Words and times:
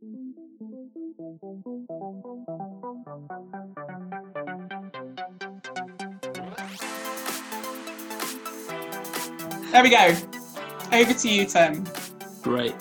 There 0.00 0.12
we 9.82 9.90
go. 9.90 10.16
Over 10.90 11.12
to 11.12 11.28
you, 11.28 11.44
Tim. 11.44 11.84
Great. 12.40 12.74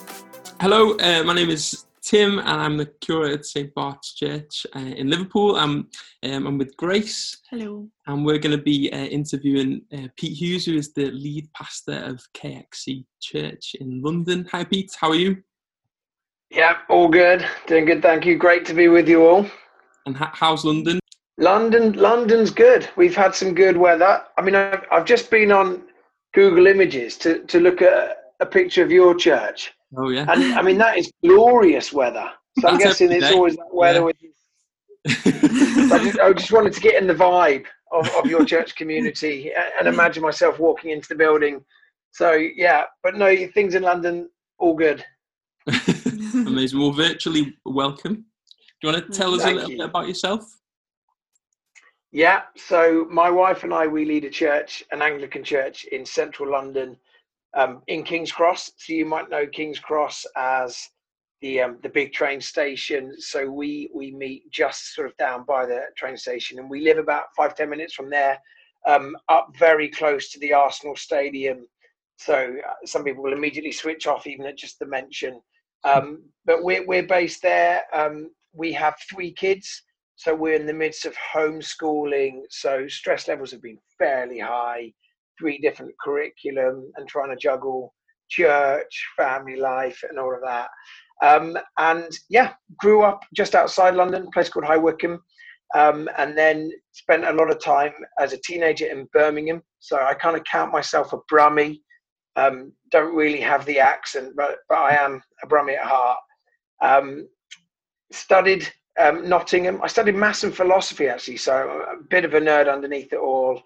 Hello, 0.61 0.95
uh, 0.95 1.23
my 1.25 1.33
name 1.33 1.49
is 1.49 1.87
Tim, 2.01 2.39
and 2.39 2.47
I'm 2.47 2.77
the 2.77 2.85
curator 2.85 3.33
at 3.33 3.45
St 3.45 3.73
Bart's 3.73 4.13
Church 4.13 4.65
uh, 4.73 4.79
in 4.79 5.09
Liverpool. 5.09 5.57
I'm, 5.57 5.89
um, 6.23 6.47
I'm 6.47 6.57
with 6.57 6.77
Grace. 6.77 7.39
Hello. 7.49 7.89
And 8.07 8.25
we're 8.25 8.39
going 8.39 8.57
to 8.57 8.63
be 8.63 8.89
uh, 8.93 8.97
interviewing 8.97 9.81
uh, 9.93 10.07
Pete 10.15 10.37
Hughes, 10.37 10.65
who 10.65 10.77
is 10.77 10.93
the 10.93 11.11
lead 11.11 11.51
pastor 11.51 11.97
of 11.97 12.21
KXC 12.33 13.03
Church 13.19 13.75
in 13.81 14.01
London. 14.01 14.47
Hi, 14.53 14.63
Pete. 14.63 14.95
How 14.97 15.09
are 15.09 15.15
you? 15.15 15.43
Yeah, 16.49 16.77
all 16.89 17.07
good. 17.07 17.45
Doing 17.67 17.85
good, 17.85 18.01
thank 18.01 18.25
you. 18.25 18.37
Great 18.37 18.65
to 18.65 18.73
be 18.73 18.87
with 18.87 19.07
you 19.07 19.25
all. 19.25 19.45
And 20.05 20.15
how's 20.15 20.65
London? 20.65 20.99
London, 21.37 21.93
London's 21.93 22.49
good. 22.49 22.89
We've 22.95 23.15
had 23.15 23.33
some 23.35 23.53
good 23.53 23.77
weather. 23.77 24.23
I 24.37 24.41
mean, 24.41 24.55
I've, 24.55 24.83
I've 24.91 25.05
just 25.05 25.29
been 25.29 25.51
on 25.51 25.83
Google 26.33 26.67
Images 26.67 27.17
to, 27.19 27.43
to 27.45 27.59
look 27.59 27.81
at 27.81 28.17
a 28.39 28.45
picture 28.45 28.83
of 28.83 28.91
your 28.91 29.15
church. 29.15 29.73
Oh 29.97 30.09
yeah. 30.09 30.25
And 30.29 30.53
I 30.53 30.61
mean 30.61 30.77
that 30.77 30.97
is 30.97 31.11
glorious 31.23 31.91
weather. 31.91 32.29
So 32.59 32.67
I'm 32.67 32.77
guessing 32.77 33.11
it's 33.11 33.31
always 33.31 33.55
that 33.55 33.73
weather 33.73 33.99
yeah. 33.99 34.05
with 34.05 34.15
I, 35.07 36.03
just, 36.03 36.19
I, 36.19 36.33
just, 36.33 36.51
wanted 36.51 36.73
to 36.73 36.81
get 36.81 37.01
in 37.01 37.07
the 37.07 37.13
vibe 37.13 37.65
of, 37.91 38.07
of 38.15 38.25
your 38.25 38.45
church 38.45 38.75
community 38.75 39.51
and 39.79 39.87
imagine 39.87 40.21
myself 40.21 40.59
walking 40.59 40.91
into 40.91 41.07
the 41.07 41.15
building. 41.15 41.63
So 42.11 42.33
yeah, 42.33 42.83
but 43.01 43.15
no, 43.15 43.35
things 43.53 43.75
in 43.75 43.83
London 43.83 44.29
all 44.57 44.75
good. 44.75 45.03
Amazing. 46.59 46.79
Well, 46.79 46.91
virtually 46.91 47.55
welcome. 47.63 48.15
Do 48.15 48.87
you 48.87 48.93
want 48.93 49.05
to 49.05 49.17
tell 49.17 49.33
us 49.33 49.43
Thank 49.43 49.53
a 49.53 49.55
little 49.55 49.71
you. 49.71 49.77
bit 49.77 49.85
about 49.85 50.09
yourself? 50.09 50.43
Yeah, 52.11 52.41
so 52.57 53.07
my 53.09 53.29
wife 53.29 53.63
and 53.63 53.73
I, 53.73 53.87
we 53.87 54.03
lead 54.03 54.25
a 54.25 54.29
church, 54.29 54.83
an 54.91 55.01
Anglican 55.01 55.41
church 55.41 55.85
in 55.85 56.05
central 56.05 56.51
London, 56.51 56.97
um, 57.53 57.81
in 57.87 58.03
King's 58.03 58.33
Cross. 58.33 58.71
So 58.75 58.91
you 58.91 59.05
might 59.05 59.29
know 59.29 59.47
King's 59.47 59.79
Cross 59.79 60.25
as 60.35 60.77
the 61.39 61.61
um, 61.61 61.77
the 61.81 61.87
big 61.87 62.11
train 62.11 62.41
station. 62.41 63.13
So 63.19 63.49
we 63.49 63.89
we 63.95 64.11
meet 64.11 64.51
just 64.51 64.93
sort 64.93 65.07
of 65.07 65.15
down 65.15 65.45
by 65.45 65.65
the 65.65 65.83
train 65.95 66.17
station, 66.17 66.59
and 66.59 66.69
we 66.69 66.81
live 66.81 66.97
about 66.97 67.27
five 67.37 67.55
ten 67.55 67.69
minutes 67.69 67.93
from 67.93 68.09
there, 68.09 68.37
um, 68.85 69.15
up 69.29 69.55
very 69.57 69.87
close 69.87 70.29
to 70.31 70.39
the 70.39 70.51
Arsenal 70.51 70.97
Stadium. 70.97 71.65
So 72.17 72.57
uh, 72.67 72.73
some 72.85 73.05
people 73.05 73.23
will 73.23 73.31
immediately 73.31 73.71
switch 73.71 74.07
off 74.07 74.27
even 74.27 74.45
at 74.45 74.57
just 74.57 74.77
the 74.77 74.85
mention. 74.85 75.39
Um, 75.83 76.23
but 76.45 76.63
we're 76.63 76.85
we're 76.85 77.03
based 77.03 77.41
there. 77.41 77.83
Um, 77.93 78.31
we 78.53 78.73
have 78.73 78.95
three 79.09 79.33
kids. 79.33 79.83
So 80.15 80.35
we're 80.35 80.55
in 80.55 80.65
the 80.65 80.73
midst 80.73 81.05
of 81.05 81.15
homeschooling. 81.33 82.41
So 82.49 82.87
stress 82.89 83.29
levels 83.29 83.51
have 83.51 83.61
been 83.61 83.77
fairly 83.97 84.39
high, 84.39 84.91
three 85.39 85.59
different 85.59 85.93
curriculum 86.03 86.91
and 86.97 87.07
trying 87.07 87.29
to 87.29 87.37
juggle 87.37 87.93
church, 88.29 89.07
family 89.15 89.55
life, 89.55 89.97
and 90.09 90.19
all 90.19 90.35
of 90.35 90.41
that. 90.43 90.69
Um, 91.23 91.57
and 91.77 92.11
yeah, 92.29 92.53
grew 92.77 93.03
up 93.03 93.23
just 93.33 93.55
outside 93.55 93.95
London, 93.95 94.27
a 94.27 94.31
place 94.31 94.49
called 94.49 94.65
High 94.65 94.77
Wycombe. 94.77 95.21
Um, 95.75 96.09
and 96.17 96.37
then 96.37 96.71
spent 96.91 97.25
a 97.25 97.31
lot 97.33 97.51
of 97.51 97.63
time 97.63 97.93
as 98.19 98.33
a 98.33 98.41
teenager 98.43 98.87
in 98.87 99.07
Birmingham. 99.13 99.61
So 99.79 99.97
I 99.97 100.15
kind 100.15 100.35
of 100.35 100.43
count 100.43 100.73
myself 100.73 101.13
a 101.13 101.17
Brummie. 101.31 101.79
Um, 102.35 102.73
don't 102.91 103.15
really 103.15 103.41
have 103.41 103.65
the 103.65 103.79
accent, 103.79 104.33
but, 104.35 104.57
but 104.69 104.77
I 104.77 104.95
am 104.95 105.21
a 105.43 105.47
Brummie 105.47 105.77
at 105.77 105.85
heart. 105.85 106.19
Um, 106.81 107.27
studied 108.11 108.67
um, 108.99 109.27
Nottingham. 109.27 109.81
I 109.81 109.87
studied 109.87 110.15
maths 110.15 110.43
and 110.43 110.55
philosophy 110.55 111.07
actually, 111.07 111.37
so 111.37 111.83
a 111.91 112.03
bit 112.03 112.25
of 112.25 112.33
a 112.33 112.39
nerd 112.39 112.71
underneath 112.71 113.13
it 113.13 113.19
all. 113.19 113.61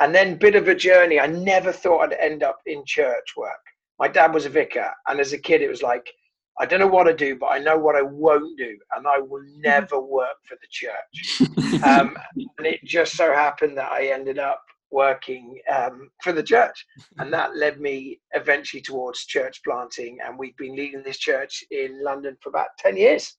And 0.00 0.14
then 0.14 0.36
bit 0.36 0.54
of 0.54 0.68
a 0.68 0.74
journey. 0.74 1.20
I 1.20 1.26
never 1.26 1.70
thought 1.70 2.00
I'd 2.00 2.12
end 2.14 2.42
up 2.42 2.60
in 2.66 2.82
church 2.86 3.34
work. 3.36 3.60
My 3.98 4.08
dad 4.08 4.32
was 4.32 4.46
a 4.46 4.50
vicar, 4.50 4.90
and 5.06 5.20
as 5.20 5.32
a 5.32 5.38
kid, 5.38 5.62
it 5.62 5.68
was 5.68 5.82
like, 5.82 6.10
I 6.58 6.66
don't 6.66 6.80
know 6.80 6.86
what 6.86 7.08
I 7.08 7.12
do, 7.12 7.36
but 7.36 7.46
I 7.46 7.58
know 7.58 7.78
what 7.78 7.94
I 7.94 8.02
won't 8.02 8.58
do, 8.58 8.76
and 8.96 9.06
I 9.06 9.18
will 9.18 9.44
never 9.58 10.00
work 10.00 10.36
for 10.44 10.56
the 10.60 10.66
church. 10.70 11.82
um, 11.84 12.16
and 12.58 12.66
it 12.66 12.80
just 12.84 13.16
so 13.16 13.32
happened 13.32 13.76
that 13.78 13.92
I 13.92 14.06
ended 14.06 14.38
up 14.38 14.62
working 14.92 15.58
um, 15.74 16.10
for 16.22 16.32
the 16.32 16.42
church, 16.42 16.86
and 17.18 17.32
that 17.32 17.56
led 17.56 17.80
me 17.80 18.20
eventually 18.32 18.82
towards 18.82 19.26
church 19.26 19.60
planting. 19.64 20.18
And 20.24 20.38
we've 20.38 20.56
been 20.56 20.76
leading 20.76 21.02
this 21.02 21.18
church 21.18 21.64
in 21.70 22.02
London 22.02 22.36
for 22.40 22.50
about 22.50 22.68
ten 22.78 22.96
years. 22.96 23.36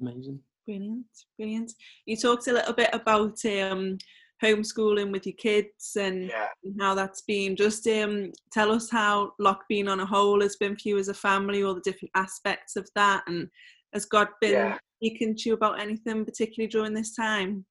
Amazing. 0.00 0.40
Brilliant, 0.66 1.06
brilliant. 1.36 1.72
You 2.06 2.16
talked 2.16 2.48
a 2.48 2.52
little 2.52 2.72
bit 2.72 2.88
about 2.94 3.44
um, 3.44 3.98
homeschooling 4.42 5.12
with 5.12 5.26
your 5.26 5.34
kids 5.34 5.96
and, 5.98 6.28
yeah. 6.28 6.46
how 6.80 6.94
that's 6.94 7.20
been. 7.22 7.54
Just 7.54 7.86
um, 7.86 8.32
tell 8.52 8.72
us 8.72 8.90
how 8.90 9.32
Loch 9.38 9.62
being 9.68 9.88
on 9.88 10.00
a 10.00 10.06
whole 10.06 10.40
has 10.40 10.56
been 10.56 10.74
for 10.74 10.88
you 10.88 10.98
as 10.98 11.08
a 11.08 11.14
family, 11.14 11.62
all 11.62 11.74
the 11.74 11.80
different 11.82 12.12
aspects 12.14 12.76
of 12.76 12.88
that, 12.94 13.24
and 13.26 13.48
has 13.92 14.04
God 14.06 14.28
been 14.40 14.52
yeah. 14.52 14.78
speaking 14.98 15.36
to 15.36 15.48
you 15.50 15.54
about 15.54 15.80
anything 15.80 16.24
particularly 16.24 16.68
during 16.68 16.94
this 16.94 17.14
time? 17.14 17.64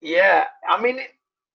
Yeah, 0.00 0.44
I 0.68 0.80
mean, 0.80 0.98
it, 0.98 1.10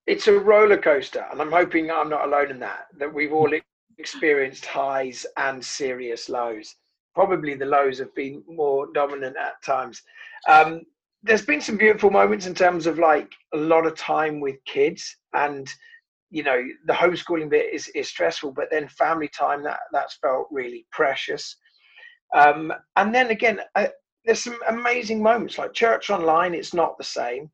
it's 0.07 0.27
a 0.27 0.39
roller 0.39 0.77
coaster, 0.77 1.25
and 1.31 1.41
I'm 1.41 1.51
hoping 1.51 1.89
I'm 1.89 2.09
not 2.09 2.25
alone 2.25 2.51
in 2.51 2.59
that. 2.59 2.87
That 2.97 3.13
we've 3.13 3.33
all 3.33 3.51
experienced 3.97 4.65
highs 4.65 5.25
and 5.37 5.63
serious 5.63 6.29
lows 6.29 6.75
probably 7.15 7.55
the 7.55 7.65
lows 7.65 7.97
have 7.97 8.13
been 8.13 8.43
more 8.47 8.87
dominant 8.93 9.37
at 9.37 9.63
times. 9.63 10.03
Um, 10.47 10.81
there's 11.23 11.45
been 11.45 11.61
some 11.61 11.77
beautiful 11.77 12.11
moments 12.11 12.45
in 12.45 12.53
terms 12.53 12.85
of 12.85 12.99
like 12.99 13.31
a 13.53 13.57
lot 13.57 13.87
of 13.87 13.95
time 13.95 14.39
with 14.41 14.63
kids 14.65 15.15
and 15.33 15.67
you 16.29 16.43
know 16.43 16.61
the 16.85 16.93
homeschooling 16.93 17.49
bit 17.49 17.73
is, 17.73 17.87
is 17.95 18.09
stressful 18.09 18.51
but 18.51 18.67
then 18.69 18.87
family 18.89 19.27
time 19.29 19.63
that 19.63 19.79
that's 19.91 20.17
felt 20.17 20.47
really 20.51 20.85
precious 20.91 21.55
um, 22.35 22.71
and 22.97 23.15
then 23.15 23.29
again 23.29 23.59
I, 23.75 23.89
there's 24.25 24.43
some 24.43 24.57
amazing 24.67 25.21
moments 25.21 25.57
like 25.57 25.73
church 25.73 26.09
online 26.09 26.53
it's 26.53 26.73
not 26.73 26.97
the 26.97 27.03
same 27.03 27.49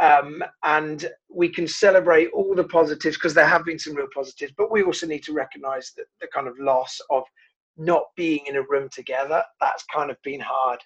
um, 0.00 0.42
and 0.64 1.08
we 1.30 1.48
can 1.48 1.68
celebrate 1.68 2.28
all 2.34 2.54
the 2.54 2.64
positives 2.64 3.16
because 3.16 3.34
there 3.34 3.46
have 3.46 3.64
been 3.64 3.78
some 3.78 3.94
real 3.94 4.08
positives 4.14 4.52
but 4.56 4.72
we 4.72 4.82
also 4.82 5.06
need 5.06 5.22
to 5.22 5.32
recognize 5.32 5.92
that 5.96 6.06
the 6.20 6.26
kind 6.34 6.48
of 6.48 6.58
loss 6.58 7.00
of 7.10 7.22
not 7.76 8.04
being 8.16 8.46
in 8.46 8.56
a 8.56 8.62
room 8.62 8.88
together. 8.90 9.42
That's 9.60 9.84
kind 9.92 10.10
of 10.10 10.16
been 10.22 10.40
hard. 10.40 10.80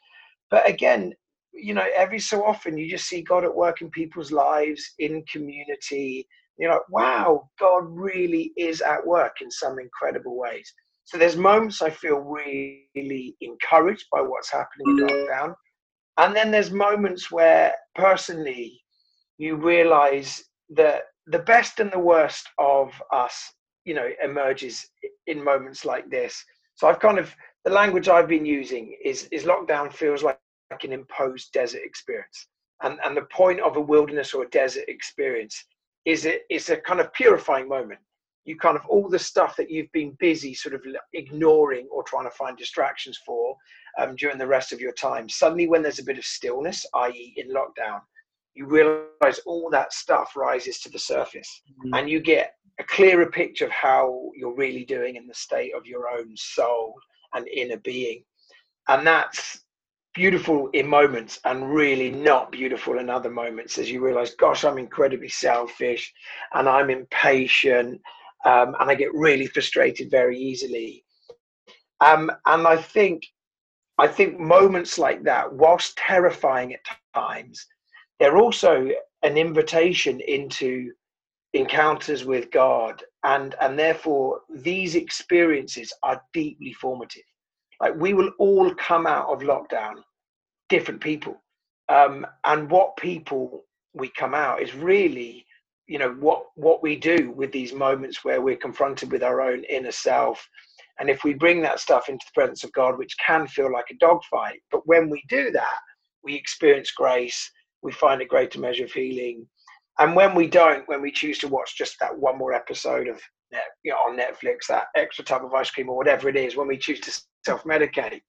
But 0.50 0.68
again, 0.68 1.14
you 1.52 1.74
know, 1.74 1.86
every 1.94 2.18
so 2.18 2.44
often 2.44 2.78
you 2.78 2.88
just 2.88 3.08
see 3.08 3.22
God 3.22 3.44
at 3.44 3.54
work 3.54 3.80
in 3.80 3.90
people's 3.90 4.32
lives, 4.32 4.94
in 4.98 5.24
community. 5.30 6.26
You're 6.58 6.72
like, 6.72 6.88
wow, 6.88 7.48
God 7.58 7.84
really 7.86 8.52
is 8.56 8.80
at 8.80 9.06
work 9.06 9.36
in 9.40 9.50
some 9.50 9.78
incredible 9.78 10.36
ways. 10.36 10.72
So 11.04 11.16
there's 11.16 11.36
moments 11.36 11.80
I 11.80 11.90
feel 11.90 12.18
really 12.18 13.36
encouraged 13.40 14.06
by 14.12 14.20
what's 14.20 14.52
happening 14.52 14.98
in 14.98 15.06
lockdown. 15.06 15.54
And 16.18 16.34
then 16.34 16.50
there's 16.50 16.70
moments 16.70 17.30
where 17.30 17.72
personally 17.94 18.78
you 19.38 19.56
realize 19.56 20.44
that 20.70 21.02
the 21.26 21.38
best 21.38 21.80
and 21.80 21.90
the 21.90 21.98
worst 21.98 22.48
of 22.58 22.92
us, 23.12 23.52
you 23.84 23.94
know, 23.94 24.08
emerges 24.22 24.86
in 25.26 25.42
moments 25.42 25.84
like 25.84 26.10
this. 26.10 26.44
So 26.74 26.88
I've 26.88 27.00
kind 27.00 27.18
of 27.18 27.34
the 27.64 27.70
language 27.70 28.08
I've 28.08 28.28
been 28.28 28.46
using 28.46 28.96
is 29.04 29.28
is 29.32 29.44
lockdown 29.44 29.92
feels 29.92 30.22
like, 30.22 30.38
an 30.84 30.92
imposed 30.92 31.50
desert 31.52 31.80
experience, 31.82 32.46
and 32.82 32.98
and 33.04 33.16
the 33.16 33.22
point 33.32 33.60
of 33.60 33.76
a 33.76 33.80
wilderness 33.80 34.34
or 34.34 34.42
a 34.44 34.50
desert 34.50 34.84
experience 34.88 35.64
is 36.04 36.24
it 36.24 36.42
is 36.50 36.68
a 36.68 36.76
kind 36.76 37.00
of 37.00 37.12
purifying 37.14 37.68
moment. 37.68 38.00
You 38.44 38.56
kind 38.56 38.76
of 38.76 38.82
all 38.86 39.08
the 39.08 39.18
stuff 39.18 39.56
that 39.56 39.70
you've 39.70 39.92
been 39.92 40.16
busy 40.18 40.54
sort 40.54 40.74
of 40.74 40.82
ignoring 41.12 41.88
or 41.90 42.02
trying 42.02 42.24
to 42.24 42.36
find 42.36 42.56
distractions 42.56 43.18
for 43.26 43.56
um, 43.98 44.16
during 44.16 44.38
the 44.38 44.46
rest 44.46 44.72
of 44.72 44.80
your 44.80 44.92
time. 44.92 45.28
Suddenly, 45.28 45.68
when 45.68 45.82
there's 45.82 45.98
a 45.98 46.04
bit 46.04 46.18
of 46.18 46.24
stillness, 46.24 46.86
i.e., 46.94 47.34
in 47.36 47.48
lockdown, 47.48 48.00
you 48.58 48.66
realize 48.66 49.38
all 49.46 49.70
that 49.70 49.92
stuff 49.92 50.34
rises 50.34 50.80
to 50.80 50.90
the 50.90 50.98
surface 50.98 51.62
mm-hmm. 51.70 51.94
and 51.94 52.10
you 52.10 52.18
get 52.18 52.54
a 52.80 52.84
clearer 52.84 53.26
picture 53.26 53.66
of 53.66 53.70
how 53.70 54.30
you're 54.34 54.56
really 54.56 54.84
doing 54.84 55.14
in 55.14 55.28
the 55.28 55.34
state 55.34 55.72
of 55.76 55.86
your 55.86 56.08
own 56.08 56.36
soul 56.36 56.92
and 57.34 57.46
inner 57.46 57.76
being. 57.76 58.24
And 58.88 59.06
that's 59.06 59.60
beautiful 60.12 60.70
in 60.72 60.88
moments 60.88 61.38
and 61.44 61.72
really 61.72 62.10
not 62.10 62.50
beautiful 62.50 62.98
in 62.98 63.08
other 63.08 63.30
moments 63.30 63.78
as 63.78 63.88
you 63.88 64.04
realize, 64.04 64.34
gosh, 64.34 64.64
I'm 64.64 64.78
incredibly 64.78 65.28
selfish 65.28 66.12
and 66.54 66.68
I'm 66.68 66.90
impatient 66.90 68.00
um, 68.44 68.74
and 68.80 68.90
I 68.90 68.96
get 68.96 69.14
really 69.14 69.46
frustrated 69.46 70.10
very 70.10 70.36
easily. 70.36 71.04
Um, 72.00 72.28
and 72.46 72.66
I 72.66 72.76
think, 72.76 73.24
I 73.98 74.08
think 74.08 74.40
moments 74.40 74.98
like 74.98 75.22
that, 75.24 75.52
whilst 75.52 75.96
terrifying 75.96 76.74
at 76.74 76.80
times, 77.14 77.64
they're 78.20 78.38
also 78.38 78.90
an 79.22 79.36
invitation 79.38 80.20
into 80.20 80.92
encounters 81.54 82.24
with 82.24 82.50
God, 82.52 83.02
and 83.24 83.54
and 83.60 83.78
therefore 83.78 84.40
these 84.50 84.94
experiences 84.96 85.92
are 86.02 86.22
deeply 86.34 86.72
formative. 86.74 87.24
like 87.80 87.94
we 87.96 88.14
will 88.14 88.30
all 88.38 88.74
come 88.76 89.06
out 89.06 89.28
of 89.30 89.40
lockdown 89.40 89.96
different 90.70 91.00
people 91.02 91.36
um, 91.90 92.26
and 92.46 92.70
what 92.70 92.96
people 92.98 93.64
we 93.94 94.10
come 94.10 94.34
out 94.34 94.62
is 94.62 94.74
really 94.74 95.46
you 95.88 95.98
know 96.00 96.12
what 96.20 96.44
what 96.56 96.82
we 96.82 96.96
do 96.96 97.32
with 97.36 97.52
these 97.52 97.74
moments 97.74 98.24
where 98.24 98.42
we're 98.42 98.56
confronted 98.56 99.12
with 99.12 99.22
our 99.24 99.42
own 99.42 99.64
inner 99.66 99.92
self 99.92 100.46
and 101.00 101.10
if 101.10 101.24
we 101.24 101.34
bring 101.34 101.62
that 101.62 101.80
stuff 101.80 102.08
into 102.10 102.26
the 102.26 102.40
presence 102.40 102.64
of 102.64 102.72
god 102.72 102.98
which 102.98 103.16
can 103.24 103.46
feel 103.48 103.72
like 103.72 103.86
a 103.90 103.96
dogfight 103.98 104.60
but 104.72 104.86
when 104.86 105.10
we 105.10 105.22
do 105.28 105.50
that 105.52 105.78
we 106.24 106.34
experience 106.34 106.92
grace 106.92 107.50
we 107.82 107.92
find 107.92 108.20
a 108.20 108.26
greater 108.26 108.60
measure 108.60 108.84
of 108.84 108.92
healing 108.92 109.46
and 109.98 110.14
when 110.14 110.34
we 110.34 110.46
don't 110.46 110.88
when 110.88 111.02
we 111.02 111.10
choose 111.10 111.38
to 111.38 111.48
watch 111.48 111.76
just 111.76 111.96
that 112.00 112.16
one 112.16 112.38
more 112.38 112.52
episode 112.52 113.08
of 113.08 113.20
you 113.84 113.92
know 113.92 113.96
on 113.96 114.18
netflix 114.18 114.66
that 114.68 114.86
extra 114.96 115.24
tub 115.24 115.44
of 115.44 115.54
ice 115.54 115.70
cream 115.70 115.88
or 115.88 115.96
whatever 115.96 116.28
it 116.28 116.36
is 116.36 116.56
when 116.56 116.68
we 116.68 116.76
choose 116.76 117.00
to 117.00 117.20
self-medicate 117.44 118.20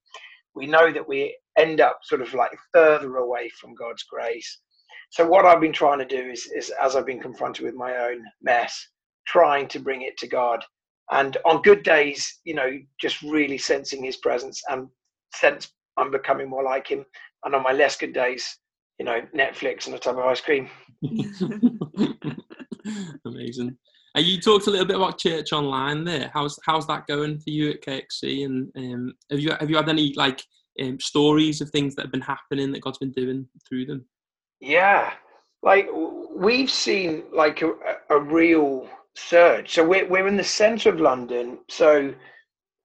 we 0.55 0.65
know 0.65 0.91
that 0.91 1.07
we 1.07 1.37
end 1.57 1.81
up 1.81 1.99
sort 2.03 2.21
of 2.21 2.33
like 2.33 2.51
further 2.73 3.17
away 3.17 3.49
from 3.59 3.75
god's 3.75 4.03
grace 4.03 4.59
so 5.11 5.27
what 5.27 5.45
I've 5.45 5.61
been 5.61 5.73
trying 5.73 5.99
to 5.99 6.05
do 6.05 6.29
is, 6.29 6.45
is 6.55 6.71
as 6.81 6.95
I've 6.95 7.05
been 7.05 7.21
confronted 7.21 7.65
with 7.65 7.73
my 7.73 7.95
own 7.97 8.23
mess, 8.41 8.87
trying 9.25 9.67
to 9.69 9.79
bring 9.79 10.03
it 10.03 10.17
to 10.17 10.27
God. 10.27 10.63
And 11.11 11.35
on 11.45 11.63
good 11.63 11.83
days, 11.83 12.39
you 12.43 12.53
know, 12.53 12.77
just 13.01 13.21
really 13.23 13.57
sensing 13.57 14.03
His 14.03 14.17
presence 14.17 14.61
and 14.69 14.87
sense 15.33 15.71
I'm 15.97 16.11
becoming 16.11 16.47
more 16.47 16.63
like 16.63 16.87
Him. 16.87 17.05
And 17.43 17.55
on 17.55 17.63
my 17.63 17.71
less 17.71 17.97
good 17.97 18.13
days, 18.13 18.57
you 18.99 19.05
know, 19.05 19.21
Netflix 19.35 19.87
and 19.87 19.95
a 19.95 19.99
tub 19.99 20.19
of 20.19 20.25
ice 20.25 20.41
cream. 20.41 20.69
Amazing. 23.25 23.77
And 24.15 24.25
you 24.25 24.41
talked 24.41 24.67
a 24.67 24.71
little 24.71 24.85
bit 24.85 24.97
about 24.97 25.17
church 25.17 25.53
online 25.53 26.03
there. 26.03 26.29
How's 26.33 26.59
how's 26.65 26.85
that 26.87 27.07
going 27.07 27.39
for 27.39 27.49
you 27.49 27.71
at 27.71 27.81
KXC? 27.81 28.45
And 28.45 28.71
um, 28.75 29.13
have 29.29 29.39
you 29.39 29.51
have 29.59 29.69
you 29.69 29.77
had 29.77 29.87
any 29.87 30.13
like 30.15 30.43
um, 30.81 30.99
stories 30.99 31.61
of 31.61 31.69
things 31.69 31.95
that 31.95 32.03
have 32.03 32.11
been 32.11 32.21
happening 32.21 32.71
that 32.71 32.81
God's 32.81 32.97
been 32.97 33.11
doing 33.11 33.47
through 33.67 33.85
them? 33.85 34.05
Yeah, 34.59 35.13
like 35.63 35.87
we've 36.35 36.71
seen 36.71 37.23
like 37.31 37.61
a, 37.61 37.71
a 38.09 38.19
real 38.19 38.89
surge. 39.15 39.73
So 39.73 39.87
we're 39.87 40.07
we're 40.07 40.27
in 40.27 40.37
the 40.37 40.43
centre 40.43 40.89
of 40.89 40.99
London. 40.99 41.59
So 41.69 42.13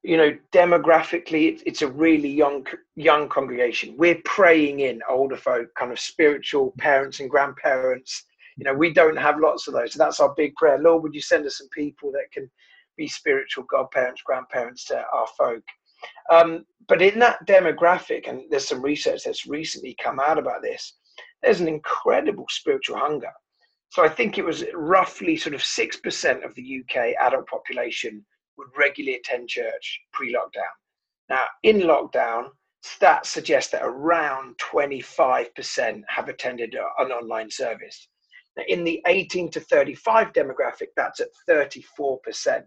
you 0.05 0.19
know, 0.19 0.37
demographically, 0.53 1.51
it's, 1.51 1.62
it's 1.65 1.83
a 1.83 1.89
really 1.89 2.29
young 2.29 2.67
young 2.95 3.27
congregation. 3.27 3.97
We're 3.97 4.21
praying 4.27 4.81
in 4.81 5.01
older 5.09 5.37
folk, 5.37 5.75
kind 5.77 5.91
of 5.91 5.99
spiritual 5.99 6.75
parents 6.79 7.21
and 7.21 7.31
grandparents. 7.31 8.27
You 8.59 8.65
know, 8.65 8.75
we 8.75 8.93
don't 8.93 9.17
have 9.17 9.41
lots 9.41 9.67
of 9.67 9.73
those. 9.73 9.95
So 9.95 9.99
that's 9.99 10.21
our 10.21 10.35
big 10.37 10.55
prayer. 10.56 10.79
Lord, 10.79 11.03
would 11.03 11.15
you 11.15 11.23
send 11.23 11.47
us 11.47 11.56
some 11.56 11.71
people 11.71 12.12
that 12.12 12.31
can 12.33 12.51
be 12.99 13.09
spiritual 13.09 13.65
godparents, 13.65 14.21
grandparents 14.23 14.85
to 14.87 15.03
our 15.12 15.27
folk? 15.39 15.65
Um, 16.31 16.67
but 16.87 17.01
in 17.01 17.19
that 17.21 17.45
demographic, 17.47 18.29
and 18.29 18.43
there's 18.51 18.69
some 18.69 18.83
research 18.83 19.25
that's 19.25 19.47
recently 19.47 19.97
come 20.01 20.21
out 20.21 20.39
about 20.39 20.61
this, 20.62 20.99
there's 21.43 21.61
an 21.61 21.69
incredible 21.69 22.47
spiritual 22.51 22.99
hunger. 22.99 23.33
So 23.89 24.05
I 24.05 24.09
think 24.11 24.37
it 24.37 24.45
was 24.45 24.65
roughly 24.75 25.37
sort 25.37 25.55
of 25.55 25.62
6% 25.62 26.45
of 26.45 26.55
the 26.55 26.83
UK 26.83 27.15
adult 27.19 27.47
population 27.49 28.25
would 28.59 28.69
regularly 28.77 29.17
attend 29.17 29.49
church 29.49 30.01
pre 30.12 30.33
lockdown. 30.33 30.73
Now, 31.29 31.45
in 31.62 31.81
lockdown, 31.81 32.51
stats 32.85 33.27
suggest 33.27 33.73
that 33.73 33.83
around 33.83 34.56
25% 34.59 36.03
have 36.09 36.29
attended 36.29 36.75
an 36.75 37.12
online 37.12 37.51
service. 37.51 38.09
Now, 38.56 38.65
in 38.69 38.85
the 38.85 39.03
18 39.06 39.51
to 39.53 39.61
35 39.61 40.33
demographic, 40.33 40.89
that's 40.97 41.21
at 41.21 41.29
34%. 41.49 42.62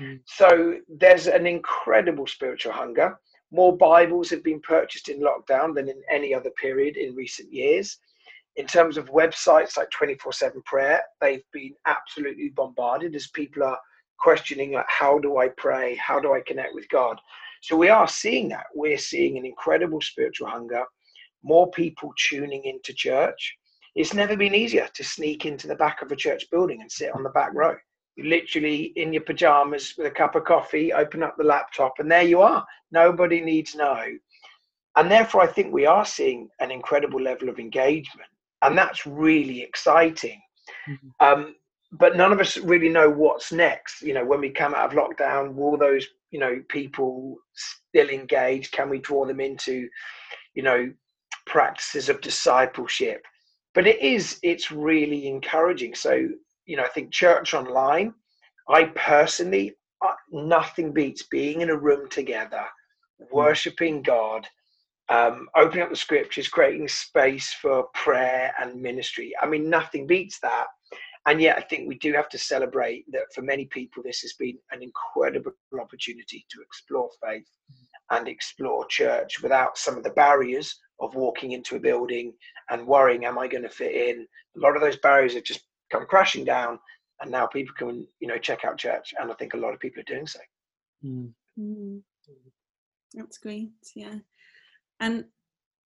Mm. 0.00 0.20
So 0.26 0.76
there's 0.88 1.26
an 1.28 1.46
incredible 1.46 2.26
spiritual 2.26 2.72
hunger. 2.72 3.18
More 3.52 3.76
Bibles 3.76 4.30
have 4.30 4.44
been 4.44 4.60
purchased 4.60 5.08
in 5.08 5.20
lockdown 5.20 5.74
than 5.74 5.88
in 5.88 6.02
any 6.10 6.34
other 6.34 6.50
period 6.50 6.96
in 6.96 7.14
recent 7.14 7.52
years 7.52 7.98
in 8.56 8.66
terms 8.66 8.96
of 8.96 9.06
websites 9.10 9.76
like 9.76 9.88
24-7 9.90 10.64
prayer 10.64 11.00
they've 11.20 11.44
been 11.52 11.74
absolutely 11.86 12.50
bombarded 12.50 13.14
as 13.14 13.28
people 13.28 13.62
are 13.62 13.78
questioning 14.20 14.72
like 14.72 14.86
how 14.88 15.18
do 15.18 15.38
i 15.38 15.48
pray? 15.48 15.96
How 15.96 16.20
do 16.20 16.32
i 16.32 16.40
connect 16.46 16.74
with 16.74 16.88
god? 16.88 17.20
So 17.62 17.76
we 17.76 17.88
are 17.88 18.08
seeing 18.08 18.48
that. 18.48 18.66
We're 18.74 18.98
seeing 18.98 19.36
an 19.36 19.44
incredible 19.44 20.00
spiritual 20.00 20.48
hunger 20.48 20.84
more 21.42 21.70
people 21.70 22.12
tuning 22.28 22.64
into 22.64 22.92
church. 22.92 23.56
It's 23.94 24.14
never 24.14 24.36
been 24.36 24.54
easier 24.54 24.88
to 24.94 25.04
sneak 25.04 25.46
into 25.46 25.66
the 25.66 25.74
back 25.74 26.02
of 26.02 26.12
a 26.12 26.16
church 26.16 26.44
building 26.50 26.80
and 26.80 26.90
sit 26.90 27.14
on 27.14 27.22
the 27.22 27.30
back 27.30 27.50
row. 27.54 27.76
You 28.16 28.24
literally 28.24 28.92
in 28.96 29.12
your 29.12 29.22
pajamas 29.22 29.94
with 29.96 30.06
a 30.06 30.10
cup 30.10 30.34
of 30.34 30.44
coffee 30.44 30.92
open 30.92 31.22
up 31.22 31.36
the 31.36 31.44
laptop 31.44 31.94
and 31.98 32.10
there 32.10 32.22
you 32.22 32.42
are. 32.42 32.64
Nobody 32.92 33.40
needs 33.40 33.74
know. 33.74 34.04
And 34.96 35.10
therefore 35.10 35.42
i 35.42 35.46
think 35.46 35.72
we 35.72 35.86
are 35.86 36.04
seeing 36.04 36.48
an 36.60 36.70
incredible 36.70 37.20
level 37.20 37.48
of 37.48 37.58
engagement 37.58 38.28
and 38.62 38.76
that's 38.76 39.06
really 39.06 39.62
exciting. 39.62 40.40
Mm-hmm. 40.88 41.26
Um, 41.26 41.54
but 41.92 42.16
none 42.16 42.32
of 42.32 42.40
us 42.40 42.56
really 42.56 42.88
know 42.88 43.10
what's 43.10 43.52
next. 43.52 44.02
You 44.02 44.14
know, 44.14 44.24
when 44.24 44.40
we 44.40 44.50
come 44.50 44.74
out 44.74 44.92
of 44.92 44.98
lockdown, 44.98 45.54
will 45.54 45.76
those 45.76 46.06
you 46.30 46.38
know 46.38 46.62
people 46.68 47.36
still 47.54 48.08
engage? 48.08 48.70
Can 48.70 48.88
we 48.88 48.98
draw 48.98 49.26
them 49.26 49.40
into, 49.40 49.88
you 50.54 50.62
know, 50.62 50.92
practices 51.46 52.08
of 52.08 52.20
discipleship? 52.20 53.24
But 53.74 53.86
it 53.86 54.00
is 54.00 54.38
it's 54.42 54.70
really 54.70 55.26
encouraging. 55.26 55.94
So 55.94 56.28
you 56.66 56.76
know, 56.76 56.84
I 56.84 56.88
think 56.88 57.10
church 57.10 57.54
online. 57.54 58.14
I 58.68 58.84
personally, 58.94 59.74
uh, 60.04 60.14
nothing 60.30 60.92
beats 60.92 61.24
being 61.24 61.60
in 61.60 61.70
a 61.70 61.76
room 61.76 62.08
together, 62.08 62.64
mm-hmm. 63.20 63.34
worshiping 63.34 64.02
God, 64.02 64.46
um, 65.08 65.48
opening 65.56 65.82
up 65.82 65.90
the 65.90 65.96
scriptures, 65.96 66.46
creating 66.46 66.86
space 66.86 67.52
for 67.52 67.84
prayer 67.94 68.54
and 68.60 68.80
ministry. 68.80 69.32
I 69.42 69.46
mean, 69.46 69.68
nothing 69.68 70.06
beats 70.06 70.38
that. 70.40 70.66
And 71.26 71.40
yet, 71.40 71.58
I 71.58 71.60
think 71.60 71.86
we 71.86 71.98
do 71.98 72.12
have 72.14 72.28
to 72.30 72.38
celebrate 72.38 73.04
that 73.12 73.32
for 73.34 73.42
many 73.42 73.66
people, 73.66 74.02
this 74.02 74.20
has 74.20 74.32
been 74.34 74.58
an 74.72 74.82
incredible 74.82 75.52
opportunity 75.78 76.46
to 76.50 76.62
explore 76.62 77.10
faith 77.22 77.46
and 78.10 78.26
explore 78.26 78.86
church 78.86 79.42
without 79.42 79.76
some 79.76 79.96
of 79.96 80.02
the 80.02 80.10
barriers 80.10 80.80
of 80.98 81.14
walking 81.14 81.52
into 81.52 81.76
a 81.76 81.80
building 81.80 82.32
and 82.70 82.86
worrying, 82.86 83.24
am 83.24 83.38
I 83.38 83.48
going 83.48 83.62
to 83.62 83.68
fit 83.68 83.94
in? 83.94 84.26
A 84.56 84.60
lot 84.60 84.76
of 84.76 84.82
those 84.82 84.96
barriers 84.96 85.34
have 85.34 85.44
just 85.44 85.60
come 85.92 86.06
crashing 86.06 86.44
down, 86.44 86.78
and 87.20 87.30
now 87.30 87.46
people 87.46 87.74
can, 87.76 88.06
you 88.20 88.26
know, 88.26 88.38
check 88.38 88.64
out 88.64 88.78
church. 88.78 89.12
And 89.20 89.30
I 89.30 89.34
think 89.34 89.54
a 89.54 89.58
lot 89.58 89.74
of 89.74 89.80
people 89.80 90.00
are 90.00 90.14
doing 90.14 90.26
so. 90.26 90.40
Mm. 91.04 91.32
Mm. 91.58 92.00
That's 93.14 93.38
great. 93.38 93.70
Yeah. 93.94 94.16
And 95.00 95.26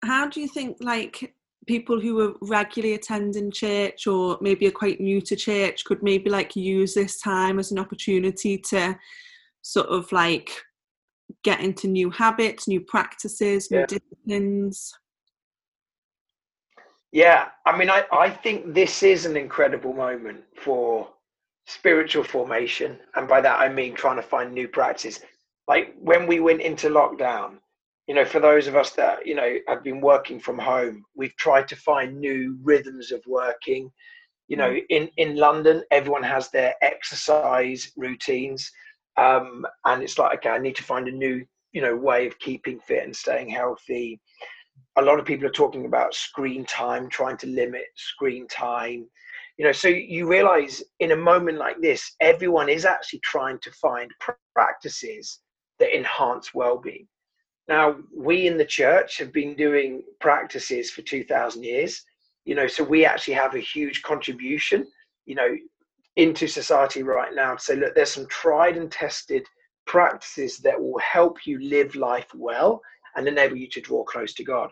how 0.02 0.28
do 0.28 0.40
you 0.40 0.48
think, 0.48 0.76
like, 0.81 1.34
people 1.67 2.01
who 2.01 2.21
are 2.21 2.35
regularly 2.43 2.94
attending 2.94 3.51
church 3.51 4.06
or 4.06 4.39
maybe 4.41 4.67
are 4.67 4.73
quite 4.73 5.01
new 5.01 5.21
to 5.21 5.37
church 5.37 5.85
could 5.85 6.03
maybe 6.03 6.31
like 6.31 6.56
use 6.56 6.94
this 6.94 7.21
time 7.21 7.59
as 7.59 7.71
an 7.71 7.79
opportunity 7.79 8.59
to 8.59 8.97
sort 9.63 9.87
of 9.87 10.11
like 10.13 10.51
get 11.43 11.61
into 11.61 11.89
new 11.89 12.11
habits, 12.11 12.69
new 12.69 12.81
practices, 12.81 13.69
yeah. 13.71 13.81
new 13.81 13.87
disciplines? 13.87 14.93
Yeah, 17.13 17.49
I 17.65 17.77
mean, 17.77 17.91
I, 17.91 18.05
I 18.13 18.29
think 18.29 18.75
this 18.75 19.03
is 19.03 19.25
an 19.25 19.37
incredible 19.37 19.93
moment 19.93 20.43
for 20.56 21.09
spiritual 21.67 22.25
formation. 22.25 22.99
And 23.15 23.29
by 23.29 23.41
that, 23.41 23.61
I 23.61 23.69
mean 23.69 23.94
trying 23.94 24.17
to 24.17 24.23
find 24.23 24.53
new 24.53 24.69
practices. 24.69 25.21
Like 25.69 25.94
when 26.01 26.27
we 26.27 26.41
went 26.41 26.61
into 26.61 26.89
lockdown, 26.89 27.59
you 28.06 28.15
know, 28.15 28.25
for 28.25 28.41
those 28.41 28.67
of 28.67 28.77
us 28.77 28.91
that, 28.91 29.27
you 29.27 29.34
know, 29.34 29.56
have 29.67 29.82
been 29.82 30.01
working 30.01 30.39
from 30.39 30.58
home, 30.58 31.05
we've 31.15 31.37
tried 31.37 31.69
to 31.69 31.77
find 31.77 32.19
new 32.19 32.58
rhythms 32.63 33.11
of 33.11 33.23
working. 33.27 33.91
You 34.49 34.58
know, 34.58 34.70
mm. 34.70 34.82
in, 34.91 35.08
in 35.17 35.37
London, 35.37 35.82
everyone 35.91 36.23
has 36.23 36.51
their 36.51 36.75
exercise 36.82 37.91
routines. 37.96 38.70
Um, 39.17 39.65
and 39.87 40.03
it's 40.03 40.19
like, 40.19 40.39
okay, 40.39 40.51
I 40.51 40.58
need 40.58 40.77
to 40.77 40.82
find 40.82 41.08
a 41.08 41.13
new, 41.13 41.46
you 41.73 41.81
know, 41.81 41.96
way 41.96 42.27
of 42.27 42.39
keeping 42.41 42.79
fit 42.81 43.05
and 43.05 43.17
staying 43.17 43.49
healthy. 43.49 44.20
A 44.96 45.03
lot 45.03 45.19
of 45.19 45.25
people 45.25 45.46
are 45.46 45.53
talking 45.53 45.87
about 45.87 46.15
screen 46.15 46.65
time, 46.67 47.08
trying 47.08 47.39
to 47.39 47.46
limit 47.46 47.84
screen 47.96 48.46
time. 48.49 49.08
You 49.56 49.65
know, 49.65 49.73
so 49.73 49.89
you 49.89 50.29
realize 50.29 50.82
in 51.01 51.13
a 51.13 51.17
moment 51.17 51.58
like 51.58 51.81
this, 51.81 52.17
everyone 52.20 52.69
is 52.69 52.84
actually 52.84 53.20
trying 53.20 53.61
to 53.61 53.70
find 53.70 54.11
practices 54.55 55.41
that 55.79 55.96
enhance 55.96 56.53
well-being 56.53 57.06
now, 57.69 57.97
we 58.15 58.47
in 58.47 58.59
the 58.59 58.65
church 58.65 59.19
have 59.19 59.33
been 59.33 59.55
doing 59.56 60.03
practices 60.21 60.91
for 60.91 61.03
2,000 61.03 61.63
years, 61.63 62.05
you 62.44 62.55
know, 62.55 62.67
so 62.67 62.85
we 62.85 63.06
actually 63.06 63.35
have 63.35 63.55
a 63.55 63.61
huge 63.61 64.03
contribution, 64.03 64.87
you 65.25 65.35
know, 65.35 65.56
into 66.17 66.47
society 66.47 67.03
right 67.03 67.35
now 67.35 67.56
say, 67.56 67.77
look, 67.77 67.94
there's 67.94 68.13
some 68.13 68.27
tried 68.29 68.77
and 68.77 68.93
tested 68.93 69.47
practices 69.87 70.59
that 70.59 70.81
will 70.81 70.99
help 70.99 71.47
you 71.47 71.59
live 71.61 71.94
life 71.94 72.29
well 72.35 72.81
and 73.17 73.27
enable 73.27 73.56
you 73.56 73.69
to 73.69 73.81
draw 73.81 74.05
close 74.05 74.35
to 74.35 74.44
God. 74.44 74.71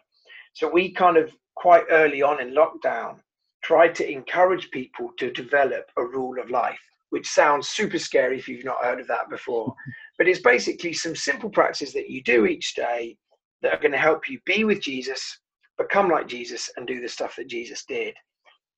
So 0.52 0.68
we 0.68 0.92
kind 0.92 1.16
of 1.16 1.32
quite 1.54 1.84
early 1.90 2.22
on 2.22 2.40
in 2.40 2.54
lockdown 2.54 3.20
tried 3.62 3.94
to 3.94 4.10
encourage 4.10 4.70
people 4.70 5.10
to 5.18 5.30
develop 5.30 5.90
a 5.96 6.04
rule 6.04 6.40
of 6.40 6.50
life, 6.50 6.80
which 7.10 7.28
sounds 7.28 7.68
super 7.68 7.98
scary 7.98 8.38
if 8.38 8.48
you've 8.48 8.64
not 8.64 8.84
heard 8.84 9.00
of 9.00 9.06
that 9.08 9.30
before. 9.30 9.74
But 10.18 10.28
it's 10.28 10.40
basically 10.40 10.92
some 10.92 11.16
simple 11.16 11.50
practices 11.50 11.92
that 11.94 12.10
you 12.10 12.22
do 12.22 12.46
each 12.46 12.74
day 12.74 13.16
that 13.62 13.72
are 13.72 13.80
going 13.80 13.92
to 13.92 13.98
help 13.98 14.28
you 14.28 14.38
be 14.44 14.64
with 14.64 14.80
Jesus, 14.80 15.40
become 15.78 16.08
like 16.08 16.28
Jesus, 16.28 16.70
and 16.76 16.86
do 16.86 17.00
the 17.00 17.08
stuff 17.08 17.36
that 17.36 17.48
Jesus 17.48 17.84
did. 17.84 18.14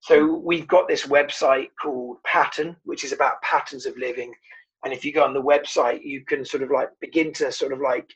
So 0.00 0.36
we've 0.36 0.68
got 0.68 0.86
this 0.86 1.06
website 1.06 1.68
called 1.80 2.18
Pattern, 2.24 2.76
which 2.84 3.04
is 3.04 3.12
about 3.12 3.40
patterns 3.42 3.86
of 3.86 3.96
living. 3.96 4.34
And 4.84 4.92
if 4.92 5.02
you 5.04 5.12
go 5.12 5.24
on 5.24 5.32
the 5.32 5.42
website, 5.42 6.04
you 6.04 6.24
can 6.26 6.44
sort 6.44 6.62
of 6.62 6.70
like 6.70 6.90
begin 7.00 7.32
to 7.34 7.50
sort 7.50 7.72
of 7.72 7.80
like 7.80 8.06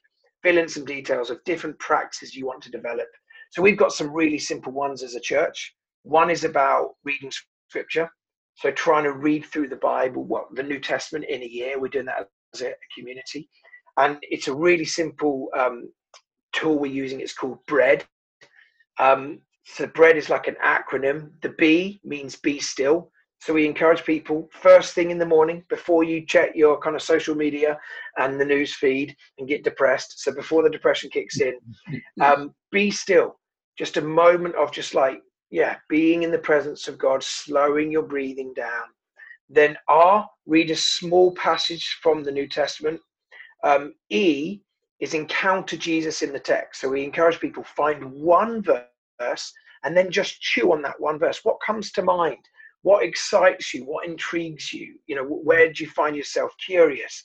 fill 0.43 0.59
in 0.59 0.69
some 0.69 0.85
details 0.85 1.31
of 1.31 1.43
different 1.45 1.79
practices 1.79 2.35
you 2.35 2.47
want 2.47 2.63
to 2.65 2.71
develop. 2.71 3.09
So 3.51 3.63
we've 3.63 3.79
got 3.79 3.93
some 3.93 4.13
really 4.13 4.39
simple 4.39 4.73
ones 4.73 5.03
as 5.03 5.15
a 5.15 5.21
church. 5.21 5.75
One 6.03 6.31
is 6.31 6.45
about 6.45 6.91
reading 7.05 7.33
scripture. 7.69 8.11
So 8.57 8.71
trying 8.71 9.05
to 9.05 9.13
read 9.13 9.47
through 9.47 9.69
the 9.69 9.77
Bible, 9.77 10.25
what 10.25 10.55
the 10.55 10.63
New 10.63 10.81
Testament 10.81 11.25
in 11.27 11.43
a 11.43 11.47
year. 11.47 11.81
We're 11.81 11.89
doing 11.89 12.07
that 12.07 12.29
a 12.63 12.75
community. 12.97 13.49
And 13.97 14.19
it's 14.23 14.49
a 14.49 14.55
really 14.55 14.85
simple 14.85 15.49
um, 15.59 15.91
tool 16.53 16.79
we're 16.79 16.93
using. 16.93 17.21
It's 17.21 17.35
called 17.35 17.59
Bread. 17.67 18.05
Um, 18.99 19.41
so 19.65 19.87
bread 19.87 20.17
is 20.17 20.31
like 20.31 20.49
an 20.49 20.57
acronym. 20.65 21.31
The 21.43 21.51
B 21.51 22.01
means 22.05 22.37
be 22.37 22.59
still. 22.59 23.11
So 23.41 23.55
we 23.55 23.67
encourage 23.67 24.05
people 24.05 24.49
first 24.51 24.95
thing 24.95 25.11
in 25.11 25.19
the 25.19 25.27
morning 25.27 25.65
before 25.69 26.03
you 26.03 26.27
check 26.27 26.51
your 26.55 26.81
kind 26.81 26.97
of 26.97 27.03
social 27.03 27.37
media 27.37 27.79
and 28.17 28.41
the 28.41 28.45
news 28.45 28.75
feed 28.75 29.15
and 29.39 29.49
get 29.49 29.63
depressed. 29.63 30.21
So 30.21 30.33
before 30.33 30.63
the 30.63 30.71
depression 30.71 31.11
kicks 31.11 31.41
in, 31.41 31.55
um, 32.21 32.55
be 32.73 32.91
still. 32.91 33.39
Just 33.79 33.97
a 33.97 34.03
moment 34.03 34.57
of 34.57 34.73
just 34.73 34.95
like, 34.95 35.21
yeah, 35.51 35.77
being 35.89 36.25
in 36.25 36.33
the 36.33 36.39
presence 36.39 36.89
of 36.89 36.99
God, 36.99 37.23
slowing 37.23 37.93
your 37.93 38.03
breathing 38.03 38.53
down. 38.55 38.85
Then 39.49 39.77
R, 39.89 40.29
read 40.47 40.71
a 40.71 40.77
small 40.77 41.33
passage 41.33 41.99
from 42.03 42.23
the 42.23 42.33
New 42.33 42.49
Testament. 42.49 43.01
Um, 43.65 43.95
e 44.11 44.61
is 45.01 45.15
encounter 45.15 45.77
Jesus 45.77 46.23
in 46.23 46.33
the 46.33 46.41
text. 46.41 46.81
So 46.81 46.89
we 46.89 47.05
encourage 47.05 47.41
people 47.41 47.65
find 47.65 48.13
one 48.13 48.63
verse 48.63 49.53
and 49.85 49.97
then 49.97 50.11
just 50.11 50.41
chew 50.41 50.73
on 50.73 50.83
that 50.83 51.01
one 51.01 51.19
verse. 51.19 51.41
What 51.45 51.59
comes 51.65 51.93
to 51.93 52.03
mind? 52.03 52.39
what 52.83 53.05
excites 53.05 53.75
you 53.75 53.85
what 53.85 54.07
intrigues 54.07 54.73
you 54.73 54.95
you 55.07 55.17
know 55.17 55.25
where 55.25 55.73
do 55.73 55.83
you 55.83 55.91
find 55.91 56.17
yourself 56.17 56.53
curious 56.65 57.25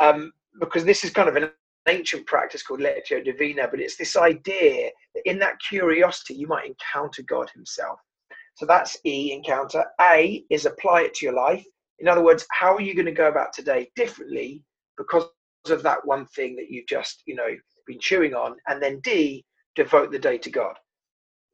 um, 0.00 0.32
because 0.60 0.84
this 0.84 1.04
is 1.04 1.10
kind 1.10 1.28
of 1.28 1.36
an 1.36 1.50
ancient 1.88 2.26
practice 2.26 2.62
called 2.62 2.80
lectio 2.80 3.24
divina 3.24 3.66
but 3.70 3.80
it's 3.80 3.96
this 3.96 4.16
idea 4.16 4.90
that 5.14 5.28
in 5.28 5.38
that 5.38 5.58
curiosity 5.60 6.34
you 6.34 6.46
might 6.46 6.66
encounter 6.66 7.22
god 7.22 7.48
himself 7.50 7.98
so 8.58 8.66
that's 8.66 8.98
e 9.04 9.32
encounter 9.32 9.84
a 10.00 10.44
is 10.50 10.66
apply 10.66 11.02
it 11.02 11.14
to 11.14 11.26
your 11.26 11.34
life 11.34 11.64
in 12.00 12.08
other 12.08 12.22
words 12.22 12.46
how 12.52 12.74
are 12.74 12.80
you 12.80 12.94
going 12.94 13.06
to 13.06 13.12
go 13.12 13.28
about 13.28 13.52
today 13.52 13.88
differently 13.96 14.62
because 14.96 15.28
of 15.70 15.82
that 15.82 16.04
one 16.06 16.26
thing 16.26 16.56
that 16.56 16.70
you've 16.70 16.86
just 16.86 17.22
you 17.26 17.34
know 17.34 17.48
been 17.86 17.98
chewing 18.00 18.34
on 18.34 18.56
and 18.68 18.82
then 18.82 19.00
d 19.00 19.44
devote 19.76 20.10
the 20.10 20.18
day 20.18 20.38
to 20.38 20.50
god 20.50 20.74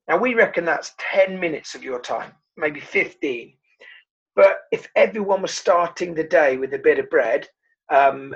now 0.09 0.17
we 0.17 0.35
reckon 0.35 0.65
that's 0.65 0.93
10 0.99 1.39
minutes 1.39 1.75
of 1.75 1.83
your 1.83 2.01
time 2.01 2.33
maybe 2.57 2.81
15. 2.81 3.53
But 4.37 4.59
if 4.73 4.89
everyone 4.97 5.43
was 5.43 5.53
starting 5.53 6.15
the 6.15 6.25
day 6.25 6.57
with 6.57 6.75
a 6.75 6.79
bit 6.79 6.99
of 6.99 7.11
bread, 7.11 7.47
um, 7.93 8.35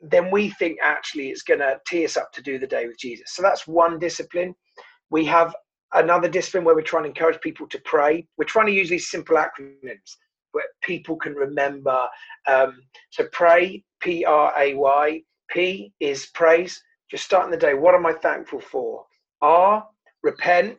then 0.00 0.30
we 0.30 0.50
think 0.50 0.78
actually 0.82 1.30
it's 1.30 1.42
going 1.42 1.60
to 1.60 1.78
tee 1.86 2.04
us 2.04 2.16
up 2.16 2.32
to 2.32 2.42
do 2.42 2.58
the 2.58 2.66
day 2.66 2.86
with 2.86 2.98
Jesus. 2.98 3.32
So 3.34 3.42
that's 3.42 3.66
one 3.66 3.98
discipline. 3.98 4.54
We 5.10 5.24
have 5.26 5.54
another 5.96 6.28
discipline 6.28 6.64
where 6.64 6.74
we're 6.74 6.82
trying 6.82 7.04
to 7.04 7.08
encourage 7.08 7.40
people 7.40 7.66
to 7.68 7.80
pray. 7.84 8.26
We're 8.38 8.44
trying 8.44 8.66
to 8.66 8.72
use 8.72 8.88
these 8.88 9.10
simple 9.10 9.36
acronyms 9.36 10.16
where 10.52 10.64
people 10.82 11.16
can 11.16 11.34
remember. 11.34 12.06
Um, 12.46 12.80
so 13.10 13.26
pray, 13.32 13.82
P 14.00 14.24
R 14.24 14.52
A 14.56 14.74
Y. 14.74 15.22
P 15.48 15.92
is 16.00 16.26
praise, 16.34 16.82
just 17.10 17.24
starting 17.24 17.50
the 17.52 17.56
day. 17.56 17.74
What 17.74 17.94
am 17.94 18.04
I 18.04 18.12
thankful 18.12 18.60
for? 18.60 19.04
R, 19.42 19.86
repent, 20.22 20.78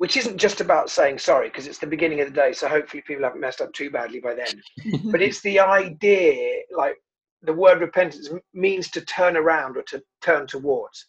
which 0.00 0.16
isn't 0.16 0.38
just 0.38 0.62
about 0.62 0.88
saying 0.88 1.18
sorry 1.18 1.48
because 1.48 1.66
it's 1.66 1.78
the 1.78 1.86
beginning 1.86 2.22
of 2.22 2.28
the 2.28 2.34
day 2.34 2.54
so 2.54 2.66
hopefully 2.66 3.02
people 3.06 3.22
haven't 3.22 3.40
messed 3.40 3.60
up 3.60 3.70
too 3.74 3.90
badly 3.90 4.18
by 4.18 4.34
then 4.34 4.62
but 5.12 5.20
it's 5.20 5.42
the 5.42 5.60
idea 5.60 6.62
like 6.74 6.96
the 7.42 7.52
word 7.52 7.82
repentance 7.82 8.30
means 8.54 8.88
to 8.90 9.02
turn 9.02 9.36
around 9.36 9.76
or 9.76 9.82
to 9.82 10.02
turn 10.22 10.46
towards 10.46 11.04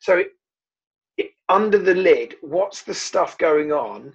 so 0.00 0.22
under 1.48 1.78
the 1.78 1.94
lid 1.94 2.34
what's 2.40 2.82
the 2.82 2.94
stuff 2.94 3.38
going 3.38 3.72
on 3.72 4.12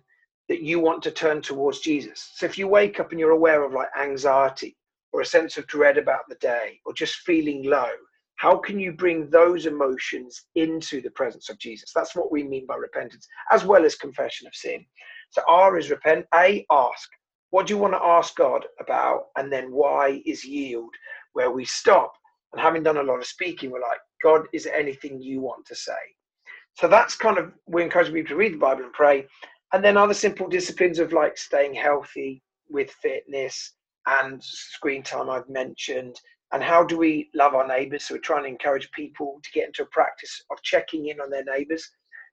that 0.50 0.62
you 0.62 0.79
want 0.79 1.01
to 1.01 1.12
turn 1.12 1.41
towards 1.41 1.79
jesus 1.79 2.31
so 2.36 2.46
if 2.46 2.58
you 2.58 2.67
wake 2.67 3.00
up 3.00 3.12
and 3.12 3.20
you're 3.20 3.31
aware 3.31 3.63
of 3.63 3.74
like 3.74 3.88
anxiety 4.00 4.75
or 5.13 5.22
a 5.22 5.25
sense 5.25 5.58
of 5.58 5.67
dread 5.67 5.98
about 5.98 6.27
the 6.29 6.36
day 6.36 6.79
or 6.86 6.93
just 6.93 7.15
feeling 7.15 7.63
low 7.63 7.89
how 8.41 8.58
can 8.58 8.79
you 8.79 8.91
bring 8.91 9.29
those 9.29 9.67
emotions 9.67 10.46
into 10.55 11.00
the 11.00 11.12
presence 11.12 11.48
of 11.50 11.60
Jesus? 11.60 11.91
That's 11.93 12.15
what 12.15 12.31
we 12.31 12.41
mean 12.41 12.65
by 12.65 12.75
repentance, 12.75 13.27
as 13.51 13.65
well 13.65 13.86
as 13.86 13.93
confession 13.93 14.48
of 14.48 14.55
sin. 14.55 14.84
So 15.29 15.43
R 15.48 15.77
is 15.77 15.91
repent. 15.91 16.25
A, 16.34 16.65
ask. 16.72 17.08
What 17.51 17.67
do 17.67 17.75
you 17.75 17.79
want 17.79 17.93
to 17.93 18.01
ask 18.03 18.36
God 18.36 18.65
about? 18.79 19.25
And 19.38 19.53
then 19.53 19.72
Y 19.72 20.24
is 20.25 20.43
yield, 20.43 20.89
where 21.34 21.51
we 21.51 21.65
stop. 21.65 22.13
And 22.51 22.60
having 22.60 22.81
done 22.81 22.98
a 22.98 23.03
lot 23.03 23.20
of 23.20 23.27
speaking, 23.27 23.70
we're 23.70 23.79
like, 23.79 24.00
God, 24.24 24.48
is 24.53 24.63
there 24.63 24.75
anything 24.75 25.22
you 25.22 25.39
want 25.39 25.67
to 25.67 25.75
say? 25.75 25.93
So 26.75 26.88
that's 26.88 27.16
kind 27.16 27.38
of, 27.38 27.51
we 27.68 27.84
encourage 27.84 28.12
people 28.12 28.30
to 28.30 28.36
read 28.36 28.54
the 28.54 28.58
Bible 28.58 28.84
and 28.84 28.94
pray. 28.94 29.28
And 29.74 29.84
then 29.84 29.98
other 29.98 30.13
simple 30.13 30.48
disciplines 30.48 31.00
of 31.00 31.13
like 31.13 31.38
staying 31.38 31.74
healthy 31.74 32.42
with 32.70 32.92
fitness 32.92 33.74
and 34.08 34.44
screen 34.44 35.04
time 35.04 35.30
I've 35.30 35.50
mentioned, 35.50 36.20
and 36.54 36.63
how 36.63 36.84
do 36.84 36.98
we 36.98 37.30
love 37.34 37.54
our 37.54 37.68
neighbours? 37.68 38.06
So 38.06 38.16
we're 38.16 38.22
trying 38.22 38.44
to 38.44 38.50
encourage 38.50 38.90
people 38.92 39.40
to 39.44 39.51
get 39.51 39.68
into 39.68 39.84
a 39.84 39.88
practice 39.88 40.44
of 40.51 40.62
checking 40.63 41.08
in 41.08 41.22
on 41.22 41.30
their 41.30 41.44
neighbours. 41.44 41.90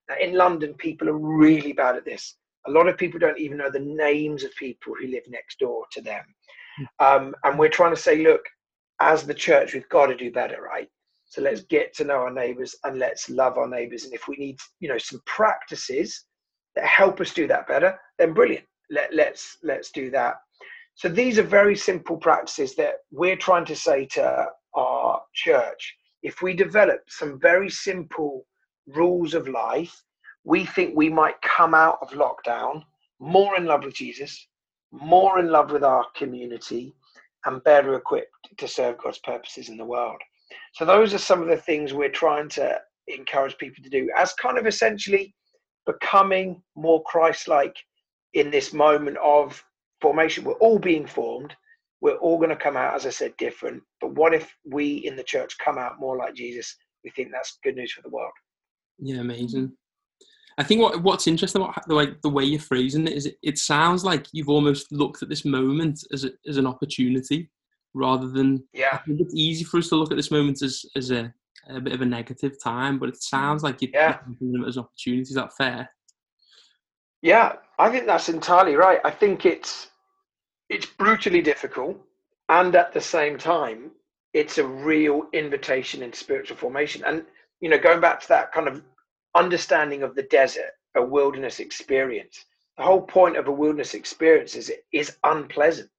Now, 0.09 0.15
in 0.19 0.33
London, 0.33 0.73
people 0.73 1.07
are 1.07 1.17
really 1.17 1.71
bad 1.71 1.95
at 1.95 2.05
this. 2.05 2.35
A 2.67 2.71
lot 2.71 2.87
of 2.87 2.97
people 2.97 3.19
don't 3.19 3.39
even 3.39 3.57
know 3.57 3.69
the 3.71 3.79
names 3.79 4.43
of 4.43 4.53
people 4.55 4.93
who 4.99 5.07
live 5.07 5.23
next 5.29 5.59
door 5.59 5.85
to 5.91 6.01
them. 6.01 6.23
Hmm. 6.77 7.05
Um, 7.05 7.35
and 7.43 7.57
we're 7.57 7.69
trying 7.69 7.95
to 7.95 8.01
say, 8.01 8.23
look, 8.23 8.41
as 8.99 9.25
the 9.25 9.33
church, 9.33 9.73
we've 9.73 9.87
got 9.89 10.07
to 10.07 10.17
do 10.17 10.31
better, 10.31 10.61
right? 10.61 10.89
So 11.29 11.41
let's 11.41 11.61
get 11.61 11.93
to 11.95 12.03
know 12.03 12.15
our 12.15 12.31
neighbours 12.31 12.75
and 12.83 12.97
let's 12.97 13.29
love 13.29 13.57
our 13.57 13.67
neighbours. 13.67 14.03
And 14.03 14.13
if 14.13 14.27
we 14.27 14.35
need, 14.35 14.57
you 14.79 14.89
know, 14.89 14.97
some 14.97 15.21
practices 15.25 16.25
that 16.75 16.85
help 16.85 17.21
us 17.21 17.33
do 17.33 17.47
that 17.47 17.67
better, 17.67 17.97
then 18.17 18.33
brilliant. 18.33 18.65
Let, 18.89 19.13
let's 19.13 19.57
let's 19.63 19.91
do 19.91 20.09
that. 20.11 20.37
So 20.95 21.07
these 21.07 21.37
are 21.37 21.43
very 21.43 21.75
simple 21.75 22.17
practices 22.17 22.75
that 22.75 22.95
we're 23.11 23.37
trying 23.37 23.65
to 23.65 23.75
say 23.75 24.05
to 24.07 24.47
our 24.73 25.21
church. 25.33 25.95
If 26.23 26.41
we 26.41 26.53
develop 26.53 27.01
some 27.07 27.39
very 27.39 27.69
simple 27.69 28.45
rules 28.87 29.33
of 29.33 29.47
life, 29.47 29.95
we 30.43 30.65
think 30.65 30.95
we 30.95 31.09
might 31.09 31.41
come 31.41 31.73
out 31.73 31.99
of 32.01 32.09
lockdown 32.09 32.83
more 33.19 33.55
in 33.57 33.65
love 33.65 33.83
with 33.83 33.93
Jesus, 33.93 34.47
more 34.91 35.39
in 35.39 35.49
love 35.49 35.71
with 35.71 35.83
our 35.83 36.05
community, 36.15 36.95
and 37.45 37.63
better 37.63 37.93
equipped 37.95 38.57
to 38.57 38.67
serve 38.67 38.97
God's 38.97 39.19
purposes 39.19 39.69
in 39.69 39.77
the 39.77 39.85
world. 39.85 40.19
So, 40.73 40.85
those 40.85 41.13
are 41.13 41.19
some 41.19 41.41
of 41.41 41.47
the 41.47 41.57
things 41.57 41.93
we're 41.93 42.09
trying 42.09 42.49
to 42.49 42.79
encourage 43.07 43.57
people 43.57 43.83
to 43.83 43.89
do 43.89 44.09
as 44.15 44.33
kind 44.33 44.57
of 44.57 44.67
essentially 44.67 45.33
becoming 45.85 46.61
more 46.75 47.03
Christ 47.03 47.47
like 47.47 47.75
in 48.33 48.51
this 48.51 48.73
moment 48.73 49.17
of 49.23 49.63
formation, 50.01 50.43
we're 50.43 50.53
all 50.53 50.79
being 50.79 51.05
formed. 51.05 51.53
We're 52.01 52.17
all 52.17 52.37
going 52.37 52.49
to 52.49 52.55
come 52.55 52.77
out, 52.77 52.95
as 52.95 53.05
I 53.05 53.09
said, 53.09 53.35
different. 53.37 53.81
But 53.99 54.13
what 54.13 54.33
if 54.33 54.53
we 54.65 54.97
in 55.05 55.15
the 55.15 55.23
church 55.23 55.57
come 55.63 55.77
out 55.77 55.99
more 55.99 56.17
like 56.17 56.35
Jesus? 56.35 56.75
We 57.03 57.09
think 57.11 57.29
that's 57.31 57.59
good 57.63 57.75
news 57.75 57.91
for 57.91 58.01
the 58.01 58.09
world. 58.09 58.31
Yeah, 58.99 59.19
amazing. 59.19 59.73
I 60.57 60.63
think 60.63 60.81
what 60.81 61.01
what's 61.01 61.27
interesting 61.27 61.61
about 61.61 61.87
the 61.87 61.95
way 61.95 62.07
the 62.21 62.29
way 62.29 62.43
you're 62.43 62.59
phrasing 62.59 63.07
it 63.07 63.13
is 63.13 63.25
it, 63.25 63.37
it 63.41 63.57
sounds 63.57 64.03
like 64.03 64.27
you've 64.33 64.49
almost 64.49 64.91
looked 64.91 65.23
at 65.23 65.29
this 65.29 65.45
moment 65.45 66.03
as 66.11 66.25
a, 66.25 66.31
as 66.47 66.57
an 66.57 66.67
opportunity 66.67 67.49
rather 67.93 68.27
than 68.27 68.63
yeah. 68.73 68.89
I 68.93 68.97
think 68.97 69.19
it's 69.21 69.33
easy 69.35 69.63
for 69.63 69.77
us 69.77 69.89
to 69.89 69.95
look 69.95 70.11
at 70.11 70.17
this 70.17 70.31
moment 70.31 70.61
as 70.61 70.85
as 70.95 71.11
a, 71.11 71.33
a 71.69 71.79
bit 71.79 71.93
of 71.93 72.01
a 72.01 72.05
negative 72.05 72.61
time, 72.61 72.99
but 72.99 73.09
it 73.09 73.21
sounds 73.21 73.63
like 73.63 73.81
you're 73.81 73.91
yeah. 73.93 74.17
it 74.41 74.67
as 74.67 74.77
opportunity. 74.77 75.21
Is 75.21 75.33
that 75.35 75.55
fair? 75.57 75.89
Yeah, 77.21 77.53
I 77.77 77.89
think 77.89 78.05
that's 78.05 78.29
entirely 78.29 78.75
right. 78.75 78.99
I 79.03 79.11
think 79.11 79.45
it's 79.45 79.87
it's 80.69 80.85
brutally 80.85 81.41
difficult, 81.41 81.99
and 82.49 82.75
at 82.75 82.93
the 82.93 83.01
same 83.01 83.37
time, 83.37 83.91
it's 84.33 84.57
a 84.57 84.65
real 84.65 85.23
invitation 85.33 86.03
into 86.03 86.17
spiritual 86.17 86.57
formation. 86.57 87.03
And 87.05 87.25
you 87.59 87.69
know, 87.69 87.79
going 87.79 87.99
back 87.99 88.21
to 88.21 88.27
that 88.29 88.51
kind 88.51 88.67
of 88.67 88.81
understanding 89.35 90.03
of 90.03 90.15
the 90.15 90.23
desert, 90.23 90.71
a 90.95 91.03
wilderness 91.03 91.59
experience. 91.59 92.45
The 92.77 92.83
whole 92.83 93.01
point 93.01 93.37
of 93.37 93.47
a 93.47 93.51
wilderness 93.51 93.93
experience 93.93 94.55
is 94.55 94.69
it 94.69 94.85
is 94.91 95.17
unpleasant. 95.23 95.89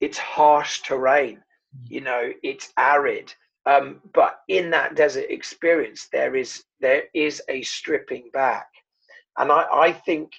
It's 0.00 0.18
harsh 0.18 0.82
terrain. 0.82 1.36
Mm. 1.76 1.90
You 1.90 2.00
know, 2.02 2.32
it's 2.42 2.72
arid. 2.76 3.34
Um, 3.66 4.00
but 4.14 4.40
in 4.48 4.70
that 4.70 4.94
desert 4.94 5.26
experience, 5.28 6.08
there 6.12 6.34
is 6.36 6.64
there 6.80 7.04
is 7.14 7.42
a 7.48 7.62
stripping 7.62 8.30
back, 8.32 8.68
and 9.36 9.52
I, 9.52 9.66
I 9.70 9.92
think 9.92 10.32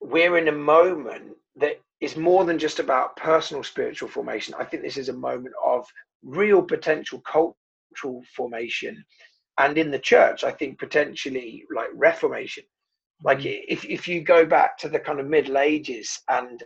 we're 0.00 0.38
in 0.38 0.48
a 0.48 0.52
moment 0.52 1.36
that 1.56 1.80
is 2.00 2.16
more 2.16 2.44
than 2.44 2.58
just 2.58 2.78
about 2.78 3.16
personal 3.16 3.62
spiritual 3.62 4.08
formation. 4.08 4.54
I 4.58 4.64
think 4.64 4.82
this 4.82 4.96
is 4.96 5.10
a 5.10 5.12
moment 5.12 5.54
of 5.62 5.86
real 6.22 6.62
potential 6.62 7.20
cultural 7.20 8.22
formation 8.34 9.04
and 9.58 9.76
in 9.76 9.90
the 9.90 9.98
church 9.98 10.44
i 10.44 10.50
think 10.50 10.78
potentially 10.78 11.64
like 11.74 11.88
reformation 11.94 12.64
like 13.22 13.40
mm. 13.40 13.62
if, 13.68 13.84
if 13.84 14.08
you 14.08 14.20
go 14.20 14.44
back 14.44 14.78
to 14.78 14.88
the 14.88 14.98
kind 14.98 15.20
of 15.20 15.26
middle 15.26 15.58
ages 15.58 16.20
and 16.28 16.62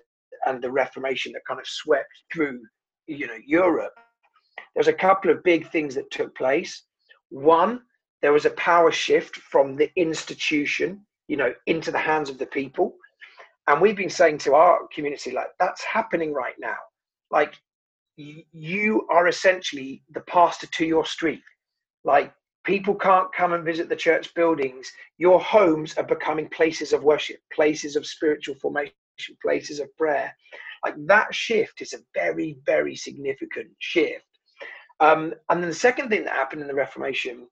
and 0.47 0.63
the 0.63 0.71
reformation 0.71 1.33
that 1.33 1.43
kind 1.47 1.61
of 1.61 1.67
swept 1.67 2.11
through 2.33 2.61
you 3.07 3.27
know 3.27 3.39
europe 3.47 3.93
there's 4.75 4.89
a 4.89 4.93
couple 4.93 5.31
of 5.31 5.43
big 5.43 5.71
things 5.71 5.95
that 5.95 6.11
took 6.11 6.35
place. 6.37 6.85
One 7.31 7.83
there 8.23 8.33
was 8.33 8.45
a 8.45 8.51
power 8.51 8.93
shift 8.93 9.35
from 9.37 9.75
the 9.75 9.91
institution 9.97 11.05
you 11.29 11.37
know 11.37 11.53
into 11.67 11.91
the 11.91 11.99
hands 11.99 12.31
of 12.31 12.39
the 12.39 12.47
people. 12.47 12.95
And 13.69 13.81
we've 13.81 13.97
been 13.97 14.11
saying 14.11 14.39
to 14.39 14.55
our 14.55 14.87
community 14.95 15.31
like 15.33 15.49
that's 15.59 15.85
happening 15.85 16.33
right 16.33 16.55
now. 16.59 16.79
Like 17.31 17.55
you 18.17 19.07
are 19.11 19.29
essentially 19.29 20.03
the 20.11 20.21
pastor 20.23 20.67
to 20.67 20.87
your 20.87 21.05
street. 21.05 21.43
Like 22.05 22.33
people 22.65 22.95
can't 22.95 23.33
come 23.33 23.53
and 23.53 23.65
visit 23.65 23.89
the 23.89 23.97
church 23.97 24.35
buildings. 24.35 24.91
Your 25.19 25.41
homes 25.41 25.95
are 25.97 26.05
becoming 26.05 26.49
places 26.49 26.93
of 26.93 27.03
worship 27.03 27.39
places 27.53 27.97
of 27.97 28.07
spiritual 28.07 28.55
formation 28.57 28.95
places 29.41 29.81
of 29.81 29.95
prayer. 29.97 30.35
Like 30.85 30.95
that 31.07 31.35
shift 31.35 31.81
is 31.81 31.93
a 31.93 31.99
very 32.15 32.57
very 32.67 32.97
significant 32.97 33.71
shift. 33.79 34.25
Um, 35.01 35.35
and 35.49 35.63
then 35.63 35.69
the 35.69 35.75
second 35.75 36.09
thing 36.09 36.25
that 36.25 36.35
happened 36.35 36.63
in 36.63 36.69
the 36.69 36.75
reformation 36.75 37.49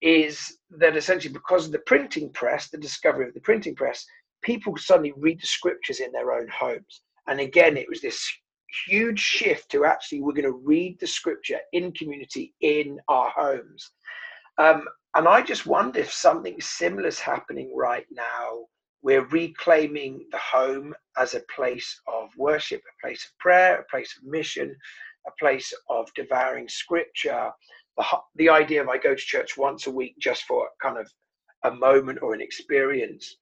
is 0.00 0.58
that 0.70 0.96
essentially 0.96 1.32
because 1.32 1.66
of 1.66 1.72
the 1.72 1.78
printing 1.80 2.30
press 2.32 2.68
the 2.68 2.78
discovery 2.78 3.28
of 3.28 3.34
the 3.34 3.40
printing 3.40 3.74
press 3.74 4.04
people 4.42 4.76
suddenly 4.76 5.12
read 5.16 5.40
the 5.40 5.46
scriptures 5.46 6.00
in 6.00 6.10
their 6.12 6.32
own 6.32 6.48
homes. 6.48 7.02
And 7.28 7.40
again 7.40 7.76
it 7.76 7.88
was 7.88 8.00
this 8.00 8.28
huge 8.86 9.20
shift 9.20 9.70
to 9.70 9.84
actually 9.84 10.20
we're 10.22 10.32
going 10.32 10.44
to 10.44 10.62
read 10.64 10.98
the 10.98 11.06
scripture 11.06 11.60
in 11.72 11.92
community 11.92 12.54
in 12.60 12.98
our 13.08 13.30
homes. 13.30 13.90
Um, 14.58 14.84
and 15.14 15.28
I 15.28 15.42
just 15.42 15.66
wonder 15.66 16.00
if 16.00 16.12
something 16.12 16.56
similar 16.60 17.08
is 17.08 17.18
happening 17.18 17.72
right 17.76 18.06
now. 18.10 18.66
We're 19.02 19.26
reclaiming 19.26 20.26
the 20.30 20.38
home 20.38 20.94
as 21.16 21.34
a 21.34 21.42
place 21.54 22.00
of 22.06 22.30
worship, 22.36 22.80
a 22.80 23.06
place 23.06 23.24
of 23.24 23.38
prayer, 23.38 23.80
a 23.80 23.90
place 23.90 24.16
of 24.16 24.28
mission, 24.28 24.74
a 25.26 25.30
place 25.38 25.72
of 25.88 26.12
devouring 26.14 26.68
scripture. 26.68 27.50
The, 27.96 28.04
the 28.36 28.48
idea 28.48 28.82
of 28.82 28.88
I 28.88 28.98
go 28.98 29.14
to 29.14 29.20
church 29.20 29.56
once 29.56 29.86
a 29.86 29.90
week 29.90 30.14
just 30.18 30.44
for 30.44 30.68
kind 30.80 30.98
of 30.98 31.10
a 31.64 31.70
moment 31.70 32.20
or 32.22 32.34
an 32.34 32.40
experience 32.40 33.36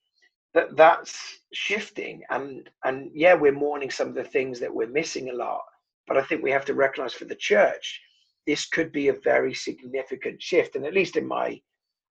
that 0.52 0.76
that's 0.76 1.38
shifting 1.54 2.22
and 2.30 2.68
and 2.84 3.10
yeah 3.14 3.34
we're 3.34 3.52
mourning 3.52 3.90
some 3.90 4.08
of 4.08 4.14
the 4.14 4.24
things 4.24 4.58
that 4.58 4.74
we're 4.74 4.88
missing 4.88 5.30
a 5.30 5.32
lot 5.32 5.62
but 6.08 6.18
i 6.18 6.22
think 6.22 6.42
we 6.42 6.50
have 6.50 6.64
to 6.64 6.74
recognize 6.74 7.14
for 7.14 7.24
the 7.24 7.36
church 7.36 8.00
this 8.46 8.66
could 8.66 8.90
be 8.92 9.08
a 9.08 9.20
very 9.24 9.54
significant 9.54 10.42
shift. 10.42 10.76
And 10.76 10.84
at 10.84 10.94
least 10.94 11.16
in 11.16 11.26
my 11.26 11.60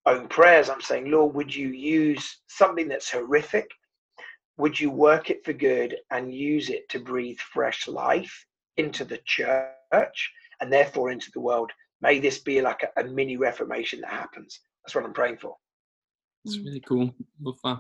own 0.10 0.28
prayers, 0.28 0.70
I'm 0.70 0.82
saying, 0.82 1.12
Lord, 1.12 1.36
would 1.36 1.56
you 1.56 1.70
use 1.70 2.42
something 2.48 2.88
that's 2.88 3.12
horrific? 3.12 3.70
Would 4.58 4.80
you 4.80 4.92
work 4.92 5.30
it 5.30 5.44
for 5.46 5.54
good 5.54 5.96
and 6.12 6.34
use 6.34 6.70
it 6.70 6.90
to 6.90 7.00
breathe 7.00 7.38
fresh 7.38 7.88
life 7.88 8.46
into 8.78 9.06
the 9.06 9.20
church 9.26 10.32
and 10.60 10.72
therefore 10.72 11.12
into 11.12 11.32
the 11.34 11.40
world? 11.40 11.72
May 12.02 12.20
this 12.20 12.40
be 12.40 12.62
like 12.62 12.84
a, 12.84 13.02
a 13.02 13.06
mini 13.06 13.38
reformation 13.38 14.02
that 14.02 14.12
happens. 14.12 14.60
That's 14.84 14.96
what 14.96 15.06
I'm 15.06 15.14
praying 15.14 15.38
for. 15.38 15.56
That's 16.44 16.58
really 16.60 16.82
cool. 16.82 17.14
Love 17.42 17.60
that. 17.64 17.80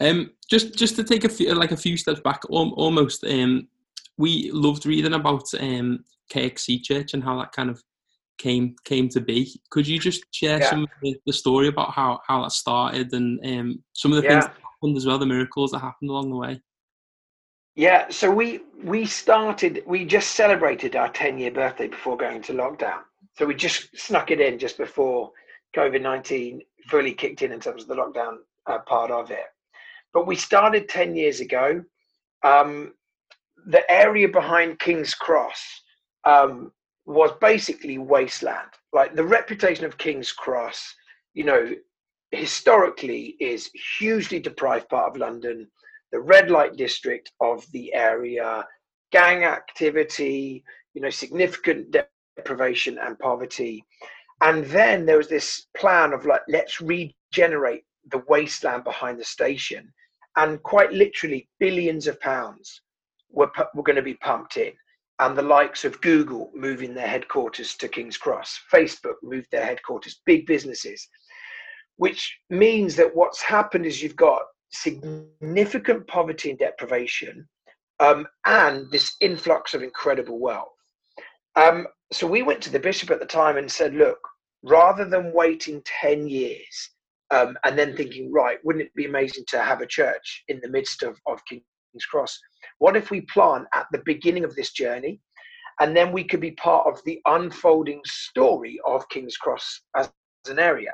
Um, 0.00 0.30
just 0.48 0.78
just 0.78 0.96
to 0.96 1.04
take 1.04 1.24
a 1.24 1.28
few 1.28 1.54
like 1.54 1.72
a 1.72 1.76
few 1.76 1.96
steps 1.96 2.20
back, 2.20 2.42
almost. 2.48 3.24
Um, 3.24 3.68
we 4.16 4.50
loved 4.52 4.86
reading 4.86 5.14
about 5.14 5.44
um, 5.58 6.04
KXC 6.32 6.82
Church 6.82 7.14
and 7.14 7.24
how 7.24 7.38
that 7.38 7.52
kind 7.52 7.70
of 7.70 7.82
came 8.40 8.74
came 8.84 9.08
to 9.10 9.20
be. 9.20 9.60
Could 9.70 9.86
you 9.86 9.98
just 9.98 10.24
share 10.32 10.58
yeah. 10.58 10.70
some 10.70 10.82
of 10.84 10.88
the, 11.02 11.16
the, 11.26 11.32
story 11.32 11.68
about 11.68 11.92
how, 11.92 12.20
how 12.26 12.42
that 12.42 12.52
started 12.52 13.12
and 13.12 13.38
um, 13.44 13.84
some 13.92 14.12
of 14.12 14.16
the 14.16 14.24
yeah. 14.24 14.40
things 14.40 14.44
that 14.46 14.62
happened 14.62 14.96
as 14.96 15.06
well, 15.06 15.18
the 15.18 15.26
miracles 15.26 15.70
that 15.72 15.80
happened 15.80 16.10
along 16.10 16.30
the 16.30 16.36
way? 16.36 16.60
Yeah, 17.76 18.08
so 18.08 18.30
we 18.30 18.60
we 18.82 19.06
started. 19.06 19.82
We 19.86 20.04
just 20.04 20.32
celebrated 20.32 20.96
our 20.96 21.10
ten 21.10 21.38
year 21.38 21.50
birthday 21.50 21.88
before 21.88 22.16
going 22.16 22.36
into 22.36 22.52
lockdown. 22.54 23.00
So 23.36 23.46
we 23.46 23.54
just 23.54 23.96
snuck 23.96 24.30
it 24.30 24.40
in 24.40 24.58
just 24.58 24.76
before 24.76 25.30
COVID 25.76 26.02
nineteen 26.02 26.62
fully 26.88 27.12
kicked 27.12 27.42
in 27.42 27.52
in 27.52 27.60
terms 27.60 27.82
of 27.82 27.88
the 27.88 27.94
lockdown 27.94 28.38
uh, 28.66 28.78
part 28.80 29.10
of 29.10 29.30
it. 29.30 29.46
But 30.12 30.26
we 30.26 30.34
started 30.34 30.88
ten 30.88 31.14
years 31.14 31.40
ago. 31.40 31.84
Um, 32.42 32.94
the 33.66 33.88
area 33.90 34.26
behind 34.26 34.78
King's 34.78 35.14
Cross 35.14 35.82
um, 36.24 36.72
was 37.06 37.32
basically 37.40 37.98
wasteland. 37.98 38.70
Like 38.92 39.14
the 39.14 39.24
reputation 39.24 39.84
of 39.84 39.98
King's 39.98 40.32
Cross, 40.32 40.94
you 41.34 41.44
know, 41.44 41.74
historically 42.30 43.36
is 43.40 43.70
hugely 43.98 44.38
deprived 44.38 44.88
part 44.88 45.10
of 45.10 45.16
London, 45.16 45.68
the 46.12 46.20
red 46.20 46.50
light 46.50 46.76
district 46.76 47.32
of 47.40 47.64
the 47.72 47.92
area, 47.94 48.64
gang 49.12 49.44
activity, 49.44 50.64
you 50.94 51.00
know, 51.00 51.10
significant 51.10 51.96
deprivation 52.36 52.98
and 52.98 53.18
poverty. 53.18 53.84
And 54.42 54.64
then 54.66 55.04
there 55.04 55.18
was 55.18 55.28
this 55.28 55.66
plan 55.76 56.12
of 56.12 56.26
like, 56.26 56.42
let's 56.48 56.80
regenerate 56.80 57.84
the 58.10 58.22
wasteland 58.28 58.84
behind 58.84 59.18
the 59.18 59.24
station. 59.24 59.92
And 60.36 60.62
quite 60.62 60.92
literally, 60.92 61.48
billions 61.58 62.06
of 62.06 62.20
pounds 62.20 62.82
were, 63.30 63.50
were 63.74 63.82
going 63.82 63.96
to 63.96 64.02
be 64.02 64.14
pumped 64.14 64.56
in 64.56 64.72
and 65.20 65.36
the 65.36 65.42
likes 65.42 65.84
of 65.84 66.00
Google 66.00 66.50
moving 66.54 66.94
their 66.94 67.06
headquarters 67.06 67.76
to 67.76 67.88
King's 67.88 68.16
Cross, 68.16 68.58
Facebook 68.72 69.16
moved 69.22 69.48
their 69.52 69.64
headquarters, 69.64 70.22
big 70.24 70.46
businesses, 70.46 71.06
which 71.96 72.38
means 72.48 72.96
that 72.96 73.14
what's 73.14 73.42
happened 73.42 73.84
is 73.84 74.02
you've 74.02 74.16
got 74.16 74.42
significant 74.72 76.06
poverty 76.06 76.50
and 76.50 76.58
deprivation 76.58 77.46
um, 78.00 78.26
and 78.46 78.90
this 78.90 79.16
influx 79.20 79.74
of 79.74 79.82
incredible 79.82 80.40
wealth. 80.40 80.68
Um, 81.54 81.86
so 82.10 82.26
we 82.26 82.40
went 82.40 82.62
to 82.62 82.70
the 82.70 82.78
bishop 82.78 83.10
at 83.10 83.20
the 83.20 83.26
time 83.26 83.58
and 83.58 83.70
said, 83.70 83.94
look, 83.94 84.18
rather 84.62 85.04
than 85.04 85.34
waiting 85.34 85.82
10 85.84 86.28
years 86.28 86.90
um, 87.30 87.58
and 87.64 87.78
then 87.78 87.94
thinking, 87.94 88.32
right, 88.32 88.58
wouldn't 88.64 88.86
it 88.86 88.94
be 88.94 89.04
amazing 89.04 89.44
to 89.48 89.60
have 89.60 89.82
a 89.82 89.86
church 89.86 90.44
in 90.48 90.60
the 90.62 90.70
midst 90.70 91.02
of, 91.02 91.18
of 91.26 91.44
King's 91.46 92.06
Cross? 92.10 92.40
What 92.80 92.96
if 92.96 93.10
we 93.10 93.20
plant 93.20 93.66
at 93.74 93.86
the 93.92 94.02
beginning 94.06 94.42
of 94.42 94.56
this 94.56 94.72
journey 94.72 95.20
and 95.80 95.94
then 95.94 96.12
we 96.12 96.24
could 96.24 96.40
be 96.40 96.52
part 96.52 96.86
of 96.86 96.98
the 97.04 97.20
unfolding 97.26 98.00
story 98.06 98.80
of 98.86 99.08
King's 99.10 99.36
Cross 99.36 99.82
as 99.96 100.10
an 100.48 100.58
area? 100.58 100.92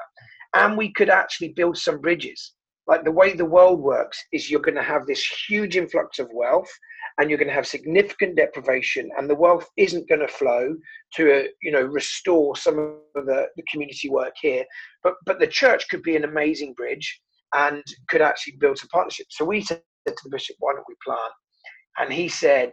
And 0.53 0.77
we 0.77 0.92
could 0.92 1.09
actually 1.09 1.51
build 1.51 1.79
some 1.79 2.01
bridges. 2.01 2.55
Like 2.88 3.05
the 3.05 3.12
way 3.12 3.35
the 3.35 3.44
world 3.44 3.81
works 3.81 4.20
is 4.33 4.51
you're 4.51 4.61
going 4.61 4.75
to 4.75 4.83
have 4.83 5.07
this 5.07 5.25
huge 5.49 5.77
influx 5.77 6.18
of 6.18 6.29
wealth 6.33 6.70
and 7.18 7.31
you're 7.31 7.38
going 7.38 7.49
to 7.49 7.55
have 7.55 7.68
significant 7.68 8.37
deprivation 8.37 9.09
and 9.16 9.31
the 9.31 9.35
wealth 9.35 9.68
isn't 9.77 10.09
going 10.09 10.20
to 10.20 10.29
flow 10.29 10.75
to 11.14 11.33
uh, 11.33 11.42
you 11.62 11.72
know 11.72 11.83
restore 11.83 12.57
some 12.57 12.79
of 13.14 13.27
the, 13.27 13.46
the 13.57 13.62
community 13.70 14.09
work 14.11 14.35
here 14.40 14.64
but 15.03 15.14
but 15.25 15.40
the 15.40 15.46
church 15.46 15.88
could 15.88 16.03
be 16.03 16.14
an 16.14 16.25
amazing 16.25 16.75
bridge 16.75 17.20
and 17.55 17.83
could 18.09 18.20
actually 18.20 18.55
build 18.61 18.77
some 18.79 18.88
partnerships 18.92 19.37
so 19.37 19.44
we 19.44 19.62
said 19.62 19.81
to 20.07 20.14
the 20.25 20.31
bishop 20.31 20.57
why 20.59 20.72
don't 20.72 20.85
we 20.88 20.94
plant 21.05 21.33
and 21.99 22.13
he 22.13 22.29
said, 22.29 22.73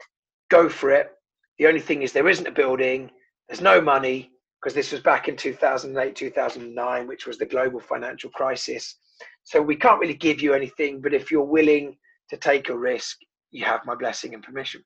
"Go 0.50 0.70
for 0.70 0.92
it." 0.92 1.12
The 1.58 1.68
only 1.68 1.80
thing 1.80 2.02
is 2.02 2.12
there 2.12 2.30
isn't 2.30 2.48
a 2.48 2.52
building. 2.52 3.12
There's 3.48 3.62
no 3.62 3.82
money 3.82 4.32
because 4.62 4.74
this 4.74 4.92
was 4.92 5.02
back 5.02 5.28
in 5.28 5.36
2008, 5.36 6.16
2009, 6.16 7.08
which 7.08 7.28
was 7.28 7.38
the 7.38 7.46
global 7.46 7.80
financial 7.80 8.30
crisis. 8.30 8.98
So 9.44 9.62
we 9.62 9.76
can't 9.76 10.00
really 10.00 10.14
give 10.14 10.42
you 10.42 10.54
anything, 10.54 11.02
but 11.02 11.14
if 11.14 11.30
you're 11.30 11.44
willing 11.44 11.98
to 12.30 12.38
take 12.38 12.70
a 12.70 12.78
risk, 12.78 13.18
you 13.52 13.66
have 13.66 13.86
my 13.86 13.96
blessing 13.96 14.34
and 14.34 14.42
permission. 14.42 14.84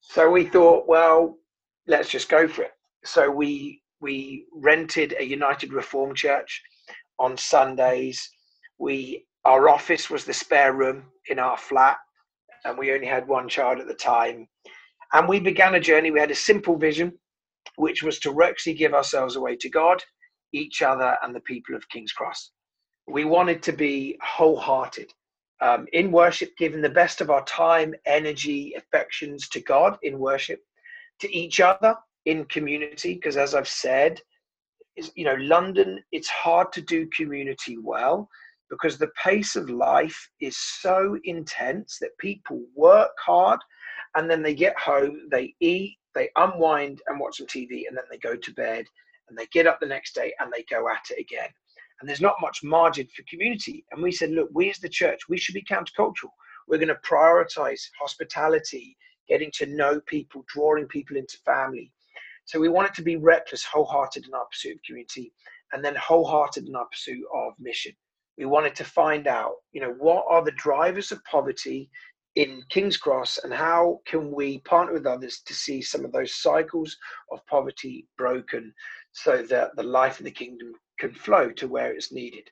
So 0.00 0.30
we 0.30 0.46
thought, 0.46 0.88
well, 0.88 1.36
let's 1.86 2.08
just 2.08 2.28
go 2.28 2.48
for 2.48 2.62
it. 2.62 2.72
So 3.04 3.30
we 3.30 3.82
we 4.00 4.46
rented 4.54 5.14
a 5.18 5.24
United 5.24 5.72
Reform 5.74 6.14
Church 6.14 6.62
on 7.18 7.36
Sundays. 7.36 8.28
We 8.78 9.26
our 9.44 9.68
office 9.68 10.10
was 10.10 10.24
the 10.24 10.32
spare 10.32 10.72
room 10.72 11.04
in 11.28 11.38
our 11.38 11.56
flat 11.56 11.98
and 12.64 12.76
we 12.78 12.92
only 12.92 13.06
had 13.06 13.26
one 13.26 13.48
child 13.48 13.78
at 13.78 13.86
the 13.86 13.94
time. 13.94 14.48
And 15.12 15.28
we 15.28 15.40
began 15.40 15.74
a 15.74 15.80
journey. 15.80 16.10
We 16.10 16.20
had 16.20 16.30
a 16.30 16.36
simple 16.36 16.76
vision, 16.76 17.12
which 17.76 18.02
was 18.02 18.18
to 18.20 18.42
actually 18.42 18.74
give 18.74 18.94
ourselves 18.94 19.36
away 19.36 19.56
to 19.56 19.68
God, 19.68 20.02
each 20.52 20.82
other, 20.82 21.16
and 21.22 21.34
the 21.34 21.40
people 21.40 21.74
of 21.74 21.88
King's 21.88 22.12
Cross. 22.12 22.52
We 23.08 23.24
wanted 23.24 23.62
to 23.64 23.72
be 23.72 24.18
wholehearted 24.22 25.12
um, 25.60 25.86
in 25.92 26.12
worship, 26.12 26.50
giving 26.56 26.80
the 26.80 26.88
best 26.88 27.20
of 27.20 27.30
our 27.30 27.44
time, 27.44 27.94
energy, 28.06 28.74
affections 28.76 29.48
to 29.50 29.60
God 29.60 29.98
in 30.02 30.18
worship, 30.18 30.60
to 31.20 31.34
each 31.34 31.60
other 31.60 31.96
in 32.26 32.44
community. 32.46 33.14
Because 33.14 33.36
as 33.36 33.54
I've 33.54 33.68
said, 33.68 34.20
you 35.14 35.24
know, 35.24 35.36
London, 35.38 36.02
it's 36.12 36.28
hard 36.28 36.72
to 36.72 36.80
do 36.80 37.08
community 37.16 37.78
well 37.78 38.28
because 38.70 38.96
the 38.96 39.10
pace 39.22 39.56
of 39.56 39.68
life 39.68 40.30
is 40.40 40.56
so 40.56 41.18
intense 41.24 41.98
that 42.00 42.16
people 42.18 42.62
work 42.74 43.10
hard 43.18 43.60
and 44.14 44.30
then 44.30 44.42
they 44.42 44.54
get 44.54 44.78
home, 44.78 45.28
they 45.30 45.54
eat, 45.60 45.98
they 46.14 46.30
unwind 46.36 47.02
and 47.06 47.20
watch 47.20 47.36
some 47.38 47.46
TV, 47.46 47.86
and 47.88 47.96
then 47.96 48.04
they 48.10 48.18
go 48.18 48.36
to 48.36 48.54
bed 48.54 48.86
and 49.28 49.36
they 49.36 49.46
get 49.46 49.66
up 49.66 49.80
the 49.80 49.86
next 49.86 50.14
day 50.14 50.32
and 50.38 50.52
they 50.52 50.64
go 50.70 50.88
at 50.88 51.10
it 51.10 51.20
again. 51.20 51.48
And 52.00 52.08
there's 52.08 52.20
not 52.20 52.40
much 52.40 52.62
margin 52.62 53.06
for 53.14 53.22
community. 53.28 53.84
And 53.92 54.02
we 54.02 54.10
said, 54.10 54.30
look, 54.30 54.48
we 54.52 54.70
as 54.70 54.78
the 54.78 54.88
church, 54.88 55.20
we 55.28 55.36
should 55.38 55.54
be 55.54 55.62
countercultural. 55.62 56.30
We're 56.66 56.78
going 56.78 56.88
to 56.88 56.98
prioritize 57.06 57.80
hospitality, 58.00 58.96
getting 59.28 59.50
to 59.54 59.66
know 59.66 60.00
people, 60.06 60.44
drawing 60.48 60.86
people 60.86 61.16
into 61.16 61.36
family. 61.44 61.92
So 62.46 62.58
we 62.58 62.68
wanted 62.68 62.94
to 62.94 63.02
be 63.02 63.16
reckless, 63.16 63.64
wholehearted 63.64 64.26
in 64.26 64.34
our 64.34 64.46
pursuit 64.46 64.76
of 64.76 64.82
community, 64.82 65.32
and 65.72 65.84
then 65.84 65.94
wholehearted 65.96 66.66
in 66.66 66.74
our 66.74 66.86
pursuit 66.86 67.22
of 67.34 67.52
mission. 67.58 67.92
We 68.40 68.46
wanted 68.46 68.74
to 68.76 68.84
find 68.84 69.26
out, 69.26 69.52
you 69.72 69.82
know, 69.82 69.94
what 69.98 70.24
are 70.26 70.42
the 70.42 70.52
drivers 70.52 71.12
of 71.12 71.22
poverty 71.24 71.90
in 72.36 72.62
King's 72.70 72.96
Cross 72.96 73.40
and 73.44 73.52
how 73.52 74.00
can 74.06 74.32
we 74.32 74.60
partner 74.60 74.94
with 74.94 75.06
others 75.06 75.42
to 75.44 75.52
see 75.52 75.82
some 75.82 76.06
of 76.06 76.12
those 76.12 76.36
cycles 76.36 76.96
of 77.30 77.44
poverty 77.46 78.06
broken 78.16 78.72
so 79.12 79.42
that 79.42 79.76
the 79.76 79.82
life 79.82 80.20
of 80.20 80.24
the 80.24 80.30
kingdom 80.30 80.72
can 80.98 81.12
flow 81.12 81.50
to 81.50 81.68
where 81.68 81.92
it's 81.92 82.12
needed. 82.12 82.48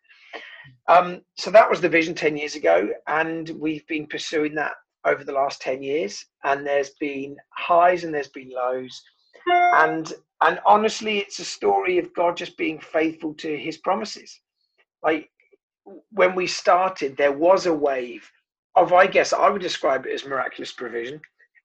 Um, 0.88 1.22
so 1.38 1.50
that 1.52 1.70
was 1.70 1.80
the 1.80 1.88
vision 1.88 2.14
10 2.14 2.36
years 2.36 2.54
ago, 2.54 2.90
and 3.06 3.48
we've 3.58 3.86
been 3.86 4.06
pursuing 4.06 4.54
that 4.56 4.72
over 5.06 5.24
the 5.24 5.32
last 5.32 5.62
10 5.62 5.82
years. 5.82 6.22
And 6.44 6.66
there's 6.66 6.90
been 7.00 7.34
highs 7.56 8.04
and 8.04 8.12
there's 8.12 8.28
been 8.28 8.50
lows. 8.50 9.02
And 9.74 10.12
and 10.42 10.60
honestly, 10.66 11.18
it's 11.18 11.38
a 11.38 11.44
story 11.44 11.98
of 11.98 12.14
God 12.14 12.36
just 12.36 12.58
being 12.58 12.78
faithful 12.78 13.32
to 13.34 13.56
his 13.56 13.78
promises. 13.78 14.38
Like 15.02 15.30
when 16.12 16.34
we 16.34 16.46
started, 16.46 17.16
there 17.16 17.32
was 17.32 17.66
a 17.66 17.74
wave 17.74 18.30
of, 18.76 18.92
I 18.92 19.06
guess 19.06 19.32
I 19.32 19.48
would 19.48 19.62
describe 19.62 20.06
it 20.06 20.12
as 20.12 20.24
miraculous 20.24 20.72
provision. 20.72 21.20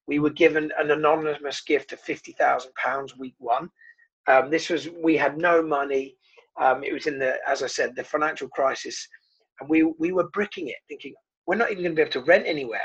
We 0.08 0.20
were 0.20 0.32
given 0.32 0.72
an 0.78 0.92
anonymous 0.92 1.62
gift 1.62 1.94
of 1.94 2.02
£50,000 2.04 3.18
week 3.18 3.36
one. 3.38 3.70
Um, 4.28 4.50
this 4.50 4.70
was, 4.70 4.90
we 4.90 5.16
had 5.18 5.38
no 5.38 5.62
money. 5.62 6.16
Um, 6.60 6.84
it 6.84 6.94
was 6.94 7.08
in 7.08 7.20
the, 7.20 7.38
as 7.48 7.64
I 7.64 7.68
said, 7.68 7.96
the 7.96 8.04
financial 8.04 8.48
crisis. 8.50 9.08
And 9.60 9.70
we, 9.70 9.84
we 9.84 10.12
were 10.12 10.30
bricking 10.30 10.68
it, 10.68 10.78
thinking, 10.88 11.14
we're 11.46 11.56
not 11.56 11.72
even 11.72 11.84
going 11.84 11.96
to 11.96 11.96
be 11.96 12.02
able 12.02 12.12
to 12.12 12.24
rent 12.24 12.46
anywhere. 12.48 12.80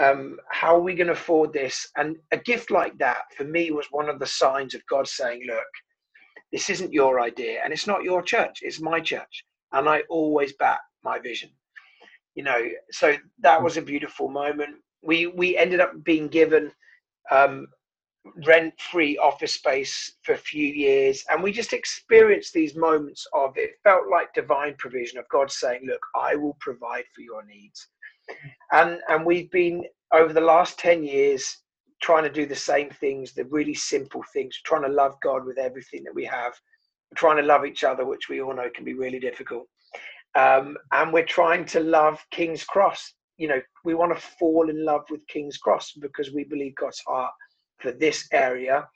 Um, 0.00 0.38
how 0.50 0.74
are 0.76 0.80
we 0.80 0.94
going 0.94 1.08
to 1.08 1.12
afford 1.12 1.52
this? 1.52 1.86
And 1.96 2.16
a 2.32 2.36
gift 2.36 2.70
like 2.70 2.96
that 2.98 3.22
for 3.36 3.44
me 3.44 3.70
was 3.70 3.86
one 3.90 4.08
of 4.08 4.18
the 4.18 4.26
signs 4.26 4.74
of 4.74 4.86
God 4.86 5.06
saying, 5.06 5.42
look, 5.46 5.64
this 6.52 6.68
isn't 6.70 6.92
your 6.92 7.20
idea 7.20 7.60
and 7.64 7.72
it's 7.72 7.86
not 7.86 8.02
your 8.02 8.22
church, 8.22 8.60
it's 8.62 8.80
my 8.80 9.00
church. 9.00 9.44
And 9.72 9.88
I 9.88 10.02
always 10.08 10.52
back 10.54 10.80
my 11.02 11.18
vision. 11.18 11.50
You 12.34 12.44
know 12.44 12.68
so 12.90 13.14
that 13.40 13.60
mm. 13.60 13.64
was 13.64 13.76
a 13.76 13.82
beautiful 13.82 14.28
moment. 14.28 14.76
We 15.02 15.26
we 15.26 15.56
ended 15.56 15.80
up 15.80 15.92
being 16.04 16.28
given 16.28 16.72
um, 17.30 17.66
rent 18.46 18.74
free 18.80 19.18
office 19.18 19.54
space 19.54 20.14
for 20.22 20.32
a 20.32 20.38
few 20.38 20.66
years 20.66 21.24
and 21.30 21.42
we 21.42 21.50
just 21.50 21.72
experienced 21.72 22.52
these 22.52 22.76
moments 22.76 23.26
of 23.34 23.52
it 23.56 23.72
felt 23.82 24.04
like 24.10 24.32
divine 24.32 24.74
provision 24.78 25.18
of 25.18 25.28
god 25.28 25.50
saying 25.50 25.80
look 25.86 26.00
i 26.14 26.34
will 26.34 26.56
provide 26.60 27.04
for 27.14 27.22
your 27.22 27.44
needs. 27.44 27.88
And 28.70 29.00
and 29.08 29.26
we've 29.26 29.50
been 29.50 29.84
over 30.12 30.32
the 30.32 30.40
last 30.40 30.78
10 30.78 31.02
years 31.02 31.58
trying 32.00 32.22
to 32.22 32.30
do 32.30 32.46
the 32.46 32.54
same 32.54 32.90
things 32.90 33.32
the 33.32 33.44
really 33.46 33.74
simple 33.74 34.22
things 34.32 34.58
trying 34.64 34.82
to 34.82 34.88
love 34.88 35.16
god 35.22 35.44
with 35.44 35.58
everything 35.58 36.04
that 36.04 36.14
we 36.14 36.24
have 36.24 36.54
trying 37.14 37.36
to 37.36 37.42
love 37.42 37.64
each 37.64 37.84
other 37.84 38.04
which 38.04 38.28
we 38.28 38.40
all 38.40 38.54
know 38.54 38.68
can 38.74 38.84
be 38.84 38.94
really 38.94 39.20
difficult 39.20 39.66
um, 40.34 40.76
and 40.92 41.12
we're 41.12 41.24
trying 41.24 41.64
to 41.66 41.80
love 41.80 42.24
King's 42.30 42.64
Cross. 42.64 43.14
You 43.36 43.48
know, 43.48 43.60
we 43.84 43.94
want 43.94 44.14
to 44.14 44.22
fall 44.38 44.68
in 44.70 44.84
love 44.84 45.02
with 45.10 45.26
King's 45.26 45.58
Cross 45.58 45.94
because 46.00 46.32
we 46.32 46.44
believe 46.44 46.74
God's 46.76 47.02
heart 47.06 47.32
for 47.78 47.92
this 47.92 48.28
area 48.32 48.86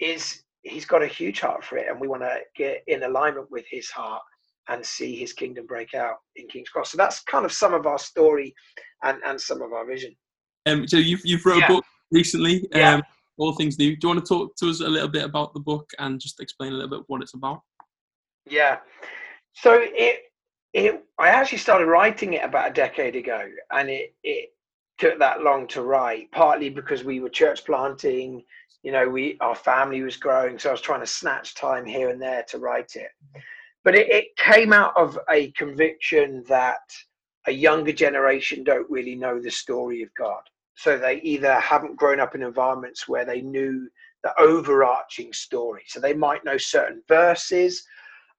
is 0.00 0.42
He's 0.62 0.84
got 0.84 1.02
a 1.02 1.06
huge 1.06 1.40
heart 1.40 1.64
for 1.64 1.78
it, 1.78 1.86
and 1.88 2.00
we 2.00 2.08
want 2.08 2.22
to 2.22 2.40
get 2.56 2.82
in 2.88 3.04
alignment 3.04 3.50
with 3.50 3.64
His 3.70 3.88
heart 3.90 4.22
and 4.68 4.84
see 4.84 5.16
His 5.16 5.32
kingdom 5.32 5.66
break 5.66 5.94
out 5.94 6.16
in 6.36 6.48
King's 6.48 6.68
Cross. 6.68 6.92
So 6.92 6.96
that's 6.96 7.22
kind 7.22 7.44
of 7.44 7.52
some 7.52 7.74
of 7.74 7.86
our 7.86 7.98
story 7.98 8.54
and, 9.04 9.18
and 9.24 9.40
some 9.40 9.62
of 9.62 9.72
our 9.72 9.86
vision. 9.86 10.14
Um, 10.66 10.86
so 10.88 10.96
you've 10.96 11.24
you've 11.24 11.44
wrote 11.44 11.58
yeah. 11.58 11.66
a 11.66 11.68
book 11.68 11.84
recently. 12.10 12.62
Um, 12.72 12.80
yeah. 12.80 13.00
All 13.38 13.52
things 13.54 13.78
new. 13.78 13.96
Do 13.96 14.08
you 14.08 14.14
want 14.14 14.26
to 14.26 14.28
talk 14.28 14.56
to 14.56 14.68
us 14.68 14.80
a 14.80 14.88
little 14.88 15.08
bit 15.08 15.24
about 15.24 15.54
the 15.54 15.60
book 15.60 15.88
and 15.98 16.20
just 16.20 16.40
explain 16.40 16.72
a 16.72 16.74
little 16.74 16.98
bit 16.98 17.04
what 17.06 17.22
it's 17.22 17.34
about? 17.34 17.60
Yeah. 18.46 18.78
So 19.54 19.78
it 19.80 20.22
it 20.74 21.04
I 21.18 21.28
actually 21.28 21.58
started 21.58 21.86
writing 21.86 22.34
it 22.34 22.44
about 22.44 22.70
a 22.70 22.74
decade 22.74 23.16
ago, 23.16 23.48
and 23.72 23.88
it 23.88 24.14
it 24.22 24.50
took 24.98 25.18
that 25.18 25.42
long 25.42 25.66
to 25.68 25.82
write. 25.82 26.30
Partly 26.32 26.68
because 26.68 27.04
we 27.04 27.20
were 27.20 27.28
church 27.28 27.64
planting, 27.64 28.42
you 28.82 28.92
know, 28.92 29.08
we 29.08 29.36
our 29.40 29.54
family 29.54 30.02
was 30.02 30.16
growing, 30.16 30.58
so 30.58 30.68
I 30.68 30.72
was 30.72 30.80
trying 30.80 31.00
to 31.00 31.06
snatch 31.06 31.54
time 31.54 31.86
here 31.86 32.10
and 32.10 32.20
there 32.20 32.44
to 32.48 32.58
write 32.58 32.96
it. 32.96 33.10
But 33.84 33.94
it, 33.94 34.10
it 34.10 34.36
came 34.36 34.72
out 34.72 34.96
of 34.96 35.18
a 35.30 35.50
conviction 35.52 36.44
that 36.48 36.80
a 37.46 37.52
younger 37.52 37.92
generation 37.92 38.64
don't 38.64 38.90
really 38.90 39.14
know 39.14 39.40
the 39.40 39.50
story 39.50 40.02
of 40.02 40.14
God. 40.14 40.42
So 40.78 40.96
they 40.96 41.20
either 41.22 41.54
haven't 41.58 41.96
grown 41.96 42.20
up 42.20 42.36
in 42.36 42.42
environments 42.42 43.08
where 43.08 43.24
they 43.24 43.40
knew 43.40 43.88
the 44.22 44.32
overarching 44.40 45.32
story. 45.32 45.82
So 45.88 45.98
they 45.98 46.14
might 46.14 46.44
know 46.44 46.56
certain 46.56 47.02
verses, 47.08 47.84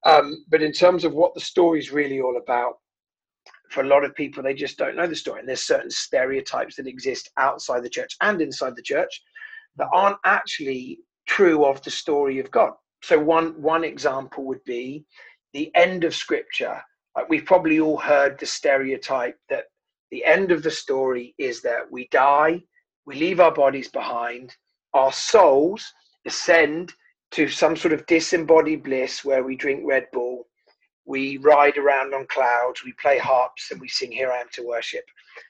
um, 0.06 0.44
but 0.48 0.62
in 0.62 0.72
terms 0.72 1.04
of 1.04 1.12
what 1.12 1.34
the 1.34 1.40
story 1.40 1.78
is 1.78 1.92
really 1.92 2.20
all 2.22 2.38
about, 2.42 2.78
for 3.68 3.82
a 3.82 3.86
lot 3.86 4.04
of 4.04 4.14
people, 4.14 4.42
they 4.42 4.54
just 4.54 4.78
don't 4.78 4.96
know 4.96 5.06
the 5.06 5.14
story. 5.14 5.40
And 5.40 5.48
there's 5.48 5.62
certain 5.62 5.90
stereotypes 5.90 6.76
that 6.76 6.86
exist 6.86 7.30
outside 7.36 7.82
the 7.82 7.90
church 7.90 8.16
and 8.22 8.40
inside 8.40 8.74
the 8.74 8.82
church 8.82 9.22
that 9.76 9.88
aren't 9.92 10.16
actually 10.24 11.00
true 11.28 11.66
of 11.66 11.82
the 11.82 11.90
story 11.90 12.38
of 12.38 12.50
God. 12.50 12.72
So 13.02 13.18
one 13.18 13.60
one 13.60 13.84
example 13.84 14.44
would 14.46 14.64
be 14.64 15.04
the 15.52 15.70
end 15.76 16.04
of 16.04 16.14
Scripture. 16.14 16.82
Like 17.14 17.28
we've 17.28 17.44
probably 17.44 17.80
all 17.80 17.98
heard 17.98 18.38
the 18.38 18.46
stereotype 18.46 19.36
that 19.50 19.64
the 20.10 20.24
end 20.24 20.52
of 20.52 20.62
the 20.62 20.70
story 20.70 21.34
is 21.38 21.62
that 21.62 21.90
we 21.90 22.08
die, 22.08 22.62
we 23.06 23.16
leave 23.16 23.40
our 23.40 23.52
bodies 23.52 23.88
behind, 23.88 24.54
our 24.94 25.12
souls 25.12 25.92
ascend 26.26 26.92
to 27.32 27.48
some 27.48 27.76
sort 27.76 27.94
of 27.94 28.06
disembodied 28.06 28.82
bliss 28.82 29.24
where 29.24 29.44
we 29.44 29.56
drink 29.56 29.82
Red 29.86 30.06
Bull, 30.12 30.46
we 31.06 31.38
ride 31.38 31.78
around 31.78 32.14
on 32.14 32.26
clouds, 32.26 32.84
we 32.84 32.92
play 33.00 33.18
harps, 33.18 33.70
and 33.70 33.80
we 33.80 33.88
sing 33.88 34.12
"Here 34.12 34.30
I 34.30 34.38
Am 34.38 34.46
to 34.52 34.66
Worship," 34.66 35.04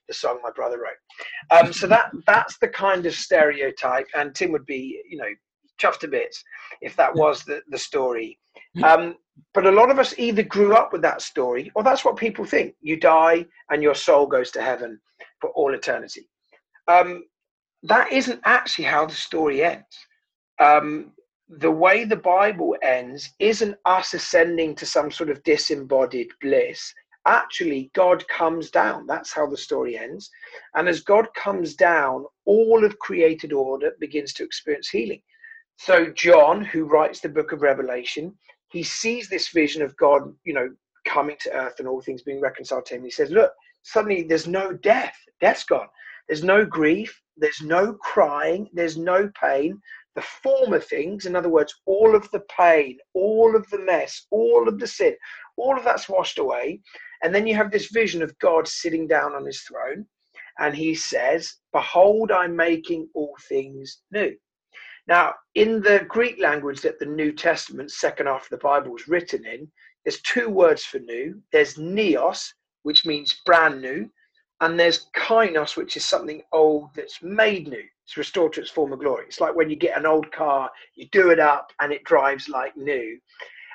the 0.09 0.15
song 0.15 0.41
my 0.43 0.51
brother 0.51 0.79
wrote. 0.79 1.59
Um, 1.59 1.73
so 1.73 1.87
that 1.87 2.13
that's 2.27 2.59
the 2.59 2.69
kind 2.69 3.05
of 3.07 3.15
stereotype, 3.15 4.07
and 4.15 4.35
Tim 4.35 4.53
would 4.53 4.67
be, 4.67 5.03
you 5.09 5.19
know, 5.19 5.29
chuffed 5.81 6.01
to 6.01 6.09
bits 6.09 6.43
if 6.81 6.95
that 6.97 7.15
was 7.15 7.45
the 7.45 7.61
the 7.71 7.79
story. 7.79 8.39
Um, 8.85 9.17
but 9.55 9.67
a 9.67 9.71
lot 9.71 9.91
of 9.91 9.99
us 9.99 10.15
either 10.19 10.43
grew 10.43 10.75
up 10.75 10.93
with 10.93 11.03
that 11.03 11.23
story, 11.23 11.73
or 11.75 11.83
that's 11.83 12.05
what 12.05 12.17
people 12.17 12.45
think. 12.45 12.75
You 12.81 12.97
die 12.99 13.47
and 13.71 13.83
your 13.83 13.95
soul 13.95 14.27
goes 14.27 14.51
to 14.53 14.63
heaven 14.63 15.01
for 15.41 15.51
all 15.51 15.75
eternity. 15.75 16.29
Um, 16.89 17.25
that 17.85 18.13
isn't 18.13 18.41
actually 18.45 18.85
how 18.85 19.07
the 19.07 19.15
story 19.15 19.63
ends. 19.65 19.97
Um, 20.59 21.13
the 21.49 21.71
way 21.71 22.05
the 22.05 22.17
Bible 22.17 22.77
ends 22.83 23.31
isn't 23.39 23.77
us 23.85 24.15
ascending 24.15 24.75
to 24.77 24.87
some 24.87 25.11
sort 25.11 25.31
of 25.31 25.43
disembodied 25.43 26.29
bliss. 26.41 26.93
Actually, 27.27 27.91
God 27.95 28.27
comes 28.29 28.71
down. 28.71 29.07
That's 29.07 29.33
how 29.33 29.47
the 29.47 29.57
story 29.57 29.99
ends. 29.99 30.31
And 30.75 30.89
as 30.89 31.01
God 31.01 31.27
comes 31.35 31.75
down, 31.75 32.25
all 32.45 32.85
of 32.85 32.99
created 32.99 33.53
order 33.53 33.93
begins 33.99 34.33
to 34.35 34.45
experience 34.45 34.89
healing. 34.89 35.23
So, 35.83 36.11
John, 36.11 36.63
who 36.63 36.85
writes 36.85 37.21
the 37.21 37.31
book 37.31 37.53
of 37.53 37.63
Revelation, 37.63 38.35
he 38.69 38.83
sees 38.83 39.31
this 39.31 39.49
vision 39.49 39.81
of 39.81 39.97
God, 39.97 40.23
you 40.45 40.53
know, 40.53 40.69
coming 41.07 41.37
to 41.41 41.53
earth 41.53 41.79
and 41.79 41.89
all 41.89 42.03
things 42.03 42.23
being 42.23 42.43
reconciled 42.43 42.85
to 42.87 42.97
him. 42.97 43.05
He 43.05 43.11
says, 43.11 43.31
Look, 43.31 43.53
suddenly 43.83 44.23
there's 44.23 44.47
no 44.47 44.75
death. 44.75 45.17
Death's 45.41 45.65
gone. 45.65 45.89
There's 46.29 46.45
no 46.45 46.67
grief. 46.67 47.19
There's 47.39 47.63
no 47.63 47.95
crying. 47.95 48.69
There's 48.75 48.99
no 48.99 49.31
pain 49.41 49.81
the 50.17 50.23
former 50.23 50.81
things, 50.81 51.25
in 51.25 51.35
other 51.35 51.49
words, 51.49 51.75
all 51.87 52.15
of 52.15 52.31
the 52.31 52.43
pain, 52.55 52.99
all 53.15 53.57
of 53.57 53.67
the 53.71 53.79
mess, 53.79 54.27
all 54.31 54.69
of 54.69 54.79
the 54.79 54.87
sin, 54.87 55.15
all 55.57 55.79
of 55.79 55.85
that's 55.85 56.09
washed 56.11 56.39
away. 56.39 56.81
And 57.23 57.35
then 57.35 57.47
you 57.47 57.55
have 57.55 57.71
this 57.71 57.91
vision 57.91 58.23
of 58.23 58.39
God 58.39 58.69
sitting 58.69 59.07
down 59.07 59.35
on 59.35 59.47
his 59.47 59.63
throne, 59.63 60.05
and 60.59 60.75
he 60.75 60.95
says, 60.95 61.55
Behold, 61.73 62.33
I'm 62.33 62.57
making 62.57 63.09
all 63.15 63.37
things 63.49 64.03
new. 64.11 64.37
Now, 65.11 65.35
in 65.57 65.83
the 65.83 66.07
Greek 66.09 66.39
language 66.39 66.83
that 66.83 67.01
the 67.01 67.05
New 67.05 67.33
Testament, 67.33 67.91
second 67.91 68.27
half 68.27 68.45
of 68.45 68.51
the 68.51 68.59
Bible, 68.59 68.95
is 68.95 69.09
written 69.09 69.45
in, 69.45 69.69
there's 70.05 70.23
two 70.23 70.49
words 70.49 70.85
for 70.85 71.01
new. 71.01 71.43
There's 71.53 71.75
neos, 71.75 72.53
which 72.85 73.05
means 73.05 73.41
brand 73.45 73.83
new, 73.83 74.09
and 74.61 74.79
there's 74.79 75.09
kainos, 75.17 75.77
which 75.77 75.97
is 75.97 76.05
something 76.05 76.43
old 76.53 76.91
that's 76.95 77.21
made 77.23 77.67
new. 77.67 77.83
It's 78.07 78.17
restored 78.17 78.53
to 78.53 78.61
its 78.61 78.71
former 78.71 78.97
glory. 78.97 79.25
It's 79.27 79.41
like 79.41 79.57
when 79.57 79.69
you 79.69 79.75
get 79.75 79.99
an 79.99 80.07
old 80.07 80.31
car, 80.31 80.71
you 80.95 81.09
do 81.11 81.31
it 81.31 81.41
up, 81.41 81.73
and 81.81 81.93
it 81.93 82.05
drives 82.05 82.49
like 82.49 82.77
new. 82.77 83.19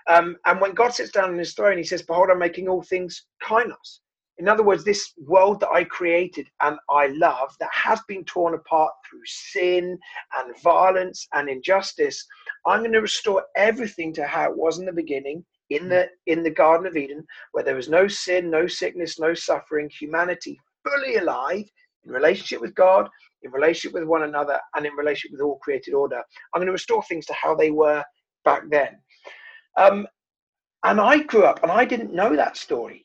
Um, 0.08 0.38
and 0.46 0.62
when 0.62 0.74
God 0.74 0.94
sits 0.94 1.12
down 1.12 1.32
on 1.32 1.38
his 1.38 1.54
throne, 1.54 1.78
he 1.78 1.84
says, 1.84 2.02
Behold, 2.02 2.30
I'm 2.32 2.40
making 2.40 2.70
all 2.70 2.82
things 2.82 3.26
kainos. 3.44 4.00
In 4.38 4.50
other 4.50 4.64
words, 4.64 4.84
this 4.84 5.14
world 5.18 5.62
that 5.62 5.70
I 5.70 5.86
created 5.86 6.48
and 6.62 6.78
I 6.90 7.08
love 7.08 7.56
that 7.60 7.70
has 7.72 8.02
been 8.08 8.26
torn 8.26 8.54
apart 8.54 8.92
through 9.10 9.22
sin 9.26 9.98
and 10.38 10.62
violence 10.62 11.28
and 11.34 11.50
injustice, 11.50 12.26
I'm 12.66 12.82
going 12.82 12.92
to 12.92 13.00
restore 13.00 13.46
everything 13.56 14.14
to 14.14 14.26
how 14.26 14.50
it 14.52 14.58
was 14.58 14.78
in 14.78 14.86
the 14.86 14.92
beginning 14.92 15.46
in 15.72 15.90
the 15.90 16.08
in 16.28 16.44
the 16.44 16.50
garden 16.50 16.86
of 16.86 16.96
eden 16.96 17.26
where 17.54 17.64
there 17.64 17.76
was 17.76 17.90
no 17.90 18.08
sin 18.08 18.52
no 18.52 18.68
sickness 18.68 19.20
no 19.20 19.34
suffering. 19.34 19.90
Humanity 20.00 20.60
fully 20.84 21.16
alive 21.16 21.66
in 22.04 22.12
relationship 22.12 22.62
with 22.62 22.76
god 22.76 23.10
in 23.42 23.52
relationship 23.52 23.94
with 23.94 24.04
one 24.04 24.24
another 24.24 24.60
and 24.76 24.86
in 24.86 24.94
relationship 24.94 25.32
with 25.32 25.42
all 25.42 25.58
created 25.60 25.94
order. 25.94 26.22
I'm 26.54 26.60
going 26.60 26.68
to 26.68 26.72
restore 26.74 27.04
things 27.04 27.26
to 27.28 27.34
how 27.34 27.56
they 27.56 27.72
were 27.72 28.04
back 28.44 28.64
then. 28.70 28.90
Um, 29.78 30.08
and 30.84 31.02
i 31.02 31.18
grew 31.24 31.44
up 31.44 31.62
and 31.64 31.72
i 31.72 31.84
didn't 31.84 32.14
know 32.14 32.36
that 32.36 32.58
story 32.58 33.05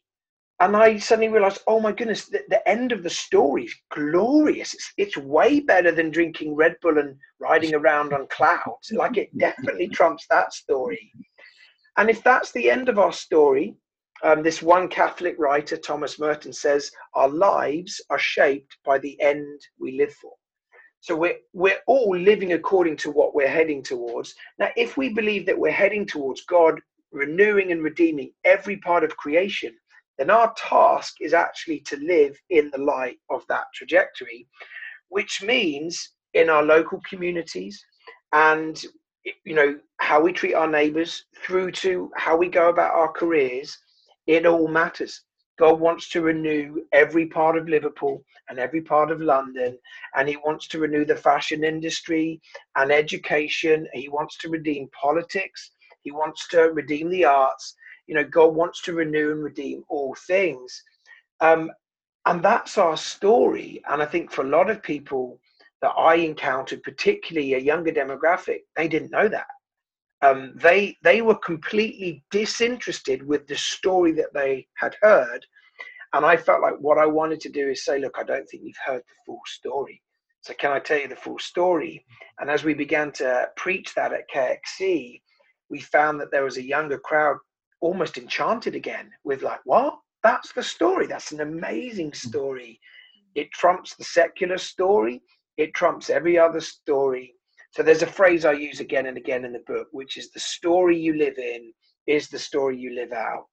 and 0.61 0.77
i 0.77 0.97
suddenly 0.99 1.29
realized 1.29 1.61
oh 1.67 1.81
my 1.81 1.93
goodness 1.93 2.27
the, 2.27 2.43
the 2.49 2.69
end 2.69 2.93
of 2.93 3.03
the 3.03 3.11
story 3.11 3.65
is 3.65 3.75
glorious 3.93 4.75
it's, 4.75 4.93
it's 4.97 5.17
way 5.17 5.61
better 5.61 5.91
than 5.93 6.11
drinking 6.11 6.55
red 6.55 6.77
bull 6.83 6.99
and 6.99 7.17
riding 7.41 7.75
around 7.75 8.13
on 8.13 8.27
clouds 8.29 8.93
like 8.93 9.17
it 9.17 9.37
definitely 9.39 9.89
trumps 9.89 10.27
that 10.29 10.53
story 10.53 11.13
and 11.97 12.09
if 12.09 12.23
that's 12.23 12.53
the 12.53 12.71
end 12.71 12.89
of 12.89 12.99
our 12.99 13.13
story, 13.13 13.75
um, 14.23 14.43
this 14.43 14.63
one 14.63 14.89
Catholic 14.89 15.37
writer, 15.39 15.77
Thomas 15.77 16.19
Merton, 16.19 16.53
says 16.53 16.91
our 17.15 17.29
lives 17.29 18.01
are 18.11 18.19
shaped 18.19 18.79
by 18.85 18.99
the 18.99 19.21
end 19.21 19.61
we 19.79 19.99
live 19.99 20.15
for. 20.15 20.33
So 21.01 21.17
we're, 21.17 21.39
we're 21.53 21.81
all 21.87 22.17
living 22.17 22.53
according 22.53 22.97
to 22.99 23.11
what 23.11 23.35
we're 23.35 23.49
heading 23.49 23.83
towards. 23.83 24.35
Now, 24.59 24.69
if 24.77 24.97
we 24.97 25.11
believe 25.11 25.47
that 25.47 25.59
we're 25.59 25.73
heading 25.73 26.07
towards 26.07 26.45
God 26.45 26.81
renewing 27.13 27.73
and 27.73 27.83
redeeming 27.83 28.33
every 28.45 28.77
part 28.79 29.03
of 29.03 29.17
creation, 29.17 29.75
then 30.21 30.29
our 30.29 30.53
task 30.55 31.15
is 31.23 31.33
actually 31.33 31.81
to 31.81 31.97
live 31.97 32.37
in 32.51 32.71
the 32.71 32.79
light 32.79 33.17
of 33.31 33.43
that 33.49 33.65
trajectory, 33.75 34.47
which 35.09 35.43
means 35.43 36.11
in 36.35 36.51
our 36.51 36.63
local 36.63 37.01
communities 37.09 37.83
and 38.35 38.85
you 39.45 39.55
know 39.55 39.79
how 39.99 40.21
we 40.21 40.33
treat 40.33 40.55
our 40.55 40.69
neighbors 40.69 41.25
through 41.43 41.71
to 41.71 42.11
how 42.17 42.37
we 42.37 42.49
go 42.49 42.69
about 42.69 42.93
our 42.95 43.11
careers 43.11 43.77
it 44.27 44.47
all 44.47 44.69
matters. 44.69 45.25
God 45.59 45.81
wants 45.81 46.09
to 46.11 46.21
renew 46.21 46.83
every 46.93 47.27
part 47.27 47.57
of 47.57 47.69
liverpool 47.69 48.23
and 48.49 48.59
every 48.59 48.83
part 48.83 49.11
of 49.11 49.21
london 49.21 49.77
and 50.15 50.29
he 50.29 50.37
wants 50.37 50.69
to 50.69 50.79
renew 50.79 51.05
the 51.07 51.17
fashion 51.17 51.65
industry 51.65 52.41
and 52.77 52.93
education. 52.93 53.89
He 53.95 54.09
wants 54.11 54.37
to 54.39 54.51
redeem 54.51 54.89
politics. 54.89 55.71
He 56.03 56.11
wants 56.11 56.47
to 56.49 56.71
redeem 56.73 57.09
the 57.11 57.25
arts 57.25 57.75
you 58.11 58.17
know 58.17 58.25
god 58.25 58.55
wants 58.55 58.83
to 58.83 58.93
renew 58.93 59.31
and 59.33 59.43
redeem 59.43 59.83
all 59.89 60.15
things 60.27 60.83
um, 61.41 61.71
and 62.27 62.43
that's 62.43 62.77
our 62.77 62.97
story 62.97 63.83
and 63.89 64.03
i 64.03 64.07
think 64.07 64.31
for 64.31 64.45
a 64.45 64.49
lot 64.49 64.69
of 64.69 64.83
people 64.83 65.41
that 65.83 65.95
I 65.97 66.17
encountered, 66.17 66.83
particularly 66.83 67.55
a 67.55 67.59
younger 67.59 67.93
demographic, 67.93 68.61
they 68.77 68.89
didn't 68.89 69.11
know 69.11 69.29
that. 69.29 69.47
Um, 70.23 70.53
they 70.57 70.99
they 71.03 71.23
were 71.23 71.37
completely 71.37 72.23
disinterested 72.31 73.27
with 73.27 73.47
the 73.47 73.57
story 73.57 74.13
that 74.13 74.35
they 74.35 74.67
had 74.77 74.95
heard, 75.01 75.47
and 76.13 76.27
I 76.27 76.37
felt 76.37 76.61
like 76.61 76.75
what 76.79 76.99
I 76.99 77.07
wanted 77.07 77.41
to 77.41 77.49
do 77.49 77.69
is 77.69 77.85
say, 77.85 77.99
look, 77.99 78.17
I 78.19 78.25
don't 78.25 78.47
think 78.47 78.63
you've 78.65 78.77
heard 78.85 79.01
the 79.01 79.15
full 79.25 79.41
story. 79.47 80.03
So 80.43 80.53
can 80.55 80.73
I 80.73 80.79
tell 80.79 80.99
you 80.99 81.09
the 81.09 81.17
full 81.17 81.39
story? 81.39 82.05
And 82.39 82.51
as 82.51 82.65
we 82.65 82.75
began 82.75 83.13
to 83.13 83.49
preach 83.57 83.95
that 83.95 84.13
at 84.13 84.29
KXC, 84.35 85.23
we 85.71 85.81
found 85.81 86.21
that 86.21 86.31
there 86.31 86.45
was 86.45 86.59
a 86.59 86.63
younger 86.63 86.99
crowd 86.99 87.37
almost 87.81 88.19
enchanted 88.19 88.75
again 88.75 89.11
with 89.25 89.43
like, 89.43 89.61
what? 89.65 89.99
That's 90.23 90.53
the 90.53 90.63
story. 90.63 91.07
That's 91.07 91.33
an 91.33 91.41
amazing 91.41 92.13
story. 92.13 92.79
It 93.35 93.51
trumps 93.53 93.95
the 93.95 94.05
secular 94.05 94.59
story 94.59 95.23
it 95.61 95.75
trumps 95.75 96.09
every 96.09 96.39
other 96.39 96.61
story. 96.61 97.35
So 97.73 97.83
there's 97.83 98.03
a 98.03 98.07
phrase 98.07 98.47
I 98.47 98.53
use 98.53 98.81
again 98.81 99.07
and 99.07 99.19
again 99.19 99.45
in 99.45 99.53
the 99.53 99.63
book, 99.67 99.89
which 99.93 100.17
is 100.17 100.31
the 100.31 100.41
story 100.41 100.99
you 100.99 101.19
live 101.19 101.37
in 101.37 101.73
is 102.07 102.29
the 102.29 102.39
story 102.39 102.79
you 102.79 102.95
live 102.95 103.13
out. 103.13 103.45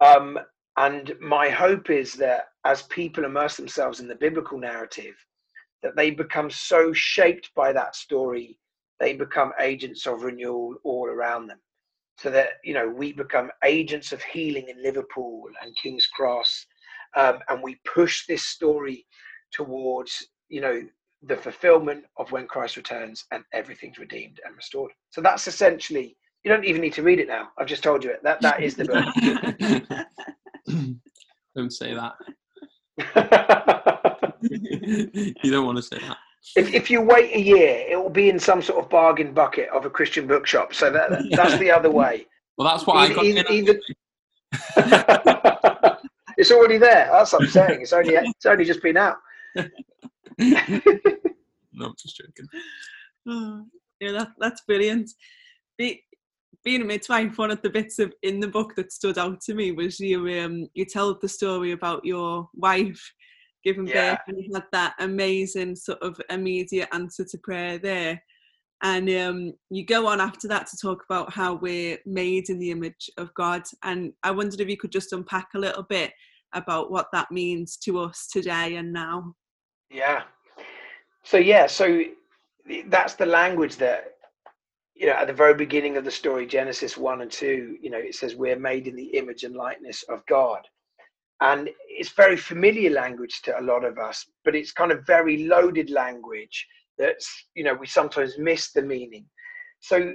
Um, 0.00 0.38
and 0.76 1.14
my 1.20 1.50
hope 1.50 1.88
is 1.88 2.14
that 2.14 2.46
as 2.64 2.82
people 2.82 3.24
immerse 3.24 3.56
themselves 3.56 4.00
in 4.00 4.08
the 4.08 4.16
biblical 4.16 4.58
narrative, 4.58 5.14
that 5.84 5.94
they 5.94 6.10
become 6.10 6.50
so 6.50 6.92
shaped 6.92 7.50
by 7.54 7.72
that 7.72 7.94
story, 7.94 8.58
they 8.98 9.12
become 9.12 9.52
agents 9.60 10.04
of 10.04 10.24
renewal 10.24 10.74
all 10.82 11.06
around 11.06 11.46
them. 11.46 11.60
So 12.18 12.30
that 12.30 12.48
you 12.64 12.74
know 12.74 12.88
we 12.88 13.12
become 13.12 13.50
agents 13.64 14.12
of 14.12 14.22
healing 14.22 14.68
in 14.68 14.82
Liverpool 14.82 15.44
and 15.62 15.76
King's 15.76 16.06
Cross, 16.06 16.66
um, 17.16 17.38
and 17.48 17.62
we 17.62 17.80
push 17.84 18.26
this 18.26 18.44
story 18.44 19.06
towards 19.52 20.28
you 20.48 20.60
know, 20.60 20.82
the 21.22 21.36
fulfillment 21.36 22.04
of 22.16 22.32
when 22.32 22.46
Christ 22.46 22.76
returns 22.76 23.24
and 23.32 23.42
everything's 23.52 23.98
redeemed 23.98 24.40
and 24.44 24.56
restored. 24.56 24.92
So 25.10 25.20
that's 25.20 25.46
essentially, 25.46 26.16
you 26.44 26.50
don't 26.50 26.64
even 26.64 26.80
need 26.80 26.92
to 26.94 27.02
read 27.02 27.18
it 27.18 27.28
now. 27.28 27.48
I've 27.58 27.66
just 27.66 27.82
told 27.82 28.04
you 28.04 28.10
it. 28.10 28.22
That, 28.22 28.40
that 28.40 28.62
is 28.62 28.76
the 28.76 28.84
book. 28.84 29.04
don't 31.56 31.72
say 31.72 31.94
that. 31.94 32.14
you 35.42 35.50
don't 35.50 35.66
want 35.66 35.76
to 35.76 35.82
say 35.82 35.98
that. 35.98 36.16
If, 36.56 36.72
if 36.72 36.90
you 36.90 37.00
wait 37.00 37.34
a 37.34 37.40
year, 37.40 37.84
it 37.88 37.96
will 37.96 38.10
be 38.10 38.28
in 38.30 38.38
some 38.38 38.62
sort 38.62 38.82
of 38.82 38.90
bargain 38.90 39.32
bucket 39.32 39.68
of 39.70 39.84
a 39.84 39.90
Christian 39.90 40.26
bookshop. 40.26 40.74
So 40.74 40.90
that, 40.90 41.10
that's 41.30 41.58
the 41.58 41.70
other 41.70 41.90
way. 41.90 42.26
Well, 42.56 42.68
that's 42.68 42.86
what 42.86 42.96
either, 42.96 43.12
I 43.12 43.42
got. 43.42 43.52
Either, 43.52 43.78
either... 44.76 45.98
it's 46.38 46.50
already 46.50 46.78
there. 46.78 47.08
That's 47.12 47.32
what 47.32 47.42
I'm 47.42 47.48
saying. 47.48 47.82
It's 47.82 47.92
only 47.92 48.14
it's 48.14 48.46
only 48.46 48.64
just 48.64 48.82
been 48.82 48.96
out. 48.96 49.16
no, 49.56 49.64
I'm 50.38 51.94
just 52.00 52.16
joking. 52.16 52.48
Oh, 53.28 53.64
yeah, 54.00 54.12
that, 54.12 54.28
that's 54.38 54.62
brilliant. 54.62 55.10
Be, 55.76 56.02
being 56.64 56.82
a 56.82 56.84
midwife, 56.84 57.38
one 57.38 57.50
of 57.50 57.62
the 57.62 57.70
bits 57.70 57.98
of 57.98 58.12
in 58.22 58.40
the 58.40 58.48
book 58.48 58.74
that 58.76 58.92
stood 58.92 59.18
out 59.18 59.40
to 59.42 59.54
me 59.54 59.72
was 59.72 60.00
you 60.00 60.26
um, 60.40 60.68
you 60.74 60.84
tell 60.84 61.14
the 61.14 61.28
story 61.28 61.72
about 61.72 62.04
your 62.04 62.48
wife 62.54 63.12
giving 63.68 63.86
yeah. 63.86 64.14
birth 64.14 64.20
and 64.28 64.54
had 64.54 64.64
that 64.72 64.94
amazing 64.98 65.76
sort 65.76 66.00
of 66.00 66.18
immediate 66.30 66.88
answer 66.92 67.24
to 67.24 67.38
prayer 67.38 67.78
there. 67.78 68.22
And 68.82 69.10
um, 69.10 69.52
you 69.70 69.84
go 69.84 70.06
on 70.06 70.20
after 70.20 70.48
that 70.48 70.66
to 70.68 70.76
talk 70.76 71.04
about 71.08 71.32
how 71.32 71.54
we're 71.54 71.98
made 72.06 72.48
in 72.48 72.58
the 72.58 72.70
image 72.70 73.10
of 73.18 73.34
God. 73.34 73.62
And 73.82 74.12
I 74.22 74.30
wondered 74.30 74.60
if 74.60 74.68
you 74.68 74.76
could 74.76 74.92
just 74.92 75.12
unpack 75.12 75.48
a 75.54 75.58
little 75.58 75.82
bit 75.82 76.12
about 76.54 76.90
what 76.90 77.08
that 77.12 77.30
means 77.30 77.76
to 77.78 77.98
us 77.98 78.28
today 78.32 78.76
and 78.76 78.92
now. 78.92 79.34
Yeah. 79.90 80.22
So 81.24 81.36
yeah, 81.36 81.66
so 81.66 82.02
that's 82.86 83.14
the 83.14 83.26
language 83.26 83.76
that 83.76 84.14
you 84.94 85.06
know 85.06 85.12
at 85.12 85.26
the 85.26 85.32
very 85.32 85.54
beginning 85.54 85.96
of 85.96 86.04
the 86.04 86.10
story, 86.10 86.46
Genesis 86.46 86.96
one 86.96 87.20
and 87.20 87.30
two. 87.30 87.76
You 87.82 87.90
know, 87.90 87.98
it 87.98 88.14
says 88.14 88.34
we're 88.34 88.58
made 88.58 88.86
in 88.86 88.96
the 88.96 89.16
image 89.16 89.44
and 89.44 89.54
likeness 89.54 90.04
of 90.08 90.24
God, 90.26 90.60
and 91.40 91.70
it's 91.88 92.10
very 92.10 92.36
familiar 92.36 92.90
language 92.90 93.42
to 93.42 93.58
a 93.58 93.62
lot 93.62 93.84
of 93.84 93.98
us, 93.98 94.26
but 94.44 94.56
it's 94.56 94.72
kind 94.72 94.92
of 94.92 95.06
very 95.06 95.44
loaded 95.44 95.90
language 95.90 96.66
that's 96.98 97.28
you 97.54 97.64
know 97.64 97.74
we 97.74 97.86
sometimes 97.86 98.38
miss 98.38 98.72
the 98.72 98.82
meaning. 98.82 99.24
So 99.80 100.14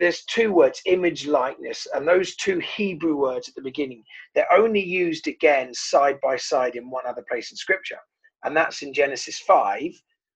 there's 0.00 0.24
two 0.24 0.52
words 0.52 0.82
image 0.86 1.26
likeness 1.26 1.86
and 1.94 2.06
those 2.06 2.34
two 2.34 2.58
hebrew 2.58 3.16
words 3.16 3.48
at 3.48 3.54
the 3.54 3.62
beginning 3.62 4.02
they're 4.34 4.52
only 4.52 4.82
used 4.82 5.28
again 5.28 5.72
side 5.72 6.18
by 6.20 6.36
side 6.36 6.74
in 6.74 6.90
one 6.90 7.06
other 7.06 7.24
place 7.30 7.52
in 7.52 7.56
scripture 7.56 8.00
and 8.44 8.54
that's 8.56 8.82
in 8.82 8.92
Genesis 8.92 9.38
5, 9.40 9.90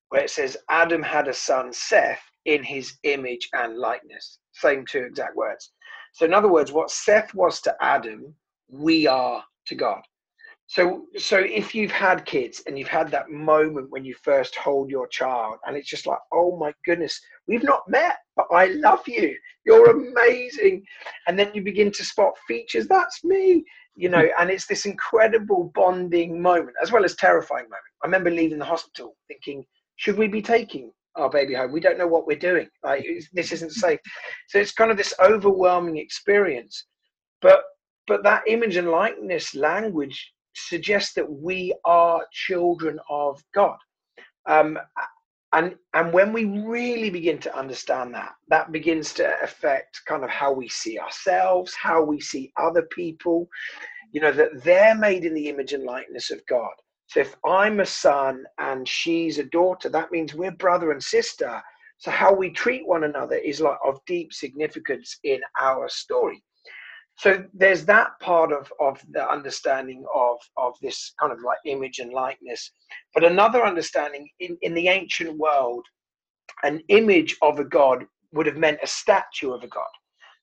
where 0.08 0.22
it 0.22 0.30
says 0.30 0.56
Adam 0.70 1.02
had 1.02 1.28
a 1.28 1.34
son, 1.34 1.72
Seth, 1.72 2.22
in 2.46 2.64
his 2.64 2.94
image 3.02 3.48
and 3.52 3.76
likeness. 3.76 4.38
Same 4.52 4.84
two 4.86 5.00
exact 5.00 5.36
words. 5.36 5.72
So, 6.14 6.24
in 6.24 6.32
other 6.32 6.48
words, 6.48 6.72
what 6.72 6.90
Seth 6.90 7.34
was 7.34 7.60
to 7.62 7.76
Adam, 7.80 8.34
we 8.68 9.06
are 9.06 9.44
to 9.66 9.74
God. 9.74 10.00
So, 10.68 11.06
so 11.16 11.38
if 11.38 11.74
you've 11.74 11.90
had 11.90 12.24
kids 12.24 12.62
and 12.66 12.78
you've 12.78 12.88
had 12.88 13.10
that 13.10 13.30
moment 13.30 13.90
when 13.90 14.04
you 14.04 14.14
first 14.22 14.54
hold 14.54 14.90
your 14.90 15.08
child, 15.08 15.56
and 15.66 15.76
it's 15.76 15.88
just 15.88 16.06
like, 16.06 16.18
oh 16.32 16.56
my 16.56 16.72
goodness, 16.84 17.20
we've 17.46 17.64
not 17.64 17.88
met, 17.88 18.18
but 18.36 18.46
I 18.52 18.66
love 18.66 19.00
you. 19.08 19.34
You're 19.64 19.90
amazing. 19.90 20.84
And 21.26 21.38
then 21.38 21.50
you 21.54 21.62
begin 21.62 21.90
to 21.92 22.04
spot 22.04 22.34
features. 22.46 22.86
That's 22.86 23.24
me 23.24 23.64
you 23.98 24.08
know, 24.08 24.28
and 24.38 24.48
it's 24.48 24.66
this 24.66 24.86
incredible 24.86 25.72
bonding 25.74 26.40
moment 26.40 26.76
as 26.80 26.92
well 26.92 27.04
as 27.04 27.16
terrifying 27.16 27.64
moment. 27.64 27.82
I 28.00 28.06
remember 28.06 28.30
leaving 28.30 28.60
the 28.60 28.64
hospital 28.64 29.16
thinking, 29.26 29.64
should 29.96 30.16
we 30.16 30.28
be 30.28 30.40
taking 30.40 30.92
our 31.16 31.28
baby 31.28 31.54
home? 31.54 31.72
We 31.72 31.80
don't 31.80 31.98
know 31.98 32.06
what 32.06 32.24
we're 32.24 32.38
doing. 32.38 32.68
Like 32.84 33.04
this 33.32 33.50
isn't 33.50 33.72
safe. 33.72 33.98
So 34.50 34.60
it's 34.60 34.70
kind 34.70 34.92
of 34.92 34.96
this 34.96 35.12
overwhelming 35.20 35.96
experience. 35.96 36.86
But 37.42 37.64
but 38.06 38.22
that 38.22 38.44
image 38.46 38.76
and 38.76 38.88
likeness 38.88 39.52
language 39.56 40.32
suggests 40.66 41.14
that 41.14 41.30
we 41.30 41.74
are 41.84 42.26
children 42.32 42.98
of 43.10 43.42
God. 43.54 43.78
Um, 44.46 44.78
and 45.54 45.76
and 45.94 46.12
when 46.12 46.32
we 46.34 46.44
really 46.44 47.08
begin 47.08 47.38
to 47.38 47.56
understand 47.56 48.14
that 48.14 48.32
that 48.48 48.70
begins 48.70 49.14
to 49.14 49.34
affect 49.42 50.02
kind 50.06 50.22
of 50.22 50.28
how 50.28 50.52
we 50.52 50.68
see 50.68 50.98
ourselves 50.98 51.74
how 51.74 52.02
we 52.02 52.20
see 52.20 52.52
other 52.58 52.82
people 52.90 53.48
you 54.12 54.20
know, 54.20 54.32
that 54.32 54.62
they're 54.64 54.94
made 54.94 55.24
in 55.24 55.34
the 55.34 55.48
image 55.48 55.72
and 55.72 55.84
likeness 55.84 56.30
of 56.30 56.44
God. 56.46 56.72
So 57.06 57.20
if 57.20 57.36
I'm 57.44 57.80
a 57.80 57.86
son 57.86 58.44
and 58.58 58.86
she's 58.86 59.38
a 59.38 59.44
daughter, 59.44 59.88
that 59.90 60.12
means 60.12 60.34
we're 60.34 60.50
brother 60.52 60.92
and 60.92 61.02
sister. 61.02 61.62
So 61.98 62.10
how 62.10 62.34
we 62.34 62.50
treat 62.50 62.86
one 62.86 63.04
another 63.04 63.36
is 63.36 63.60
like 63.60 63.78
of 63.84 63.98
deep 64.06 64.32
significance 64.32 65.18
in 65.24 65.40
our 65.60 65.88
story. 65.88 66.42
So 67.18 67.44
there's 67.52 67.84
that 67.86 68.10
part 68.20 68.52
of, 68.52 68.72
of 68.80 69.02
the 69.10 69.28
understanding 69.28 70.04
of, 70.14 70.36
of 70.56 70.74
this 70.80 71.12
kind 71.20 71.32
of 71.32 71.40
like 71.42 71.58
image 71.66 71.98
and 71.98 72.12
likeness. 72.12 72.70
But 73.12 73.24
another 73.24 73.64
understanding 73.64 74.28
in, 74.38 74.56
in 74.62 74.72
the 74.72 74.86
ancient 74.86 75.36
world, 75.36 75.84
an 76.62 76.80
image 76.88 77.36
of 77.42 77.58
a 77.58 77.64
god 77.64 78.06
would 78.32 78.46
have 78.46 78.56
meant 78.56 78.78
a 78.82 78.86
statue 78.86 79.52
of 79.52 79.64
a 79.64 79.68
god. 79.68 79.88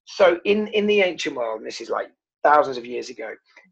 So 0.03 0.39
in, 0.43 0.67
in 0.67 0.85
the 0.85 1.01
ancient 1.01 1.35
world, 1.37 1.59
and 1.59 1.67
this 1.67 1.79
is 1.79 1.89
like 1.89 2.07
thousands 2.43 2.77
of 2.77 2.85
years 2.85 3.09
ago, 3.09 3.31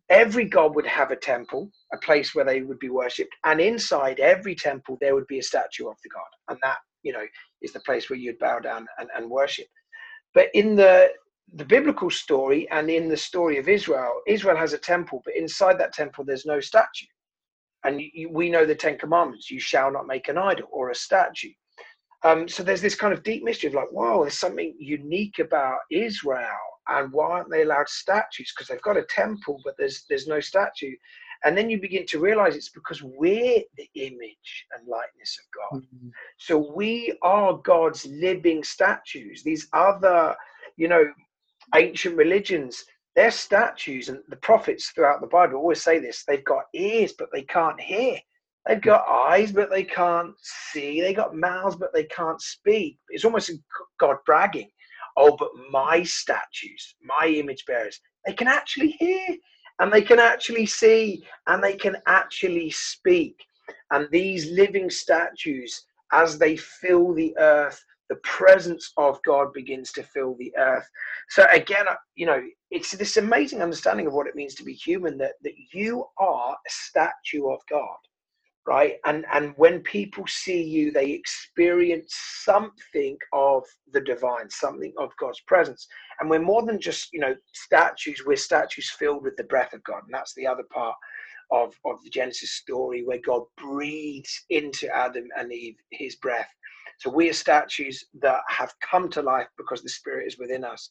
every 0.09 0.45
god 0.45 0.73
would 0.73 0.87
have 0.87 1.11
a 1.11 1.17
temple, 1.17 1.69
a 1.93 1.97
place 1.97 2.33
where 2.33 2.45
they 2.45 2.61
would 2.61 2.79
be 2.79 2.89
worshipped, 2.89 3.35
and 3.45 3.59
inside 3.59 4.19
every 4.21 4.55
temple 4.55 4.97
there 5.01 5.13
would 5.13 5.27
be 5.27 5.39
a 5.39 5.43
statue 5.43 5.89
of 5.89 5.95
the 6.03 6.09
god, 6.09 6.23
and 6.49 6.57
that 6.63 6.77
you 7.03 7.11
know 7.11 7.25
is 7.61 7.73
the 7.73 7.79
place 7.81 8.09
where 8.09 8.17
you'd 8.17 8.39
bow 8.39 8.59
down 8.59 8.87
and, 8.97 9.09
and 9.15 9.29
worship. 9.29 9.67
But 10.33 10.47
in 10.53 10.75
the 10.75 11.09
the 11.55 11.65
biblical 11.65 12.09
story 12.09 12.69
and 12.71 12.89
in 12.89 13.07
the 13.07 13.17
story 13.17 13.57
of 13.57 13.69
Israel, 13.69 14.21
Israel 14.27 14.57
has 14.57 14.73
a 14.73 14.77
temple, 14.77 15.21
but 15.25 15.35
inside 15.35 15.79
that 15.79 15.93
temple 15.93 16.23
there's 16.23 16.45
no 16.45 16.59
statue. 16.59 17.05
And 17.83 18.01
you, 18.01 18.29
we 18.29 18.49
know 18.49 18.65
the 18.65 18.75
Ten 18.75 18.97
Commandments: 18.97 19.51
you 19.51 19.59
shall 19.59 19.91
not 19.91 20.07
make 20.07 20.29
an 20.29 20.37
idol 20.37 20.67
or 20.71 20.89
a 20.89 20.95
statue. 20.95 21.51
Um, 22.23 22.47
so 22.47 22.63
there's 22.63 22.81
this 22.81 22.95
kind 22.95 23.13
of 23.13 23.23
deep 23.23 23.43
mystery 23.43 23.67
of 23.67 23.73
like, 23.73 23.91
whoa, 23.91 24.21
there's 24.21 24.39
something 24.39 24.73
unique 24.79 25.39
about 25.39 25.79
Israel, 25.91 26.47
and 26.87 27.11
why 27.11 27.31
aren't 27.31 27.51
they 27.51 27.63
allowed 27.63 27.89
statues? 27.89 28.53
Because 28.55 28.69
they've 28.69 28.81
got 28.81 28.97
a 28.97 29.03
temple, 29.03 29.59
but 29.65 29.75
there's 29.77 30.05
there's 30.09 30.27
no 30.27 30.39
statue. 30.39 30.95
And 31.45 31.57
then 31.57 31.69
you 31.69 31.79
begin 31.79 32.05
to 32.05 32.19
realize 32.19 32.55
it's 32.55 32.69
because 32.69 33.03
we're 33.03 33.61
the 33.77 33.89
image 33.95 34.65
and 34.71 34.87
likeness 34.87 35.37
of 35.39 35.45
God. 35.59 35.81
Mm-hmm. 35.81 36.07
So 36.37 36.71
we 36.73 37.17
are 37.21 37.57
God's 37.57 38.05
living 38.05 38.63
statues. 38.63 39.43
These 39.43 39.67
other, 39.73 40.35
you 40.77 40.87
know, 40.87 41.03
ancient 41.75 42.15
religions, 42.17 42.83
they're 43.15 43.31
statues, 43.31 44.09
and 44.09 44.19
the 44.29 44.37
prophets 44.37 44.89
throughout 44.89 45.21
the 45.21 45.27
Bible 45.27 45.57
always 45.57 45.83
say 45.83 45.99
this 45.99 46.23
they've 46.27 46.43
got 46.43 46.65
ears, 46.73 47.13
but 47.17 47.29
they 47.31 47.43
can't 47.43 47.79
hear. 47.79 48.17
They've 48.67 48.81
got 48.81 49.07
eyes, 49.07 49.51
but 49.51 49.69
they 49.69 49.83
can't 49.83 50.33
see. 50.41 51.01
They've 51.01 51.15
got 51.15 51.35
mouths, 51.35 51.75
but 51.75 51.93
they 51.93 52.05
can't 52.05 52.41
speak. 52.41 52.97
It's 53.09 53.25
almost 53.25 53.51
God 53.99 54.17
bragging. 54.25 54.69
Oh, 55.17 55.35
but 55.37 55.49
my 55.69 56.01
statues, 56.03 56.95
my 57.03 57.27
image 57.27 57.65
bearers, 57.67 57.99
they 58.25 58.33
can 58.33 58.47
actually 58.47 58.91
hear 58.91 59.27
and 59.79 59.91
they 59.91 60.01
can 60.01 60.19
actually 60.19 60.65
see 60.65 61.25
and 61.47 61.63
they 61.63 61.75
can 61.75 61.97
actually 62.07 62.71
speak. 62.71 63.35
And 63.91 64.07
these 64.11 64.49
living 64.51 64.89
statues, 64.89 65.83
as 66.11 66.37
they 66.37 66.55
fill 66.55 67.13
the 67.13 67.35
earth, 67.37 67.83
the 68.09 68.15
presence 68.17 68.91
of 68.97 69.21
God 69.23 69.53
begins 69.53 69.91
to 69.93 70.03
fill 70.03 70.35
the 70.35 70.53
earth. 70.57 70.87
So 71.29 71.45
again, 71.51 71.85
you 72.15 72.25
know, 72.25 72.41
it's 72.71 72.91
this 72.91 73.17
amazing 73.17 73.61
understanding 73.61 74.07
of 74.07 74.13
what 74.13 74.27
it 74.27 74.35
means 74.35 74.55
to 74.55 74.63
be 74.63 74.73
human 74.73 75.17
that, 75.19 75.33
that 75.43 75.53
you 75.73 76.05
are 76.17 76.53
a 76.53 76.69
statue 76.69 77.47
of 77.47 77.59
God 77.69 77.97
right? 78.65 78.93
And 79.05 79.25
and 79.33 79.53
when 79.57 79.81
people 79.81 80.25
see 80.27 80.63
you 80.63 80.91
they 80.91 81.11
experience 81.11 82.15
something 82.43 83.17
of 83.33 83.63
the 83.91 84.01
divine 84.01 84.49
something 84.49 84.93
of 84.97 85.11
god's 85.19 85.41
presence. 85.41 85.87
And 86.19 86.29
we're 86.29 86.41
more 86.41 86.65
than 86.65 86.79
just 86.79 87.09
you 87.11 87.19
know 87.19 87.35
statues 87.53 88.23
we're 88.25 88.37
statues 88.37 88.89
filled 88.89 89.23
with 89.23 89.35
the 89.35 89.43
breath 89.43 89.73
of 89.73 89.83
god. 89.83 90.03
And 90.05 90.13
that's 90.13 90.33
the 90.35 90.47
other 90.47 90.63
part 90.73 90.95
of 91.51 91.73
of 91.85 92.01
the 92.03 92.09
genesis 92.09 92.51
story 92.51 93.03
where 93.03 93.19
god 93.25 93.43
breathes 93.57 94.45
into 94.49 94.87
adam 94.95 95.25
and 95.37 95.51
eve 95.51 95.75
his 95.91 96.15
breath 96.15 96.49
so 96.99 97.09
we 97.09 97.29
are 97.29 97.33
statues 97.33 98.05
that 98.21 98.41
have 98.47 98.73
come 98.81 99.09
to 99.09 99.21
life 99.21 99.47
because 99.57 99.81
the 99.81 99.89
spirit 99.89 100.27
is 100.27 100.37
within 100.37 100.63
us 100.63 100.89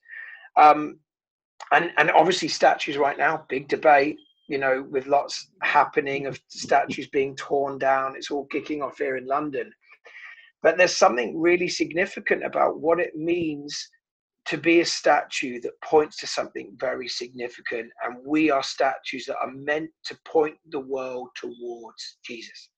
um 0.57 0.99
and 1.73 1.91
and 1.99 2.11
obviously 2.11 2.49
statues 2.49 2.97
right 2.97 3.19
now 3.19 3.45
big 3.49 3.69
debate 3.69 4.17
you 4.53 4.59
know, 4.59 4.87
with 4.91 5.07
lots 5.07 5.49
happening 5.63 6.27
of 6.27 6.39
statues 6.49 7.09
being 7.09 7.35
torn 7.37 7.79
down. 7.79 8.15
It's 8.17 8.31
all 8.31 8.45
kicking 8.47 8.83
off 8.83 8.99
here 8.99 9.17
in 9.17 9.27
London. 9.27 9.73
But 10.63 10.77
there's 10.77 10.95
something 10.97 11.41
really 11.41 11.69
significant 11.69 12.45
about 12.45 12.79
what 12.79 13.01
it 13.01 13.17
means 13.17 13.89
to 14.45 14.59
be 14.59 14.81
a 14.81 14.85
statue 14.85 15.61
that 15.63 15.81
points 15.83 16.19
to 16.19 16.27
something 16.27 16.77
very 16.79 17.09
significant. 17.09 17.91
And 18.05 18.17
we 18.27 18.51
are 18.51 18.63
statues 18.63 19.25
that 19.27 19.39
are 19.41 19.53
meant 19.53 19.91
to 20.05 20.19
point 20.27 20.57
the 20.71 20.81
world 20.81 21.29
towards 21.35 22.19
Jesus, 22.23 22.69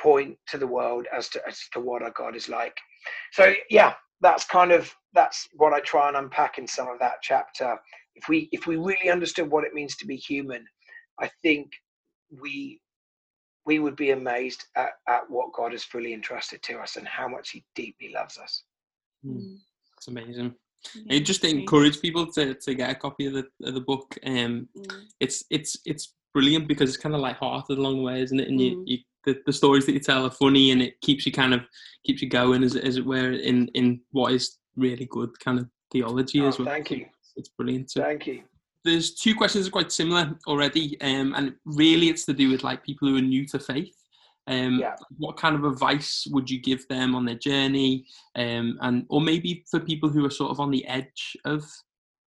point 0.00 0.36
to 0.48 0.58
the 0.58 0.66
world 0.66 1.06
as 1.16 1.28
to, 1.30 1.40
as 1.46 1.60
to 1.72 1.80
what 1.80 2.02
our 2.02 2.12
God 2.12 2.36
is 2.36 2.48
like. 2.48 2.76
So, 3.32 3.54
yeah, 3.68 3.94
that's 4.20 4.44
kind 4.44 4.72
of 4.72 4.92
that's 5.12 5.48
what 5.54 5.72
I 5.72 5.80
try 5.80 6.08
and 6.08 6.16
unpack 6.16 6.58
in 6.58 6.66
some 6.66 6.88
of 6.88 6.98
that 7.00 7.16
chapter. 7.22 7.76
If 8.14 8.28
we 8.28 8.48
if 8.52 8.66
we 8.66 8.76
really 8.76 9.10
understood 9.10 9.50
what 9.50 9.64
it 9.64 9.74
means 9.74 9.96
to 9.96 10.06
be 10.06 10.16
human, 10.16 10.64
I 11.20 11.30
think 11.42 11.70
we 12.40 12.80
we 13.66 13.78
would 13.78 13.96
be 13.96 14.10
amazed 14.10 14.64
at, 14.76 14.92
at 15.08 15.28
what 15.28 15.52
God 15.52 15.72
has 15.72 15.84
fully 15.84 16.14
entrusted 16.14 16.62
to 16.64 16.78
us 16.78 16.96
and 16.96 17.06
how 17.06 17.28
much 17.28 17.50
He 17.50 17.64
deeply 17.74 18.12
loves 18.14 18.38
us. 18.38 18.64
Mm. 19.26 19.58
It's 19.96 20.08
amazing. 20.08 20.54
Yeah, 20.94 21.16
I 21.16 21.20
just 21.20 21.44
encourage 21.44 22.00
people 22.00 22.26
to, 22.32 22.54
to 22.54 22.74
get 22.74 22.90
a 22.90 22.94
copy 22.94 23.26
of 23.26 23.34
the 23.34 23.46
of 23.64 23.74
the 23.74 23.80
book. 23.80 24.16
Um, 24.24 24.68
mm. 24.76 25.02
it's 25.18 25.44
it's 25.50 25.76
it's 25.84 26.14
brilliant 26.32 26.68
because 26.68 26.90
it's 26.90 27.02
kind 27.02 27.14
of 27.14 27.20
light-hearted 27.20 27.78
along 27.78 27.96
the 27.96 28.02
way, 28.02 28.22
isn't 28.22 28.40
it? 28.40 28.48
And 28.48 28.58
mm. 28.58 28.64
you, 28.64 28.84
you 28.86 28.98
the, 29.24 29.38
the 29.44 29.52
stories 29.52 29.84
that 29.86 29.92
you 29.92 30.00
tell 30.00 30.24
are 30.24 30.30
funny, 30.30 30.70
and 30.70 30.80
it 30.80 31.00
keeps 31.02 31.26
you 31.26 31.32
kind 31.32 31.52
of 31.52 31.60
keeps 32.06 32.22
you 32.22 32.28
going, 32.28 32.62
as 32.62 32.76
as 32.76 32.96
it 32.96 33.04
were, 33.04 33.32
in 33.32 33.68
in 33.74 34.00
what 34.12 34.32
is 34.32 34.58
really 34.76 35.06
good 35.10 35.38
kind 35.40 35.58
of 35.58 35.68
theology 35.92 36.40
oh, 36.40 36.48
as 36.48 36.58
well. 36.58 36.68
Thank 36.68 36.90
you. 36.90 37.06
It's 37.36 37.48
brilliant. 37.48 37.90
So. 37.90 38.02
Thank 38.02 38.26
you 38.26 38.42
there's 38.84 39.14
two 39.14 39.34
questions 39.34 39.64
that 39.64 39.70
are 39.70 39.72
quite 39.72 39.92
similar 39.92 40.38
already, 40.46 41.00
um, 41.00 41.34
and 41.36 41.54
really 41.64 42.08
it's 42.08 42.24
to 42.26 42.32
do 42.32 42.50
with 42.50 42.64
like 42.64 42.82
people 42.82 43.08
who 43.08 43.16
are 43.16 43.22
new 43.22 43.46
to 43.48 43.58
faith. 43.58 43.94
Um, 44.46 44.78
yeah. 44.78 44.96
What 45.18 45.36
kind 45.36 45.54
of 45.54 45.64
advice 45.64 46.26
would 46.30 46.50
you 46.50 46.60
give 46.60 46.88
them 46.88 47.14
on 47.14 47.24
their 47.24 47.36
journey, 47.36 48.06
um, 48.36 48.78
and 48.80 49.04
or 49.08 49.20
maybe 49.20 49.64
for 49.70 49.80
people 49.80 50.08
who 50.08 50.24
are 50.24 50.30
sort 50.30 50.50
of 50.50 50.60
on 50.60 50.70
the 50.70 50.86
edge 50.86 51.36
of 51.44 51.64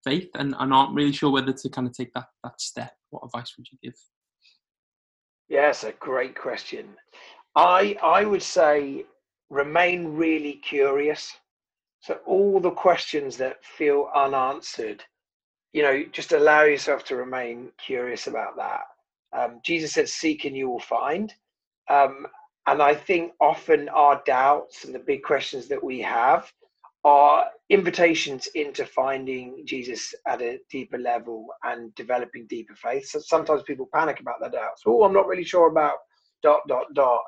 faith 0.03 0.29
and, 0.35 0.55
and 0.59 0.73
aren't 0.73 0.93
really 0.93 1.11
sure 1.11 1.31
whether 1.31 1.53
to 1.53 1.69
kind 1.69 1.87
of 1.87 1.93
take 1.95 2.13
that 2.13 2.27
that 2.43 2.59
step? 2.59 2.93
What 3.09 3.23
advice 3.25 3.53
would 3.57 3.67
you 3.71 3.77
give? 3.83 3.95
Yes, 5.49 5.83
a 5.83 5.91
great 5.93 6.35
question. 6.35 6.95
I 7.55 7.97
I 8.01 8.25
would 8.25 8.43
say 8.43 9.05
remain 9.49 10.15
really 10.15 10.53
curious. 10.53 11.35
So 12.01 12.19
all 12.25 12.59
the 12.59 12.71
questions 12.71 13.37
that 13.37 13.63
feel 13.63 14.09
unanswered 14.13 15.03
you 15.73 15.81
know, 15.81 16.03
just 16.11 16.31
allow 16.31 16.63
yourself 16.63 17.03
to 17.05 17.15
remain 17.15 17.69
curious 17.83 18.27
about 18.27 18.55
that. 18.57 18.83
Um, 19.35 19.59
Jesus 19.65 19.91
said, 19.93 20.07
Seek 20.07 20.45
and 20.45 20.55
you 20.55 20.69
will 20.69 20.79
find. 20.79 21.33
Um, 21.89 22.27
and 22.67 22.81
I 22.81 22.93
think 22.95 23.33
often 23.41 23.89
our 23.89 24.21
doubts 24.25 24.85
and 24.85 24.95
the 24.95 24.99
big 24.99 25.23
questions 25.23 25.67
that 25.67 25.83
we 25.83 25.99
have 26.01 26.49
are 27.03 27.47
invitations 27.69 28.47
into 28.55 28.85
finding 28.85 29.63
Jesus 29.65 30.13
at 30.27 30.41
a 30.41 30.59
deeper 30.69 30.97
level 30.97 31.47
and 31.63 31.93
developing 31.95 32.47
deeper 32.47 32.75
faith. 32.75 33.07
So 33.07 33.19
sometimes 33.19 33.63
people 33.63 33.89
panic 33.93 34.19
about 34.19 34.39
their 34.39 34.49
doubts. 34.49 34.83
Oh, 34.85 35.03
I'm 35.03 35.13
not 35.13 35.27
really 35.27 35.43
sure 35.43 35.69
about 35.69 35.97
dot, 36.41 36.61
dot, 36.67 36.93
dot. 36.93 37.21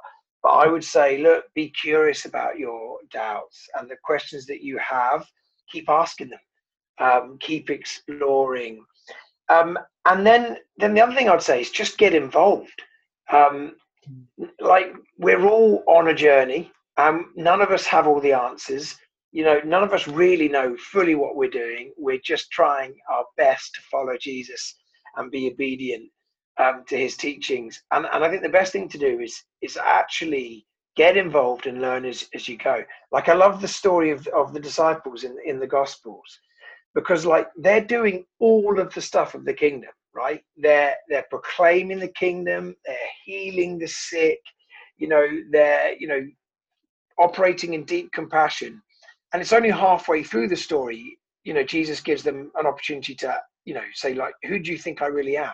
But 0.44 0.50
I 0.50 0.68
would 0.68 0.84
say, 0.84 1.18
look, 1.18 1.46
be 1.56 1.70
curious 1.70 2.26
about 2.26 2.58
your 2.60 3.00
doubts 3.12 3.68
and 3.78 3.90
the 3.90 3.98
questions 4.04 4.46
that 4.46 4.62
you 4.62 4.78
have, 4.78 5.26
keep 5.72 5.90
asking 5.90 6.30
them 6.30 6.40
um, 7.00 7.38
keep 7.40 7.70
exploring. 7.70 8.84
Um, 9.50 9.78
and 10.06 10.26
then, 10.26 10.58
then 10.78 10.94
the 10.94 11.02
other 11.02 11.16
thing 11.16 11.30
I'd 11.30 11.42
say 11.42 11.62
is 11.62 11.72
just 11.72 11.98
get 11.98 12.14
involved. 12.14 12.82
Um, 13.32 13.76
like 14.60 14.94
we're 15.18 15.46
all 15.46 15.84
on 15.88 16.10
a 16.10 16.14
journey. 16.14 16.72
Um, 16.98 17.34
none 17.36 17.62
of 17.62 17.72
us 17.72 17.86
have 17.88 18.08
all 18.08 18.22
the 18.22 18.34
answers. 18.34 18.96
You 19.36 19.44
know, 19.44 19.60
none 19.66 19.84
of 19.84 19.92
us 19.92 20.08
really 20.08 20.48
know 20.48 20.78
fully 20.78 21.14
what 21.14 21.36
we're 21.36 21.50
doing. 21.50 21.92
We're 21.98 22.22
just 22.24 22.50
trying 22.52 22.96
our 23.12 23.26
best 23.36 23.76
to 23.76 23.82
follow 23.82 24.16
Jesus 24.18 24.76
and 25.18 25.30
be 25.30 25.52
obedient 25.52 26.10
um, 26.58 26.86
to 26.88 26.98
his 26.98 27.18
teachings. 27.18 27.84
And, 27.92 28.06
and 28.14 28.24
I 28.24 28.30
think 28.30 28.44
the 28.44 28.60
best 28.60 28.72
thing 28.72 28.88
to 28.88 28.98
do 28.98 29.20
is 29.20 29.44
is 29.62 29.76
actually 29.76 30.66
get 30.96 31.18
involved 31.18 31.68
and 31.68 31.82
learn 31.82 32.06
as, 32.06 32.30
as 32.34 32.48
you 32.48 32.58
go. 32.58 32.82
Like 33.12 33.28
I 33.28 33.34
love 33.34 33.60
the 33.60 33.68
story 33.68 34.12
of, 34.12 34.26
of 34.28 34.54
the 34.54 34.60
disciples 34.62 35.26
in, 35.26 35.36
in 35.46 35.60
the 35.60 35.68
Gospels 35.68 36.40
because 36.94 37.26
like 37.26 37.50
they're 37.58 37.84
doing 37.84 38.26
all 38.40 38.80
of 38.80 38.94
the 38.94 39.02
stuff 39.02 39.36
of 39.36 39.44
the 39.44 39.54
kingdom 39.54 39.92
right 40.16 40.42
they're 40.56 40.96
they're 41.10 41.26
proclaiming 41.30 42.00
the 42.00 42.14
kingdom 42.24 42.74
they're 42.86 42.96
healing 43.26 43.78
the 43.78 43.88
sick 43.88 44.40
you 44.98 45.10
know 45.10 45.28
they're 45.52 45.94
you 46.00 46.08
know 46.08 46.26
operating 47.20 47.74
in 47.74 47.84
deep 47.84 48.10
compassion 48.14 48.82
and 49.34 49.42
it's 49.42 49.54
only 49.54 49.70
halfway 49.70 50.24
through 50.24 50.48
the 50.48 50.56
story 50.56 51.18
you 51.44 51.54
know 51.54 51.64
jesus 51.64 52.00
gives 52.02 52.24
them 52.24 52.52
an 52.56 52.66
opportunity 52.68 53.16
to 53.16 53.36
you 53.66 53.74
know 53.74 53.84
say 53.94 54.14
like 54.14 54.34
who 54.46 54.60
do 54.60 54.72
you 54.72 54.78
think 54.78 55.02
i 55.02 55.08
really 55.08 55.38
am 55.38 55.54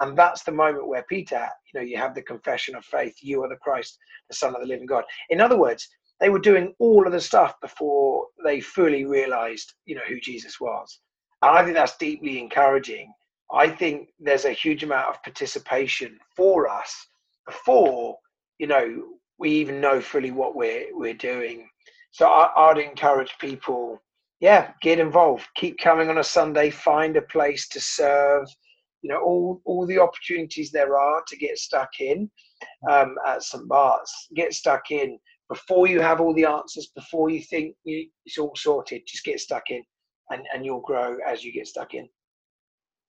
And 0.00 0.16
that's 0.16 0.42
the 0.42 0.52
moment 0.52 0.88
where 0.88 1.04
Peter, 1.08 1.48
you 1.72 1.80
know, 1.80 1.86
you 1.86 1.96
have 1.98 2.14
the 2.14 2.22
confession 2.22 2.74
of 2.74 2.84
faith, 2.84 3.14
you 3.22 3.42
are 3.44 3.48
the 3.48 3.56
Christ, 3.56 3.98
the 4.28 4.36
Son 4.36 4.54
of 4.54 4.60
the 4.60 4.66
living 4.66 4.86
God. 4.86 5.04
In 5.30 5.40
other 5.40 5.58
words, 5.58 5.88
they 6.20 6.30
were 6.30 6.38
doing 6.38 6.74
all 6.78 7.06
of 7.06 7.12
the 7.12 7.20
stuff 7.20 7.54
before 7.62 8.26
they 8.44 8.60
fully 8.60 9.04
realized, 9.04 9.74
you 9.86 9.94
know, 9.94 10.02
who 10.08 10.20
Jesus 10.20 10.60
was. 10.60 11.00
And 11.42 11.56
I 11.56 11.62
think 11.62 11.76
that's 11.76 11.96
deeply 11.98 12.38
encouraging. 12.38 13.12
I 13.52 13.68
think 13.68 14.08
there's 14.18 14.44
a 14.46 14.52
huge 14.52 14.82
amount 14.84 15.08
of 15.08 15.22
participation 15.22 16.18
for 16.36 16.68
us 16.68 16.94
before, 17.46 18.16
you 18.58 18.66
know, 18.66 19.04
we 19.38 19.50
even 19.50 19.80
know 19.80 20.00
fully 20.00 20.30
what 20.30 20.54
we're 20.56 20.86
we're 20.92 21.14
doing. 21.14 21.68
So 22.10 22.26
I, 22.26 22.70
I'd 22.70 22.78
encourage 22.78 23.36
people, 23.38 24.02
yeah, 24.40 24.72
get 24.82 24.98
involved. 24.98 25.46
Keep 25.56 25.78
coming 25.78 26.10
on 26.10 26.18
a 26.18 26.24
Sunday. 26.24 26.70
Find 26.70 27.16
a 27.16 27.22
place 27.22 27.68
to 27.68 27.80
serve 27.80 28.46
you 29.02 29.10
know 29.10 29.20
all 29.20 29.60
all 29.64 29.86
the 29.86 29.98
opportunities 29.98 30.70
there 30.70 30.98
are 30.98 31.22
to 31.26 31.36
get 31.36 31.58
stuck 31.58 31.88
in 32.00 32.30
um, 32.90 33.16
at 33.26 33.42
St 33.42 33.66
Bart's. 33.68 34.28
Get 34.34 34.52
stuck 34.52 34.90
in 34.90 35.18
before 35.48 35.86
you 35.86 36.00
have 36.00 36.20
all 36.20 36.34
the 36.34 36.44
answers. 36.44 36.90
Before 36.94 37.30
you 37.30 37.42
think 37.42 37.74
you, 37.84 38.08
it's 38.26 38.38
all 38.38 38.52
sorted, 38.56 39.02
just 39.06 39.24
get 39.24 39.40
stuck 39.40 39.70
in, 39.70 39.82
and 40.30 40.42
and 40.54 40.64
you'll 40.64 40.80
grow 40.80 41.16
as 41.26 41.44
you 41.44 41.52
get 41.52 41.66
stuck 41.66 41.94
in. 41.94 42.08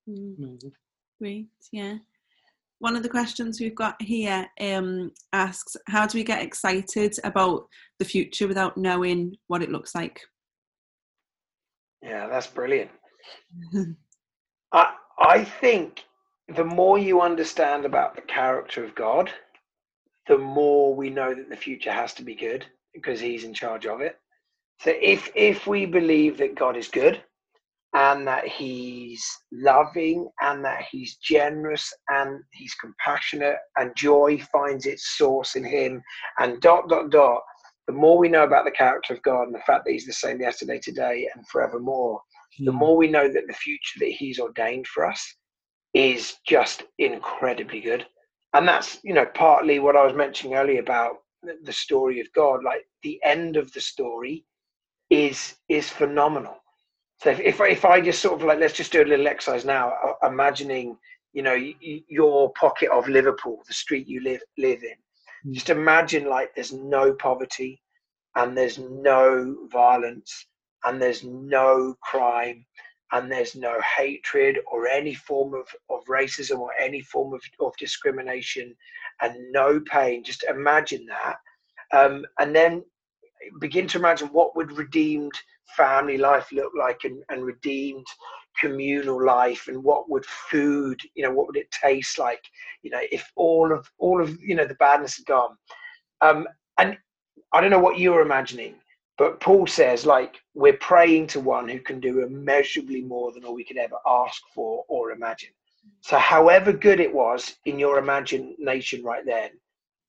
Mm. 0.09 0.71
Great, 1.19 1.47
yeah. 1.71 1.97
One 2.81 2.95
of 2.95 3.03
the 3.03 3.09
questions 3.09 3.59
we've 3.59 3.75
got 3.75 4.01
here 4.01 4.47
um, 4.59 5.11
asks, 5.33 5.77
"How 5.87 6.07
do 6.07 6.17
we 6.17 6.23
get 6.23 6.41
excited 6.41 7.15
about 7.23 7.67
the 7.99 8.05
future 8.05 8.47
without 8.47 8.75
knowing 8.75 9.37
what 9.45 9.61
it 9.61 9.69
looks 9.69 9.93
like?" 9.93 10.19
Yeah, 12.01 12.25
that's 12.25 12.47
brilliant. 12.47 12.89
I 14.73 14.95
I 15.19 15.43
think 15.43 16.05
the 16.55 16.65
more 16.65 16.97
you 16.97 17.21
understand 17.21 17.85
about 17.85 18.15
the 18.15 18.23
character 18.23 18.83
of 18.83 18.95
God, 18.95 19.31
the 20.27 20.39
more 20.39 20.95
we 20.95 21.11
know 21.11 21.35
that 21.35 21.49
the 21.49 21.55
future 21.55 21.91
has 21.91 22.15
to 22.15 22.23
be 22.23 22.33
good 22.33 22.65
because 22.95 23.19
He's 23.19 23.43
in 23.43 23.53
charge 23.53 23.85
of 23.85 24.01
it. 24.01 24.17
So 24.79 24.91
if 24.99 25.29
if 25.35 25.67
we 25.67 25.85
believe 25.85 26.39
that 26.39 26.55
God 26.55 26.75
is 26.75 26.87
good 26.87 27.23
and 27.93 28.27
that 28.27 28.47
He's 28.47 29.25
loving 29.51 30.29
and 30.41 30.63
that 30.63 30.85
He's 30.91 31.15
generous 31.17 31.93
and 32.09 32.41
He's 32.53 32.73
compassionate 32.75 33.57
and 33.77 33.95
joy 33.95 34.41
finds 34.51 34.85
its 34.85 35.17
source 35.17 35.55
in 35.55 35.63
Him 35.63 36.01
and 36.39 36.61
dot 36.61 36.89
dot 36.89 37.09
dot, 37.09 37.41
the 37.87 37.93
more 37.93 38.17
we 38.17 38.29
know 38.29 38.43
about 38.43 38.65
the 38.65 38.71
character 38.71 39.13
of 39.13 39.21
God 39.23 39.43
and 39.43 39.55
the 39.55 39.59
fact 39.59 39.85
that 39.85 39.91
He's 39.91 40.05
the 40.05 40.13
same 40.13 40.39
yesterday, 40.39 40.79
today, 40.79 41.29
and 41.35 41.47
forevermore, 41.47 42.21
the 42.59 42.71
hmm. 42.71 42.77
more 42.77 42.97
we 42.97 43.07
know 43.07 43.31
that 43.31 43.47
the 43.47 43.53
future 43.53 43.99
that 43.99 44.11
He's 44.11 44.39
ordained 44.39 44.87
for 44.87 45.05
us 45.05 45.35
is 45.93 46.35
just 46.47 46.83
incredibly 46.99 47.81
good. 47.81 48.05
And 48.53 48.67
that's, 48.67 48.99
you 49.03 49.13
know, 49.13 49.25
partly 49.33 49.79
what 49.79 49.95
I 49.95 50.05
was 50.05 50.13
mentioning 50.13 50.55
earlier 50.55 50.81
about 50.81 51.17
the 51.63 51.73
story 51.73 52.19
of 52.19 52.31
God. 52.33 52.63
Like 52.63 52.85
the 53.03 53.19
end 53.23 53.57
of 53.57 53.71
the 53.73 53.81
story 53.81 54.45
is 55.09 55.55
is 55.69 55.89
phenomenal. 55.89 56.60
So 57.21 57.29
if, 57.29 57.39
if, 57.39 57.61
if 57.61 57.85
I 57.85 58.01
just 58.01 58.21
sort 58.21 58.39
of 58.39 58.43
like 58.43 58.59
let's 58.59 58.73
just 58.73 58.91
do 58.91 59.03
a 59.03 59.05
little 59.05 59.27
exercise 59.27 59.63
now, 59.63 59.93
uh, 60.03 60.27
imagining 60.27 60.97
you 61.33 61.43
know 61.43 61.53
your 62.07 62.51
pocket 62.53 62.89
of 62.89 63.07
Liverpool, 63.07 63.61
the 63.67 63.73
street 63.73 64.07
you 64.07 64.23
live 64.23 64.41
live 64.57 64.83
in. 64.83 64.95
Hmm. 65.43 65.53
Just 65.53 65.69
imagine 65.69 66.25
like 66.25 66.55
there's 66.55 66.73
no 66.73 67.13
poverty, 67.13 67.79
and 68.35 68.57
there's 68.57 68.79
no 68.79 69.55
violence, 69.71 70.47
and 70.83 70.99
there's 70.99 71.23
no 71.23 71.95
crime, 72.01 72.65
and 73.11 73.31
there's 73.31 73.55
no 73.55 73.77
hatred 73.97 74.57
or 74.71 74.87
any 74.87 75.13
form 75.13 75.53
of, 75.53 75.67
of 75.91 76.03
racism 76.05 76.59
or 76.59 76.71
any 76.79 77.01
form 77.01 77.33
of, 77.33 77.41
of 77.59 77.71
discrimination 77.77 78.75
and 79.21 79.35
no 79.51 79.79
pain. 79.81 80.23
Just 80.23 80.43
imagine 80.45 81.05
that. 81.05 81.35
Um, 81.93 82.25
and 82.39 82.55
then 82.55 82.83
begin 83.59 83.87
to 83.87 83.97
imagine 83.97 84.27
what 84.29 84.55
would 84.55 84.71
redeemed 84.71 85.33
family 85.75 86.17
life 86.17 86.51
look 86.51 86.71
like 86.77 87.01
and, 87.03 87.23
and 87.29 87.43
redeemed 87.43 88.05
communal 88.59 89.23
life 89.23 89.67
and 89.67 89.81
what 89.81 90.09
would 90.09 90.25
food 90.25 90.99
you 91.15 91.23
know 91.23 91.31
what 91.31 91.47
would 91.47 91.55
it 91.55 91.71
taste 91.71 92.19
like 92.19 92.43
you 92.83 92.91
know 92.91 92.99
if 93.11 93.31
all 93.37 93.71
of 93.71 93.89
all 93.97 94.21
of 94.21 94.37
you 94.41 94.55
know 94.55 94.65
the 94.65 94.75
badness 94.75 95.15
had 95.15 95.25
gone 95.25 95.55
um 96.19 96.45
and 96.77 96.97
i 97.53 97.61
don't 97.61 97.71
know 97.71 97.79
what 97.79 97.97
you 97.97 98.11
were 98.11 98.21
imagining 98.21 98.75
but 99.21 99.39
Paul 99.39 99.67
says, 99.67 100.03
like, 100.03 100.41
we're 100.55 100.77
praying 100.77 101.27
to 101.27 101.39
one 101.39 101.69
who 101.69 101.79
can 101.79 101.99
do 101.99 102.23
immeasurably 102.23 103.03
more 103.03 103.31
than 103.31 103.45
all 103.45 103.53
we 103.53 103.63
could 103.63 103.77
ever 103.77 103.97
ask 104.03 104.41
for 104.51 104.83
or 104.87 105.11
imagine. 105.11 105.51
So, 106.01 106.17
however 106.17 106.73
good 106.73 106.99
it 106.99 107.13
was 107.13 107.55
in 107.65 107.77
your 107.77 107.99
imagination 107.99 109.03
right 109.03 109.23
then, 109.23 109.51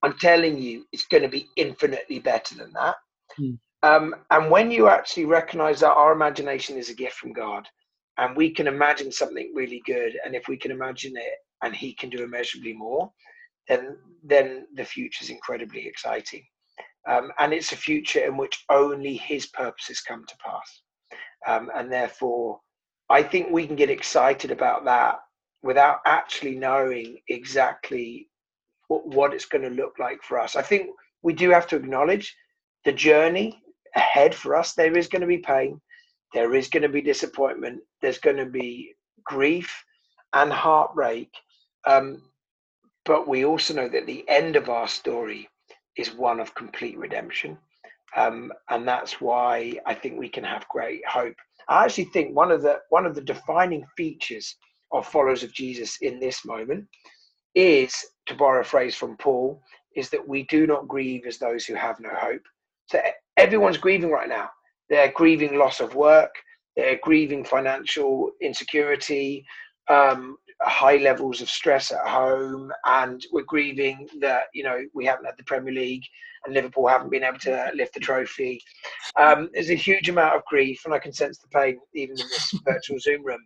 I'm 0.03 0.15
telling 0.19 0.57
you, 0.57 0.87
it's 0.93 1.07
going 1.09 1.25
to 1.25 1.29
be 1.29 1.47
infinitely 1.57 2.21
better 2.21 2.55
than 2.55 2.73
that. 2.73 2.97
Hmm. 3.37 3.55
Um, 3.85 4.15
and 4.31 4.51
when 4.51 4.71
you 4.71 4.89
actually 4.89 5.25
recognize 5.25 5.81
that 5.81 5.93
our 5.93 6.13
imagination 6.13 6.77
is 6.77 6.89
a 6.89 6.95
gift 6.95 7.17
from 7.17 7.33
God, 7.33 7.67
and 8.19 8.37
we 8.37 8.51
can 8.51 8.67
imagine 8.67 9.11
something 9.11 9.53
really 9.55 9.83
good, 9.87 10.19
and 10.25 10.35
if 10.35 10.47
we 10.49 10.57
can 10.57 10.71
imagine 10.71 11.17
it 11.17 11.39
and 11.63 11.75
He 11.75 11.95
can 11.95 12.11
do 12.11 12.23
immeasurably 12.23 12.75
more, 12.75 13.11
then 13.69 13.97
then 14.23 14.67
the 14.75 14.85
future 14.85 15.23
is 15.23 15.31
incredibly 15.31 15.87
exciting. 15.87 16.45
Um, 17.09 17.33
and 17.39 17.53
it's 17.53 17.73
a 17.73 17.77
future 17.77 18.21
in 18.21 18.37
which 18.37 18.65
only 18.69 19.17
his 19.17 19.47
purposes 19.47 20.01
come 20.01 20.25
to 20.27 20.37
pass. 20.45 20.83
Um, 21.47 21.71
and 21.75 21.91
therefore, 21.91 22.61
I 23.11 23.23
think 23.23 23.51
we 23.51 23.67
can 23.67 23.77
get 23.77 23.91
excited 23.91 24.53
about 24.53 24.85
that 24.85 25.17
without 25.63 25.99
actually 26.07 26.55
knowing 26.55 27.19
exactly 27.29 28.29
what, 28.89 29.07
what 29.07 29.35
it's 29.35 29.47
going 29.47 29.63
to 29.63 29.71
look 29.71 29.95
like 29.99 30.23
for 30.23 30.39
us. 30.39 30.55
I 30.55 30.63
think 30.63 30.91
we 31.23 31.33
do 31.33 31.51
have 31.51 31.67
to 31.69 31.77
acknowledge 31.77 32.37
the 32.85 32.93
journey 32.93 33.63
ahead 33.97 34.35
for 34.35 34.57
us. 34.57 34.75
There 34.75 34.97
is 34.97 35.09
going 35.09 35.23
to 35.23 35.27
be 35.29 35.39
pain, 35.39 35.81
there 36.35 36.55
is 36.55 36.69
going 36.69 36.83
to 36.83 36.89
be 36.89 37.03
disappointment, 37.03 37.81
there's 38.01 38.19
going 38.19 38.37
to 38.39 38.47
be 38.47 38.95
grief 39.25 39.85
and 40.33 40.53
heartbreak. 40.53 41.31
Um, 41.87 42.23
but 43.05 43.29
we 43.29 43.45
also 43.45 43.75
know 43.75 43.89
that 43.89 44.07
the 44.07 44.25
end 44.29 44.57
of 44.57 44.69
our 44.69 44.89
story 44.89 45.49
is 45.97 46.15
one 46.15 46.41
of 46.41 46.55
complete 46.55 46.97
redemption. 46.99 47.59
Um, 48.17 48.53
and 48.71 48.87
that's 48.87 49.21
why 49.21 49.75
I 49.87 49.95
think 49.95 50.19
we 50.19 50.29
can 50.29 50.45
have 50.45 50.69
great 50.69 51.07
hope. 51.09 51.35
I 51.69 51.85
actually 51.85 52.07
think 52.07 52.37
one 52.37 52.51
of 52.51 52.63
the 52.63 52.81
one 52.91 53.07
of 53.07 53.15
the 53.15 53.23
defining 53.23 53.85
features 53.97 54.57
of 54.93 55.07
followers 55.07 55.43
of 55.43 55.53
Jesus 55.53 55.99
in 56.03 56.21
this 56.21 56.45
moment 56.45 56.87
is, 57.55 57.95
to 58.27 58.35
borrow 58.35 58.61
a 58.61 58.65
phrase 58.65 58.95
from 58.95 59.17
Paul, 59.17 59.61
is 59.97 60.11
that 60.11 60.27
we 60.27 60.45
do 60.45 60.67
not 60.67 60.89
grieve 60.89 61.25
as 61.27 61.39
those 61.39 61.65
who 61.65 61.75
have 61.75 62.01
no 62.01 62.11
hope. 62.11 62.43
So 62.93 63.01
everyone's 63.39 63.79
grieving 63.79 64.11
right 64.11 64.29
now. 64.29 64.51
They're 64.91 65.13
grieving 65.13 65.57
loss 65.57 65.81
of 65.81 65.95
work. 65.95 66.35
They're 66.77 66.99
grieving 67.03 67.43
financial 67.43 68.31
insecurity. 68.43 69.47
Um, 69.89 70.37
high 70.61 70.99
levels 70.99 71.41
of 71.41 71.51
stress 71.51 71.91
at 71.91 72.07
home 72.07 72.71
and 72.85 73.27
we're 73.33 73.43
grieving 73.43 74.09
that 74.21 74.45
you 74.55 74.63
know 74.63 74.79
we 74.95 75.05
haven't 75.05 75.25
had 75.25 75.35
the 75.37 75.43
Premier 75.43 75.73
League 75.73 76.05
and 76.45 76.55
Liverpool 76.55 76.87
haven't 76.87 77.11
been 77.11 77.25
able 77.25 77.39
to 77.39 77.71
lift 77.75 77.95
the 77.95 78.01
trophy. 78.01 78.61
Um, 79.19 79.49
there's 79.53 79.71
a 79.71 79.75
huge 79.75 80.09
amount 80.09 80.37
of 80.37 80.45
grief, 80.47 80.83
and 80.85 80.93
I 80.93 80.99
can 80.99 81.13
sense 81.13 81.39
the 81.39 81.49
pain 81.49 81.79
even 81.95 82.19
in 82.19 82.27
this 82.29 82.55
virtual 82.65 82.99
Zoom 82.99 83.25
room. 83.25 83.41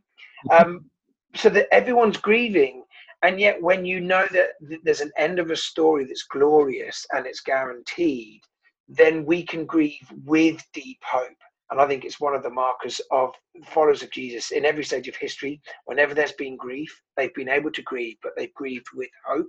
Um, 0.50 0.90
so 1.34 1.48
that 1.50 1.68
everyone's 1.72 2.16
grieving, 2.16 2.84
and 3.22 3.38
yet 3.38 3.60
when 3.62 3.84
you 3.84 4.00
know 4.00 4.26
that 4.32 4.50
there's 4.82 5.02
an 5.02 5.12
end 5.18 5.38
of 5.38 5.50
a 5.50 5.56
story 5.56 6.04
that's 6.04 6.26
glorious 6.30 7.04
and 7.12 7.26
it's 7.26 7.40
guaranteed, 7.40 8.40
then 8.88 9.24
we 9.24 9.42
can 9.42 9.66
grieve 9.66 10.12
with 10.24 10.62
deep 10.72 11.00
hope 11.02 11.36
and 11.70 11.80
I 11.80 11.86
think 11.86 12.04
it's 12.04 12.20
one 12.20 12.34
of 12.34 12.42
the 12.42 12.50
markers 12.50 13.00
of 13.10 13.32
followers 13.64 14.02
of 14.02 14.10
Jesus 14.12 14.52
in 14.52 14.64
every 14.64 14.84
stage 14.84 15.08
of 15.08 15.16
history. 15.16 15.60
Whenever 15.86 16.14
there's 16.14 16.32
been 16.32 16.56
grief, 16.56 17.00
they've 17.16 17.34
been 17.34 17.48
able 17.48 17.72
to 17.72 17.82
grieve, 17.82 18.16
but 18.22 18.32
they've 18.36 18.54
grieved 18.54 18.86
with 18.94 19.10
hope 19.26 19.48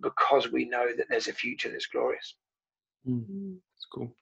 because 0.00 0.50
we 0.50 0.64
know 0.64 0.86
that 0.96 1.06
there's 1.10 1.28
a 1.28 1.34
future 1.34 1.70
that's 1.70 1.86
glorious. 1.86 2.34
Mm, 3.06 3.56
that's 3.74 3.86
cool. 3.92 4.14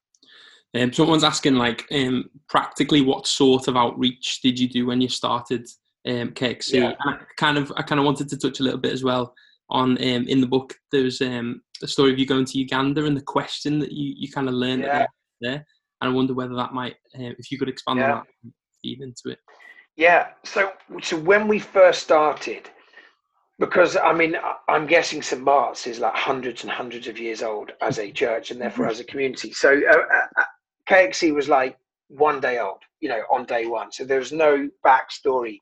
Um, 0.74 0.92
someone's 0.92 1.24
asking, 1.24 1.54
like, 1.54 1.86
um, 1.92 2.28
practically, 2.48 3.02
what 3.02 3.26
sort 3.26 3.68
of 3.68 3.76
outreach 3.76 4.40
did 4.42 4.59
you 4.59 4.68
do 4.68 4.86
when 4.86 5.00
you 5.00 5.09
started 5.09 5.66
um, 6.06 6.30
KXC? 6.32 6.74
Yeah. 6.74 6.92
I 7.00 7.18
kind 7.36 7.56
of, 7.56 7.72
I 7.76 7.82
kind 7.82 8.00
of 8.00 8.04
wanted 8.04 8.28
to 8.30 8.36
touch 8.36 8.59
a 8.59 8.64
little 8.64 8.80
bit 8.80 8.92
as 8.92 9.04
well 9.04 9.32
on 9.70 9.92
um, 9.92 10.26
in 10.26 10.40
the 10.40 10.46
book. 10.46 10.74
There's 10.90 11.20
um, 11.20 11.62
a 11.83 11.89
story 11.89 12.12
of 12.12 12.18
you 12.18 12.26
going 12.26 12.45
to 12.45 12.59
Uganda 12.59 13.05
and 13.05 13.16
the 13.16 13.22
question 13.22 13.79
that 13.79 13.93
you 13.93 14.14
you 14.16 14.31
kind 14.31 14.49
of 14.49 14.55
learned 14.55 14.83
yeah. 14.83 15.07
there 15.41 15.64
and 16.01 16.11
I 16.11 16.14
wonder 16.14 16.35
whether 16.35 16.55
that 16.55 16.72
might, 16.72 16.95
uh, 17.18 17.35
if 17.39 17.51
you 17.51 17.59
could 17.59 17.68
expand 17.68 17.99
yeah. 17.99 18.12
on 18.12 18.24
that, 18.45 18.53
feed 18.83 19.01
into 19.01 19.31
it. 19.31 19.39
Yeah. 19.97 20.29
So, 20.45 20.72
so 21.03 21.16
when 21.16 21.49
we 21.49 21.59
first 21.59 22.03
started, 22.03 22.70
because 23.59 23.97
I 23.97 24.12
mean, 24.12 24.37
I'm 24.68 24.87
guessing 24.87 25.22
St. 25.22 25.43
Mark's 25.43 25.89
is 25.89 25.99
like 25.99 26.14
hundreds 26.14 26.62
and 26.62 26.70
hundreds 26.70 27.09
of 27.09 27.18
years 27.18 27.43
old 27.43 27.72
as 27.81 27.99
a 27.99 28.12
church 28.12 28.53
and 28.53 28.61
therefore 28.61 28.87
as 28.87 29.01
a 29.01 29.05
community. 29.05 29.53
So, 29.53 29.70
uh, 29.70 29.97
uh, 29.97 30.26
uh 30.37 30.45
KXC 30.89 31.35
was 31.35 31.49
like 31.49 31.76
one 32.07 32.41
day 32.41 32.61
old, 32.61 32.79
you 33.01 33.09
know, 33.09 33.22
on 33.31 33.45
day 33.45 33.66
one. 33.66 33.91
So 33.91 34.05
there's 34.05 34.33
no 34.33 34.70
backstory. 34.87 35.59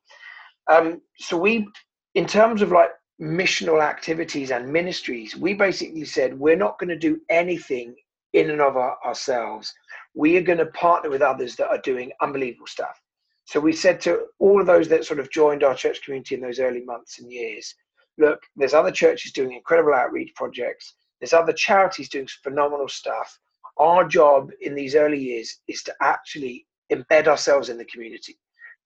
Um, 0.71 1.01
so 1.19 1.39
we, 1.39 1.67
in 2.14 2.27
terms 2.27 2.61
of 2.61 2.71
like 2.71 2.91
missional 3.21 3.83
activities 3.83 4.51
and 4.51 4.71
ministries, 4.71 5.37
we 5.37 5.55
basically 5.55 6.05
said 6.05 6.39
we're 6.39 6.57
not 6.57 6.79
going 6.79 6.89
to 6.89 6.99
do 6.99 7.21
anything 7.31 7.95
in 8.33 8.51
and 8.51 8.61
of 8.61 8.77
our, 8.77 8.99
ourselves. 9.05 9.73
We 10.14 10.37
are 10.37 10.43
going 10.43 10.59
to 10.59 10.67
partner 10.67 11.11
with 11.11 11.23
others 11.23 11.57
that 11.57 11.69
are 11.69 11.81
doing 11.83 12.12
unbelievable 12.21 12.67
stuff. 12.67 13.01
So 13.47 13.61
we 13.61 13.73
said 13.73 14.01
to 14.03 14.27
all 14.39 14.61
of 14.61 14.67
those 14.67 14.89
that 14.89 15.05
sort 15.05 15.21
of 15.21 15.31
joined 15.31 15.62
our 15.62 15.75
church 15.75 16.03
community 16.03 16.35
in 16.35 16.41
those 16.41 16.61
early 16.61 16.85
months 16.85 17.19
and 17.19 17.33
years, 17.33 17.75
look, 18.19 18.43
there's 18.57 18.75
other 18.75 18.91
churches 18.91 19.33
doing 19.33 19.53
incredible 19.53 19.95
outreach 19.95 20.35
projects. 20.35 20.95
There's 21.21 21.33
other 21.33 21.53
charities 21.53 22.09
doing 22.09 22.29
phenomenal 22.43 22.89
stuff. 22.89 23.39
Our 23.79 24.07
job 24.07 24.51
in 24.61 24.75
these 24.75 24.95
early 24.95 25.19
years 25.19 25.61
is 25.69 25.83
to 25.85 25.95
actually 26.03 26.67
embed 26.93 27.29
ourselves 27.29 27.69
in 27.69 27.79
the 27.79 27.85
community, 27.85 28.37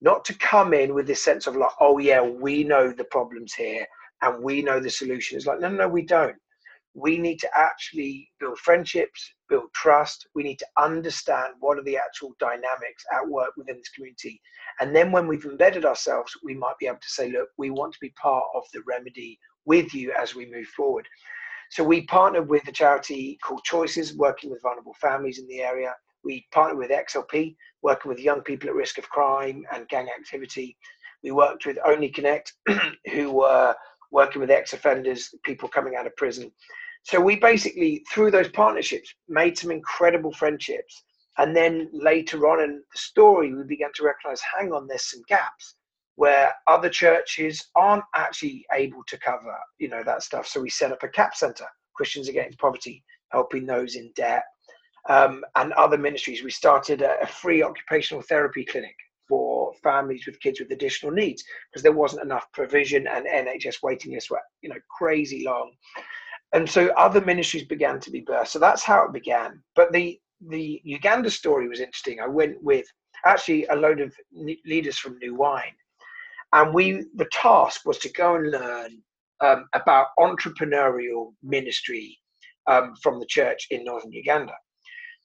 not 0.01 0.23
to 0.25 0.33
come 0.35 0.73
in 0.73 0.93
with 0.93 1.07
this 1.07 1.23
sense 1.23 1.47
of 1.47 1.55
like, 1.55 1.71
oh 1.79 1.97
yeah, 1.97 2.21
we 2.21 2.63
know 2.63 2.91
the 2.91 3.03
problems 3.05 3.53
here 3.53 3.85
and 4.21 4.43
we 4.43 4.61
know 4.61 4.79
the 4.79 4.89
solution. 4.89 5.37
It's 5.37 5.47
like, 5.47 5.59
no, 5.59 5.69
no, 5.69 5.87
we 5.87 6.03
don't. 6.03 6.35
We 6.93 7.17
need 7.17 7.39
to 7.39 7.49
actually 7.55 8.29
build 8.39 8.59
friendships, 8.59 9.33
build 9.47 9.73
trust. 9.73 10.27
We 10.35 10.43
need 10.43 10.59
to 10.59 10.67
understand 10.77 11.53
what 11.59 11.77
are 11.77 11.83
the 11.83 11.97
actual 11.97 12.33
dynamics 12.39 13.05
at 13.13 13.27
work 13.27 13.51
within 13.55 13.77
this 13.77 13.89
community. 13.89 14.41
And 14.79 14.93
then 14.95 15.11
when 15.11 15.27
we've 15.27 15.45
embedded 15.45 15.85
ourselves, 15.85 16.33
we 16.43 16.53
might 16.53 16.77
be 16.79 16.87
able 16.87 16.97
to 16.97 17.09
say, 17.09 17.31
look, 17.31 17.49
we 17.57 17.69
want 17.69 17.93
to 17.93 17.99
be 18.01 18.13
part 18.21 18.45
of 18.55 18.63
the 18.73 18.81
remedy 18.85 19.39
with 19.65 19.93
you 19.93 20.13
as 20.19 20.35
we 20.35 20.51
move 20.51 20.67
forward. 20.67 21.07
So 21.71 21.83
we 21.85 22.01
partnered 22.01 22.49
with 22.49 22.67
a 22.67 22.71
charity 22.73 23.37
called 23.41 23.63
Choices, 23.63 24.15
working 24.17 24.49
with 24.49 24.61
vulnerable 24.61 24.95
families 24.99 25.39
in 25.39 25.47
the 25.47 25.61
area. 25.61 25.95
We 26.23 26.45
partnered 26.51 26.77
with 26.77 26.91
XLP, 26.91 27.55
working 27.81 28.09
with 28.09 28.19
young 28.19 28.41
people 28.41 28.67
at 28.69 28.75
risk 28.75 28.97
of 28.97 29.09
crime 29.09 29.63
and 29.73 29.87
gang 29.87 30.09
activity. 30.09 30.75
We 31.23 31.31
worked 31.31 31.65
with 31.65 31.77
Only 31.85 32.09
Connect, 32.09 32.53
who 33.13 33.31
were 33.31 33.75
working 34.11 34.41
with 34.41 34.51
ex-offenders, 34.51 35.33
people 35.43 35.69
coming 35.69 35.95
out 35.95 36.07
of 36.07 36.15
prison. 36.15 36.51
So 37.03 37.19
we 37.19 37.37
basically, 37.37 38.03
through 38.11 38.31
those 38.31 38.49
partnerships, 38.49 39.13
made 39.27 39.57
some 39.57 39.71
incredible 39.71 40.31
friendships. 40.33 41.03
And 41.37 41.55
then 41.55 41.89
later 41.93 42.47
on 42.47 42.61
in 42.61 42.83
the 42.91 42.97
story, 42.97 43.53
we 43.53 43.63
began 43.63 43.91
to 43.95 44.03
recognize, 44.03 44.41
hang 44.41 44.71
on, 44.73 44.87
there's 44.87 45.09
some 45.09 45.23
gaps 45.27 45.75
where 46.15 46.53
other 46.67 46.89
churches 46.89 47.69
aren't 47.75 48.03
actually 48.15 48.65
able 48.73 49.01
to 49.07 49.17
cover, 49.17 49.57
you 49.79 49.87
know, 49.87 50.03
that 50.03 50.21
stuff. 50.21 50.45
So 50.45 50.61
we 50.61 50.69
set 50.69 50.91
up 50.91 51.01
a 51.03 51.07
CAP 51.07 51.35
center, 51.35 51.65
Christians 51.95 52.27
Against 52.27 52.59
Poverty, 52.59 53.03
helping 53.31 53.65
those 53.65 53.95
in 53.95 54.11
debt, 54.15 54.43
um, 55.09 55.43
and 55.55 55.73
other 55.73 55.97
ministries. 55.97 56.43
We 56.43 56.51
started 56.51 57.01
a, 57.01 57.21
a 57.21 57.25
free 57.25 57.63
occupational 57.63 58.21
therapy 58.21 58.65
clinic 58.65 58.95
families 59.73 60.25
with 60.25 60.39
kids 60.39 60.59
with 60.59 60.71
additional 60.71 61.11
needs 61.11 61.43
because 61.71 61.83
there 61.83 61.91
wasn't 61.91 62.23
enough 62.23 62.51
provision 62.51 63.07
and 63.07 63.25
NHS 63.25 63.81
waiting 63.83 64.13
lists 64.13 64.29
were, 64.29 64.41
you 64.61 64.69
know, 64.69 64.79
crazy 64.89 65.43
long. 65.45 65.71
And 66.53 66.69
so 66.69 66.89
other 66.97 67.21
ministries 67.21 67.63
began 67.63 67.99
to 68.01 68.11
be 68.11 68.23
birthed. 68.23 68.47
So 68.47 68.59
that's 68.59 68.83
how 68.83 69.05
it 69.05 69.13
began. 69.13 69.61
But 69.75 69.91
the 69.91 70.19
the 70.47 70.81
Uganda 70.83 71.29
story 71.29 71.67
was 71.67 71.79
interesting. 71.79 72.19
I 72.19 72.27
went 72.27 72.61
with 72.63 72.85
actually 73.25 73.65
a 73.67 73.75
load 73.75 74.01
of 74.01 74.13
leaders 74.65 74.97
from 74.97 75.19
New 75.19 75.35
Wine, 75.35 75.75
and 76.53 76.73
we 76.73 77.05
the 77.15 77.29
task 77.31 77.85
was 77.85 77.99
to 77.99 78.11
go 78.11 78.35
and 78.35 78.51
learn 78.51 78.97
um, 79.41 79.67
about 79.73 80.07
entrepreneurial 80.19 81.33
ministry 81.43 82.17
um, 82.67 82.95
from 83.01 83.19
the 83.19 83.25
church 83.25 83.67
in 83.71 83.83
northern 83.83 84.11
Uganda. 84.11 84.53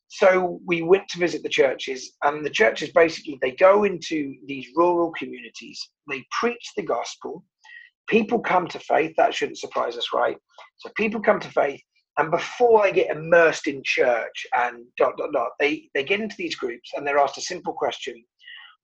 So 0.08 0.60
we 0.66 0.82
went 0.82 1.08
to 1.08 1.18
visit 1.18 1.42
the 1.42 1.48
churches, 1.48 2.12
and 2.22 2.44
the 2.44 2.50
churches 2.50 2.90
basically 2.90 3.38
they 3.42 3.52
go 3.52 3.84
into 3.84 4.34
these 4.46 4.68
rural 4.76 5.12
communities, 5.12 5.80
they 6.08 6.24
preach 6.40 6.72
the 6.76 6.82
gospel, 6.82 7.44
people 8.06 8.38
come 8.38 8.68
to 8.68 8.78
faith. 8.78 9.14
That 9.16 9.34
shouldn't 9.34 9.58
surprise 9.58 9.96
us, 9.96 10.08
right? 10.14 10.36
So 10.78 10.90
people 10.96 11.20
come 11.20 11.40
to 11.40 11.50
faith, 11.50 11.80
and 12.18 12.30
before 12.30 12.82
they 12.82 12.92
get 12.92 13.14
immersed 13.14 13.66
in 13.66 13.82
church 13.84 14.46
and 14.56 14.84
dot 14.96 15.16
dot 15.18 15.32
dot, 15.32 15.50
they 15.60 15.88
they 15.94 16.04
get 16.04 16.20
into 16.20 16.36
these 16.38 16.54
groups 16.54 16.92
and 16.94 17.06
they're 17.06 17.18
asked 17.18 17.38
a 17.38 17.42
simple 17.42 17.72
question: 17.72 18.22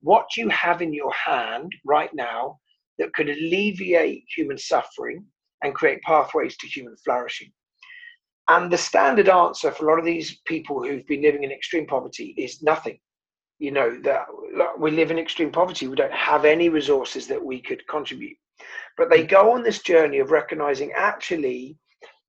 What 0.01 0.27
do 0.35 0.41
you 0.41 0.49
have 0.49 0.83
in 0.83 0.93
your 0.93 1.13
hand 1.13 1.73
right 1.85 2.11
now 2.15 2.59
that 2.99 3.15
could 3.15 3.29
alleviate 3.29 4.25
human 4.37 4.59
suffering 4.59 5.25
and 5.63 5.75
create 5.75 6.03
pathways 6.03 6.57
to 6.59 6.67
human 6.67 6.97
flourishing? 7.05 7.53
And 8.53 8.71
the 8.71 8.77
standard 8.77 9.31
answer 9.31 9.71
for 9.71 9.87
a 9.87 9.89
lot 9.89 9.99
of 9.99 10.05
these 10.05 10.37
people 10.45 10.85
who've 10.85 11.07
been 11.07 11.23
living 11.23 11.43
in 11.43 11.51
extreme 11.51 11.87
poverty 11.87 12.35
is 12.37 12.63
nothing. 12.63 12.99
You 13.59 13.71
know, 13.71 13.99
that 14.03 14.27
we 14.79 14.91
live 14.91 15.11
in 15.11 15.19
extreme 15.19 15.51
poverty. 15.51 15.89
We 15.89 15.97
don't 15.97 16.13
have 16.13 16.45
any 16.45 16.69
resources 16.69 17.27
that 17.29 17.43
we 17.43 17.63
could 17.63 17.81
contribute. 17.89 18.37
But 18.99 19.09
they 19.09 19.25
go 19.25 19.53
on 19.53 19.63
this 19.63 19.81
journey 19.81 20.19
of 20.19 20.33
recognizing 20.33 20.93
actually 20.95 21.79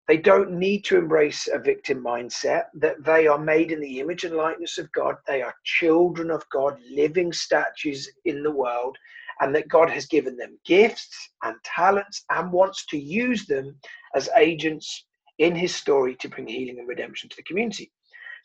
they 0.08 0.16
don't 0.16 0.52
need 0.52 0.86
to 0.86 0.98
embrace 0.98 1.50
a 1.52 1.60
victim 1.60 2.02
mindset, 2.02 2.68
that 2.76 3.04
they 3.04 3.28
are 3.28 3.38
made 3.38 3.74
in 3.74 3.82
the 3.82 4.00
image 4.00 4.24
and 4.24 4.38
likeness 4.38 4.78
of 4.78 4.90
God. 4.94 5.16
They 5.28 5.42
are 5.42 5.54
children 5.66 6.32
of 6.32 6.48
God, 6.54 6.80
living 6.90 7.34
statues 7.34 8.10
in 8.24 8.44
the 8.44 8.52
world, 8.52 8.98
and 9.42 9.54
that 9.56 9.68
God 9.68 9.90
has 9.90 10.06
given 10.06 10.38
them 10.38 10.58
gifts 10.66 11.32
and 11.44 11.58
talents 11.66 12.24
and 12.30 12.50
wants 12.50 12.86
to 12.88 12.98
use 12.98 13.46
them 13.46 13.78
as 14.16 14.30
agents 14.38 15.06
in 15.40 15.56
his 15.56 15.76
story 15.76 16.16
to 16.18 16.30
bring 16.30 16.48
healing 16.48 16.80
and 16.80 16.88
redemption 16.88 17.30
to 17.30 17.36
the 17.36 17.44
community. 17.44 17.92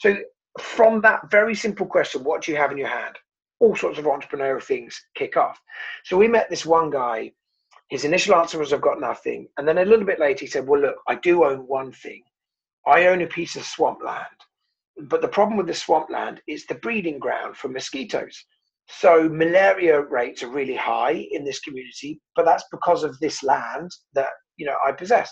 So, 0.01 0.17
from 0.61 1.01
that 1.03 1.31
very 1.31 1.55
simple 1.55 1.87
question, 1.87 2.25
what 2.25 2.43
do 2.43 2.53
you 2.53 2.59
have 2.59 2.73
in 2.73 2.79
your 2.79 2.89
hand? 2.89 3.17
All 3.61 3.77
sorts 3.77 3.99
of 3.99 4.05
entrepreneurial 4.07 4.63
things 4.63 5.01
kick 5.15 5.37
off. 5.37 5.61
So, 6.05 6.17
we 6.17 6.29
met 6.29 6.51
this 6.51 6.67
one 6.67 6.91
guy. 6.91 7.33
His 7.91 8.05
initial 8.05 8.35
answer 8.35 8.59
was, 8.59 8.73
I've 8.73 8.81
got 8.81 9.01
nothing. 9.01 9.49
And 9.57 9.67
then 9.67 9.79
a 9.79 9.85
little 9.85 10.05
bit 10.05 10.21
later, 10.21 10.41
he 10.41 10.47
said, 10.47 10.67
Well, 10.67 10.81
look, 10.81 10.97
I 11.07 11.17
do 11.17 11.45
own 11.45 11.61
one 11.67 11.93
thing. 11.93 12.23
I 12.87 13.07
own 13.07 13.23
a 13.23 13.27
piece 13.27 13.57
of 13.57 13.65
swampland. 13.65 14.27
But 15.03 15.23
the 15.23 15.29
problem 15.29 15.57
with 15.57 15.67
the 15.67 15.75
swampland 15.75 16.41
is 16.49 16.67
the 16.67 16.75
breeding 16.77 17.19
ground 17.19 17.57
for 17.57 17.69
mosquitoes. 17.69 18.45
So 18.89 19.29
malaria 19.29 20.01
rates 20.01 20.43
are 20.43 20.49
really 20.49 20.75
high 20.75 21.27
in 21.31 21.45
this 21.45 21.61
community, 21.61 22.21
but 22.35 22.45
that's 22.45 22.65
because 22.73 23.05
of 23.05 23.19
this 23.21 23.43
land 23.43 23.91
that 24.15 24.31
you 24.57 24.67
know 24.67 24.77
I 24.85 24.93
possess. 24.93 25.31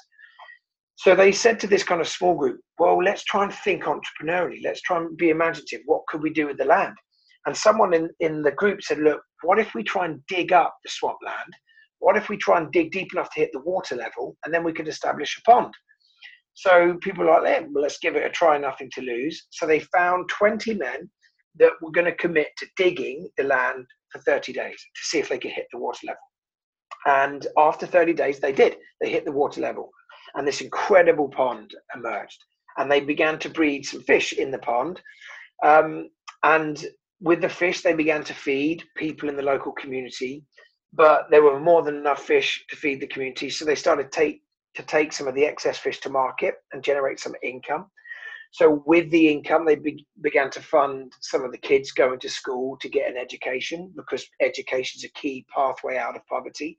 So 0.96 1.14
they 1.14 1.30
said 1.30 1.60
to 1.60 1.66
this 1.66 1.82
kind 1.82 2.00
of 2.00 2.08
small 2.08 2.34
group, 2.34 2.58
well, 2.78 3.02
let's 3.02 3.22
try 3.22 3.44
and 3.44 3.52
think 3.52 3.84
entrepreneurially. 3.84 4.62
Let's 4.64 4.80
try 4.80 4.96
and 4.96 5.16
be 5.16 5.28
imaginative. 5.28 5.82
What 5.84 6.06
could 6.08 6.22
we 6.22 6.30
do 6.30 6.46
with 6.46 6.56
the 6.56 6.64
land? 6.64 6.96
And 7.44 7.56
someone 7.56 7.92
in, 7.92 8.10
in 8.20 8.42
the 8.42 8.50
group 8.50 8.82
said, 8.82 8.98
look, 8.98 9.20
what 9.42 9.58
if 9.58 9.74
we 9.74 9.82
try 9.82 10.06
and 10.06 10.20
dig 10.26 10.52
up 10.52 10.74
the 10.82 10.90
swampland? 10.90 11.52
What 11.98 12.16
if 12.16 12.28
we 12.28 12.38
try 12.38 12.58
and 12.58 12.72
dig 12.72 12.92
deep 12.92 13.12
enough 13.12 13.30
to 13.34 13.40
hit 13.40 13.50
the 13.52 13.60
water 13.60 13.94
level 13.94 14.36
and 14.44 14.52
then 14.52 14.64
we 14.64 14.72
could 14.72 14.88
establish 14.88 15.38
a 15.38 15.42
pond? 15.42 15.72
So 16.54 16.96
people 17.02 17.24
were 17.24 17.42
like, 17.42 17.66
well, 17.70 17.82
let's 17.82 17.98
give 17.98 18.16
it 18.16 18.24
a 18.24 18.30
try, 18.30 18.56
nothing 18.56 18.90
to 18.94 19.02
lose. 19.02 19.46
So 19.50 19.66
they 19.66 19.80
found 19.80 20.30
20 20.30 20.74
men 20.74 21.10
that 21.58 21.72
were 21.82 21.90
going 21.90 22.06
to 22.06 22.14
commit 22.14 22.48
to 22.56 22.66
digging 22.76 23.28
the 23.36 23.44
land 23.44 23.86
for 24.10 24.18
30 24.20 24.54
days 24.54 24.78
to 24.78 25.08
see 25.08 25.18
if 25.18 25.28
they 25.28 25.38
could 25.38 25.50
hit 25.50 25.66
the 25.72 25.78
water 25.78 26.06
level. 26.06 26.20
And 27.04 27.46
after 27.58 27.86
30 27.86 28.14
days, 28.14 28.40
they 28.40 28.52
did. 28.52 28.76
They 29.00 29.10
hit 29.10 29.26
the 29.26 29.32
water 29.32 29.60
level 29.60 29.90
and 30.36 30.46
this 30.46 30.60
incredible 30.60 31.28
pond 31.28 31.72
emerged. 31.94 32.38
And 32.76 32.90
they 32.90 33.00
began 33.00 33.38
to 33.40 33.48
breed 33.48 33.86
some 33.86 34.02
fish 34.02 34.32
in 34.34 34.50
the 34.50 34.58
pond. 34.58 35.00
Um, 35.64 36.10
and 36.42 36.84
with 37.20 37.40
the 37.40 37.48
fish, 37.48 37.80
they 37.80 37.94
began 37.94 38.22
to 38.24 38.34
feed 38.34 38.84
people 38.96 39.28
in 39.28 39.36
the 39.36 39.42
local 39.42 39.72
community. 39.72 40.44
But 40.92 41.26
there 41.30 41.42
were 41.42 41.58
more 41.58 41.82
than 41.82 41.96
enough 41.96 42.22
fish 42.22 42.64
to 42.68 42.76
feed 42.76 43.00
the 43.00 43.06
community, 43.06 43.50
so 43.50 43.64
they 43.64 43.74
started 43.74 44.12
take, 44.12 44.42
to 44.74 44.82
take 44.82 45.12
some 45.12 45.26
of 45.26 45.34
the 45.34 45.44
excess 45.44 45.78
fish 45.78 46.00
to 46.00 46.10
market 46.10 46.54
and 46.72 46.82
generate 46.82 47.18
some 47.18 47.34
income. 47.42 47.86
So 48.56 48.82
with 48.86 49.10
the 49.10 49.28
income, 49.28 49.66
they 49.66 49.74
be, 49.74 50.06
began 50.22 50.48
to 50.52 50.62
fund 50.62 51.12
some 51.20 51.44
of 51.44 51.52
the 51.52 51.58
kids 51.58 51.92
going 51.92 52.18
to 52.20 52.30
school 52.30 52.78
to 52.80 52.88
get 52.88 53.06
an 53.06 53.18
education 53.18 53.92
because 53.94 54.26
education 54.40 54.96
is 54.96 55.04
a 55.04 55.20
key 55.20 55.44
pathway 55.54 55.98
out 55.98 56.16
of 56.16 56.26
poverty. 56.26 56.78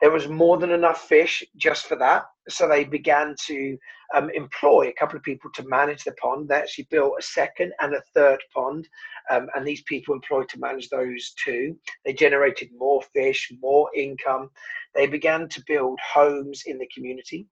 There 0.00 0.10
was 0.10 0.26
more 0.26 0.58
than 0.58 0.72
enough 0.72 1.02
fish 1.02 1.44
just 1.56 1.86
for 1.86 1.94
that, 1.94 2.24
so 2.48 2.66
they 2.66 2.82
began 2.82 3.36
to 3.46 3.78
um, 4.16 4.30
employ 4.34 4.88
a 4.88 4.98
couple 4.98 5.16
of 5.16 5.22
people 5.22 5.48
to 5.54 5.68
manage 5.68 6.02
the 6.02 6.10
pond. 6.20 6.48
They 6.48 6.56
actually 6.56 6.88
built 6.90 7.12
a 7.16 7.22
second 7.22 7.72
and 7.80 7.94
a 7.94 8.02
third 8.16 8.40
pond, 8.52 8.88
um, 9.30 9.46
and 9.54 9.64
these 9.64 9.84
people 9.84 10.16
employed 10.16 10.48
to 10.48 10.58
manage 10.58 10.88
those 10.88 11.34
two. 11.44 11.76
They 12.04 12.14
generated 12.14 12.70
more 12.76 13.00
fish, 13.14 13.48
more 13.62 13.88
income. 13.94 14.50
They 14.96 15.06
began 15.06 15.48
to 15.50 15.62
build 15.68 16.00
homes 16.00 16.64
in 16.66 16.78
the 16.78 16.88
community. 16.92 17.46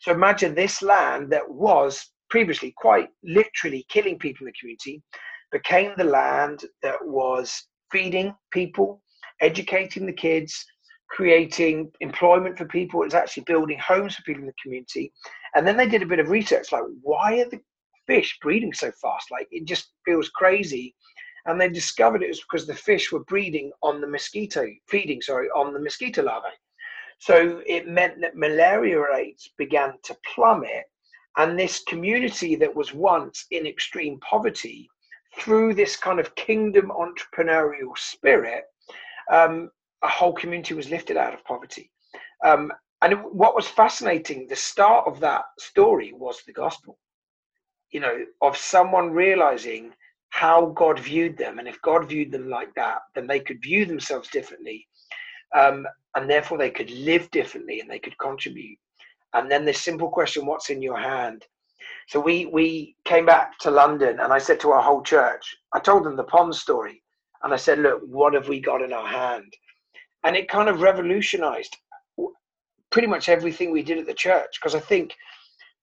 So 0.00 0.12
imagine 0.12 0.54
this 0.54 0.80
land 0.80 1.32
that 1.32 1.50
was 1.50 2.08
previously 2.30 2.74
quite 2.76 3.08
literally 3.24 3.86
killing 3.88 4.18
people 4.18 4.46
in 4.46 4.52
the 4.52 4.58
community 4.58 5.02
became 5.52 5.92
the 5.96 6.04
land 6.04 6.64
that 6.82 6.96
was 7.02 7.68
feeding 7.90 8.34
people, 8.52 9.02
educating 9.40 10.06
the 10.06 10.12
kids, 10.12 10.64
creating 11.08 11.90
employment 12.00 12.58
for 12.58 12.66
people. 12.66 13.02
It 13.02 13.06
was 13.06 13.14
actually 13.14 13.44
building 13.44 13.78
homes 13.78 14.16
for 14.16 14.22
people 14.22 14.42
in 14.42 14.48
the 14.48 14.62
community. 14.62 15.12
And 15.54 15.66
then 15.66 15.76
they 15.76 15.88
did 15.88 16.02
a 16.02 16.06
bit 16.06 16.18
of 16.18 16.30
research 16.30 16.72
like, 16.72 16.82
why 17.02 17.40
are 17.40 17.48
the 17.48 17.60
fish 18.06 18.36
breeding 18.42 18.72
so 18.72 18.90
fast? 19.00 19.30
Like, 19.30 19.48
it 19.50 19.66
just 19.66 19.92
feels 20.04 20.28
crazy. 20.30 20.94
And 21.46 21.60
they 21.60 21.68
discovered 21.68 22.22
it 22.22 22.28
was 22.28 22.40
because 22.40 22.66
the 22.66 22.74
fish 22.74 23.12
were 23.12 23.24
breeding 23.24 23.70
on 23.82 24.00
the 24.00 24.08
mosquito, 24.08 24.66
feeding, 24.88 25.22
sorry, 25.22 25.48
on 25.50 25.72
the 25.72 25.80
mosquito 25.80 26.24
larvae. 26.24 26.48
So 27.18 27.62
it 27.66 27.88
meant 27.88 28.20
that 28.20 28.36
malaria 28.36 29.00
rates 29.00 29.48
began 29.56 29.94
to 30.04 30.16
plummet, 30.34 30.84
and 31.36 31.58
this 31.58 31.82
community 31.84 32.56
that 32.56 32.74
was 32.74 32.94
once 32.94 33.46
in 33.50 33.66
extreme 33.66 34.18
poverty, 34.20 34.88
through 35.38 35.74
this 35.74 35.96
kind 35.96 36.18
of 36.18 36.34
kingdom 36.34 36.90
entrepreneurial 36.90 37.96
spirit, 37.96 38.64
um, 39.30 39.70
a 40.02 40.08
whole 40.08 40.32
community 40.32 40.74
was 40.74 40.90
lifted 40.90 41.16
out 41.16 41.34
of 41.34 41.44
poverty. 41.44 41.90
Um, 42.44 42.72
and 43.02 43.22
what 43.24 43.54
was 43.54 43.68
fascinating, 43.68 44.46
the 44.48 44.56
start 44.56 45.06
of 45.06 45.20
that 45.20 45.44
story 45.58 46.12
was 46.14 46.42
the 46.46 46.52
gospel. 46.52 46.98
You 47.90 48.00
know, 48.00 48.24
of 48.42 48.56
someone 48.56 49.10
realizing 49.10 49.92
how 50.30 50.66
God 50.66 50.98
viewed 50.98 51.36
them, 51.36 51.58
and 51.58 51.68
if 51.68 51.80
God 51.82 52.08
viewed 52.08 52.32
them 52.32 52.48
like 52.48 52.74
that, 52.74 52.98
then 53.14 53.26
they 53.26 53.40
could 53.40 53.62
view 53.62 53.86
themselves 53.86 54.28
differently, 54.28 54.86
um, 55.54 55.86
and 56.14 56.28
therefore 56.28 56.58
they 56.58 56.70
could 56.70 56.90
live 56.90 57.30
differently 57.30 57.80
and 57.80 57.90
they 57.90 57.98
could 57.98 58.18
contribute. 58.18 58.78
And 59.34 59.50
then 59.50 59.64
this 59.64 59.80
simple 59.80 60.08
question, 60.08 60.46
"What's 60.46 60.70
in 60.70 60.82
your 60.82 60.98
hand?" 60.98 61.46
So 62.08 62.20
we 62.20 62.46
we 62.46 62.96
came 63.04 63.26
back 63.26 63.58
to 63.60 63.70
London, 63.70 64.20
and 64.20 64.32
I 64.32 64.38
said 64.38 64.60
to 64.60 64.70
our 64.70 64.82
whole 64.82 65.02
church, 65.02 65.56
I 65.72 65.80
told 65.80 66.04
them 66.04 66.16
the 66.16 66.24
pond 66.24 66.54
story, 66.54 67.02
and 67.42 67.52
I 67.52 67.56
said, 67.56 67.78
"Look, 67.80 68.02
what 68.02 68.34
have 68.34 68.48
we 68.48 68.60
got 68.60 68.82
in 68.82 68.92
our 68.92 69.06
hand?" 69.06 69.52
And 70.24 70.36
it 70.36 70.48
kind 70.48 70.68
of 70.68 70.82
revolutionized 70.82 71.76
pretty 72.90 73.08
much 73.08 73.28
everything 73.28 73.70
we 73.70 73.82
did 73.82 73.98
at 73.98 74.06
the 74.06 74.14
church 74.14 74.58
because 74.58 74.74
I 74.74 74.80
think 74.80 75.14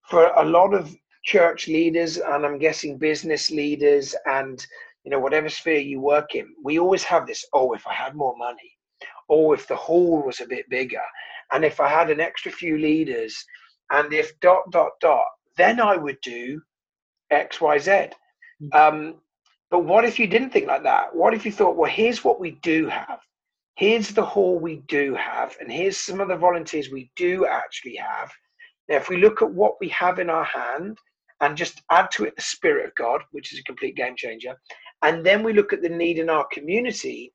for 0.10 0.28
a 0.36 0.44
lot 0.44 0.74
of 0.74 0.96
church 1.24 1.68
leaders 1.68 2.18
and 2.18 2.46
I'm 2.46 2.58
guessing 2.58 2.98
business 2.98 3.52
leaders 3.52 4.16
and 4.26 4.66
you 5.04 5.12
know 5.12 5.20
whatever 5.20 5.50
sphere 5.50 5.80
you 5.80 6.00
work 6.00 6.36
in, 6.36 6.48
we 6.64 6.80
always 6.80 7.04
have 7.04 7.28
this. 7.28 7.46
Oh, 7.54 7.74
if 7.74 7.86
I 7.86 7.94
had 7.94 8.16
more 8.16 8.36
money, 8.38 8.78
or 9.30 9.54
if 9.54 9.68
the 9.68 9.76
hall 9.76 10.24
was 10.26 10.40
a 10.40 10.48
bit 10.48 10.70
bigger, 10.70 11.02
and 11.52 11.64
if 11.64 11.80
I 11.80 11.88
had 11.88 12.10
an 12.10 12.20
extra 12.20 12.52
few 12.52 12.78
leaders, 12.78 13.46
and 13.92 14.14
if 14.14 14.40
dot 14.40 14.64
dot 14.72 14.92
dot, 15.02 15.26
then 15.58 15.80
I 15.80 15.96
would 15.96 16.20
do 16.22 16.62
X 17.32 17.62
Y 17.62 17.78
Z. 17.80 17.92
Mm. 18.62 18.76
Um, 18.76 19.16
but 19.70 19.86
what 19.86 20.06
if 20.06 20.20
you 20.20 20.28
didn't 20.28 20.52
think 20.52 20.68
like 20.68 20.84
that? 20.84 21.16
What 21.16 21.34
if 21.34 21.46
you 21.46 21.52
thought, 21.52 21.76
well, 21.76 21.90
here's 21.90 22.24
what 22.24 22.40
we 22.40 22.52
do 22.62 22.88
have 22.88 23.20
here's 23.76 24.10
the 24.10 24.26
hall 24.26 24.60
we 24.60 24.78
do 24.88 25.16
have, 25.16 25.56
and 25.60 25.72
here's 25.72 25.98
some 25.98 26.22
of 26.22 26.28
the 26.28 26.36
volunteers 26.36 26.90
we 26.90 27.10
do 27.16 27.46
actually 27.46 27.96
have. 27.96 28.32
Now, 28.90 28.98
if 28.98 29.10
we 29.10 29.18
look 29.18 29.42
at 29.42 29.52
what 29.52 29.76
we 29.80 29.90
have 29.90 30.20
in 30.20 30.30
our 30.30 30.44
hand 30.44 30.98
and 31.42 31.58
just 31.58 31.82
add 31.90 32.12
to 32.12 32.26
it 32.26 32.36
the 32.36 32.42
Spirit 32.42 32.86
of 32.86 32.96
God, 32.96 33.22
which 33.32 33.54
is 33.54 33.60
a 33.60 33.64
complete 33.64 33.96
game 33.96 34.16
changer, 34.16 34.56
and 35.02 35.26
then 35.26 35.44
we 35.44 35.54
look 35.54 35.74
at 35.74 35.82
the 35.82 35.90
need 35.90 36.20
in 36.20 36.30
our 36.30 36.46
community, 36.52 37.34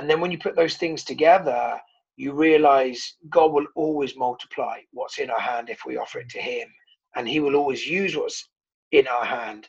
and 0.00 0.08
then 0.08 0.18
when 0.18 0.30
you 0.30 0.38
put 0.38 0.56
those 0.56 0.78
things 0.78 1.04
together, 1.04 1.78
you 2.16 2.32
realize 2.32 3.16
God 3.28 3.52
will 3.52 3.66
always 3.76 4.16
multiply 4.16 4.78
what's 4.94 5.18
in 5.18 5.28
our 5.28 5.38
hand 5.38 5.68
if 5.68 5.80
we 5.84 5.98
offer 5.98 6.20
it 6.20 6.30
to 6.30 6.40
Him, 6.40 6.68
and 7.16 7.28
He 7.28 7.38
will 7.38 7.54
always 7.54 7.86
use 7.86 8.16
what's 8.16 8.48
in 8.92 9.06
our 9.06 9.26
hand 9.26 9.68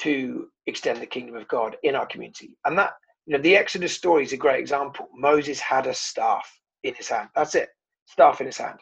to 0.00 0.48
extend 0.66 1.00
the 1.00 1.06
kingdom 1.06 1.36
of 1.36 1.46
God 1.46 1.76
in 1.84 1.94
our 1.94 2.06
community. 2.06 2.56
And 2.64 2.76
that 2.76 2.94
you 3.26 3.36
know, 3.36 3.40
the 3.40 3.56
Exodus 3.56 3.94
story 3.94 4.24
is 4.24 4.32
a 4.32 4.36
great 4.36 4.58
example. 4.58 5.06
Moses 5.14 5.60
had 5.60 5.86
a 5.86 5.94
staff 5.94 6.50
in 6.82 6.94
his 6.94 7.08
hand. 7.08 7.28
That's 7.36 7.54
it, 7.54 7.68
staff 8.06 8.40
in 8.40 8.46
his 8.46 8.58
hand. 8.58 8.80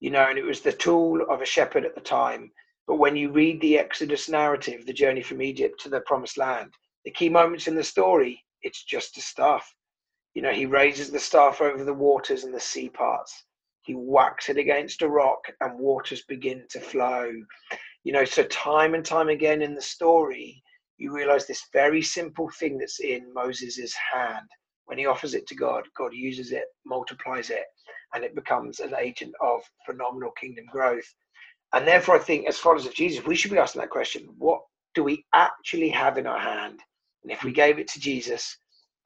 You 0.00 0.10
know, 0.10 0.26
and 0.28 0.36
it 0.36 0.44
was 0.44 0.60
the 0.60 0.72
tool 0.72 1.24
of 1.30 1.40
a 1.40 1.46
shepherd 1.46 1.86
at 1.86 1.94
the 1.94 2.02
time. 2.02 2.50
But 2.86 2.96
when 2.96 3.16
you 3.16 3.32
read 3.32 3.62
the 3.62 3.78
Exodus 3.78 4.28
narrative, 4.28 4.84
the 4.84 4.92
journey 4.92 5.22
from 5.22 5.40
Egypt 5.40 5.80
to 5.84 5.88
the 5.88 6.00
promised 6.00 6.36
land, 6.36 6.70
the 7.06 7.12
key 7.12 7.30
moments 7.30 7.66
in 7.66 7.76
the 7.76 7.82
story, 7.82 8.44
it's 8.60 8.84
just 8.84 9.16
a 9.16 9.22
staff. 9.22 9.74
You 10.34 10.42
know, 10.42 10.52
he 10.52 10.66
raises 10.66 11.10
the 11.10 11.20
staff 11.20 11.60
over 11.60 11.84
the 11.84 11.94
waters 11.94 12.44
and 12.44 12.52
the 12.52 12.60
sea 12.60 12.88
parts. 12.88 13.44
He 13.82 13.92
whacks 13.92 14.48
it 14.48 14.58
against 14.58 15.02
a 15.02 15.08
rock 15.08 15.44
and 15.60 15.78
waters 15.78 16.24
begin 16.26 16.64
to 16.70 16.80
flow. 16.80 17.30
You 18.02 18.12
know, 18.12 18.24
so 18.24 18.42
time 18.44 18.94
and 18.94 19.04
time 19.04 19.28
again 19.28 19.62
in 19.62 19.74
the 19.74 19.82
story, 19.82 20.62
you 20.96 21.12
realize 21.14 21.46
this 21.46 21.68
very 21.72 22.02
simple 22.02 22.50
thing 22.58 22.78
that's 22.78 23.00
in 23.00 23.32
Moses' 23.32 23.94
hand. 23.94 24.46
When 24.86 24.98
he 24.98 25.06
offers 25.06 25.34
it 25.34 25.46
to 25.48 25.54
God, 25.54 25.84
God 25.96 26.12
uses 26.12 26.52
it, 26.52 26.64
multiplies 26.84 27.50
it, 27.50 27.64
and 28.14 28.24
it 28.24 28.34
becomes 28.34 28.80
an 28.80 28.94
agent 28.98 29.34
of 29.40 29.62
phenomenal 29.86 30.32
kingdom 30.32 30.66
growth. 30.70 31.06
And 31.72 31.86
therefore, 31.86 32.16
I 32.16 32.20
think 32.20 32.46
as 32.46 32.58
followers 32.58 32.86
of 32.86 32.94
Jesus, 32.94 33.24
we 33.24 33.36
should 33.36 33.50
be 33.50 33.58
asking 33.58 33.80
that 33.80 33.90
question 33.90 34.28
what 34.38 34.60
do 34.94 35.04
we 35.04 35.24
actually 35.34 35.88
have 35.90 36.18
in 36.18 36.26
our 36.26 36.38
hand? 36.38 36.80
And 37.22 37.32
if 37.32 37.44
we 37.44 37.52
gave 37.52 37.78
it 37.78 37.88
to 37.88 38.00
Jesus 38.00 38.56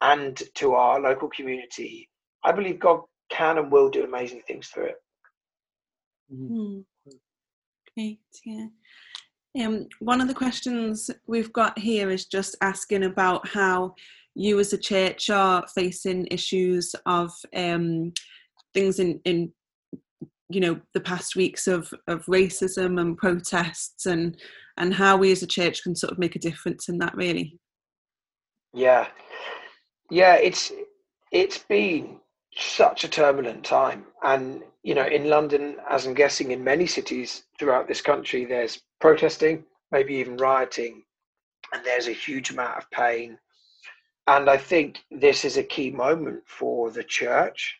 and 0.01 0.41
to 0.55 0.73
our 0.73 0.99
local 0.99 1.29
community, 1.29 2.09
I 2.43 2.51
believe 2.51 2.79
God 2.79 3.01
can 3.29 3.57
and 3.57 3.71
will 3.71 3.89
do 3.89 4.03
amazing 4.03 4.41
things 4.47 4.67
through 4.67 4.85
it. 4.85 4.95
Mm. 6.33 6.83
Great, 7.95 8.19
yeah. 8.45 8.67
Um, 9.59 9.87
one 9.99 10.21
of 10.21 10.27
the 10.27 10.33
questions 10.33 11.09
we've 11.27 11.51
got 11.53 11.77
here 11.77 12.09
is 12.09 12.25
just 12.25 12.55
asking 12.61 13.03
about 13.03 13.47
how 13.47 13.95
you 14.35 14.59
as 14.59 14.73
a 14.73 14.77
church 14.77 15.29
are 15.29 15.65
facing 15.75 16.27
issues 16.27 16.93
of 17.05 17.31
um, 17.55 18.13
things 18.73 18.99
in, 18.99 19.19
in 19.25 19.51
you 20.49 20.59
know 20.59 20.79
the 20.93 20.99
past 20.99 21.35
weeks 21.35 21.67
of, 21.67 21.91
of 22.07 22.25
racism 22.25 22.99
and 22.99 23.17
protests 23.17 24.05
and 24.05 24.37
and 24.77 24.93
how 24.93 25.17
we 25.17 25.31
as 25.31 25.43
a 25.43 25.47
church 25.47 25.83
can 25.83 25.95
sort 25.95 26.11
of 26.11 26.19
make 26.19 26.35
a 26.35 26.39
difference 26.39 26.89
in 26.89 26.97
that 26.97 27.15
really 27.15 27.59
yeah 28.73 29.07
yeah 30.09 30.35
it's 30.35 30.71
it's 31.31 31.59
been 31.59 32.17
such 32.55 33.03
a 33.03 33.07
turbulent 33.07 33.63
time 33.63 34.05
and 34.23 34.63
you 34.83 34.95
know 34.95 35.05
in 35.05 35.29
london 35.29 35.77
as 35.89 36.05
i'm 36.05 36.13
guessing 36.13 36.51
in 36.51 36.63
many 36.63 36.87
cities 36.87 37.43
throughout 37.59 37.87
this 37.87 38.01
country 38.01 38.45
there's 38.45 38.81
protesting, 38.99 39.63
maybe 39.91 40.15
even 40.15 40.37
rioting, 40.37 41.03
and 41.73 41.85
there's 41.85 42.07
a 42.07 42.13
huge 42.13 42.51
amount 42.51 42.77
of 42.77 42.89
pain. 42.91 43.37
And 44.27 44.49
I 44.49 44.57
think 44.57 44.99
this 45.09 45.45
is 45.45 45.57
a 45.57 45.63
key 45.63 45.89
moment 45.89 46.43
for 46.45 46.91
the 46.91 47.03
church 47.03 47.77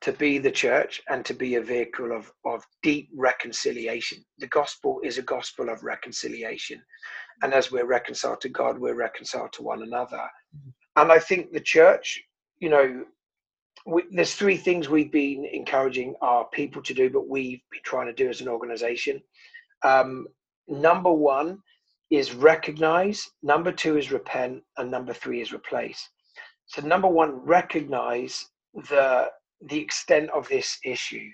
to 0.00 0.12
be 0.12 0.38
the 0.38 0.50
church 0.50 1.00
and 1.08 1.24
to 1.24 1.34
be 1.34 1.54
a 1.54 1.62
vehicle 1.62 2.12
of, 2.12 2.32
of 2.44 2.64
deep 2.82 3.08
reconciliation. 3.14 4.24
The 4.38 4.48
gospel 4.48 5.00
is 5.04 5.18
a 5.18 5.22
gospel 5.22 5.68
of 5.68 5.84
reconciliation. 5.84 6.82
And 7.42 7.54
as 7.54 7.70
we're 7.70 7.86
reconciled 7.86 8.40
to 8.42 8.48
God, 8.48 8.78
we're 8.78 8.94
reconciled 8.94 9.52
to 9.54 9.62
one 9.62 9.82
another. 9.82 10.28
And 10.96 11.12
I 11.12 11.18
think 11.18 11.52
the 11.52 11.60
church, 11.60 12.22
you 12.58 12.70
know, 12.70 13.04
we, 13.84 14.02
there's 14.10 14.34
three 14.34 14.56
things 14.56 14.88
we've 14.88 15.12
been 15.12 15.44
encouraging 15.44 16.14
our 16.20 16.46
people 16.46 16.82
to 16.82 16.94
do, 16.94 17.08
but 17.10 17.28
we've 17.28 17.60
been 17.70 17.82
trying 17.84 18.06
to 18.06 18.12
do 18.12 18.28
as 18.28 18.40
an 18.40 18.48
organization. 18.48 19.22
Um, 19.82 20.26
number 20.66 21.12
one 21.12 21.62
is 22.10 22.34
recognize, 22.34 23.28
number 23.42 23.72
two 23.72 23.96
is 23.96 24.10
repent, 24.10 24.62
and 24.76 24.90
number 24.90 25.12
three 25.12 25.40
is 25.40 25.52
replace. 25.52 26.08
So 26.66 26.82
number 26.82 27.08
one, 27.08 27.32
recognize 27.44 28.46
the 28.88 29.30
the 29.68 29.80
extent 29.80 30.28
of 30.30 30.46
this 30.48 30.78
issue, 30.84 31.30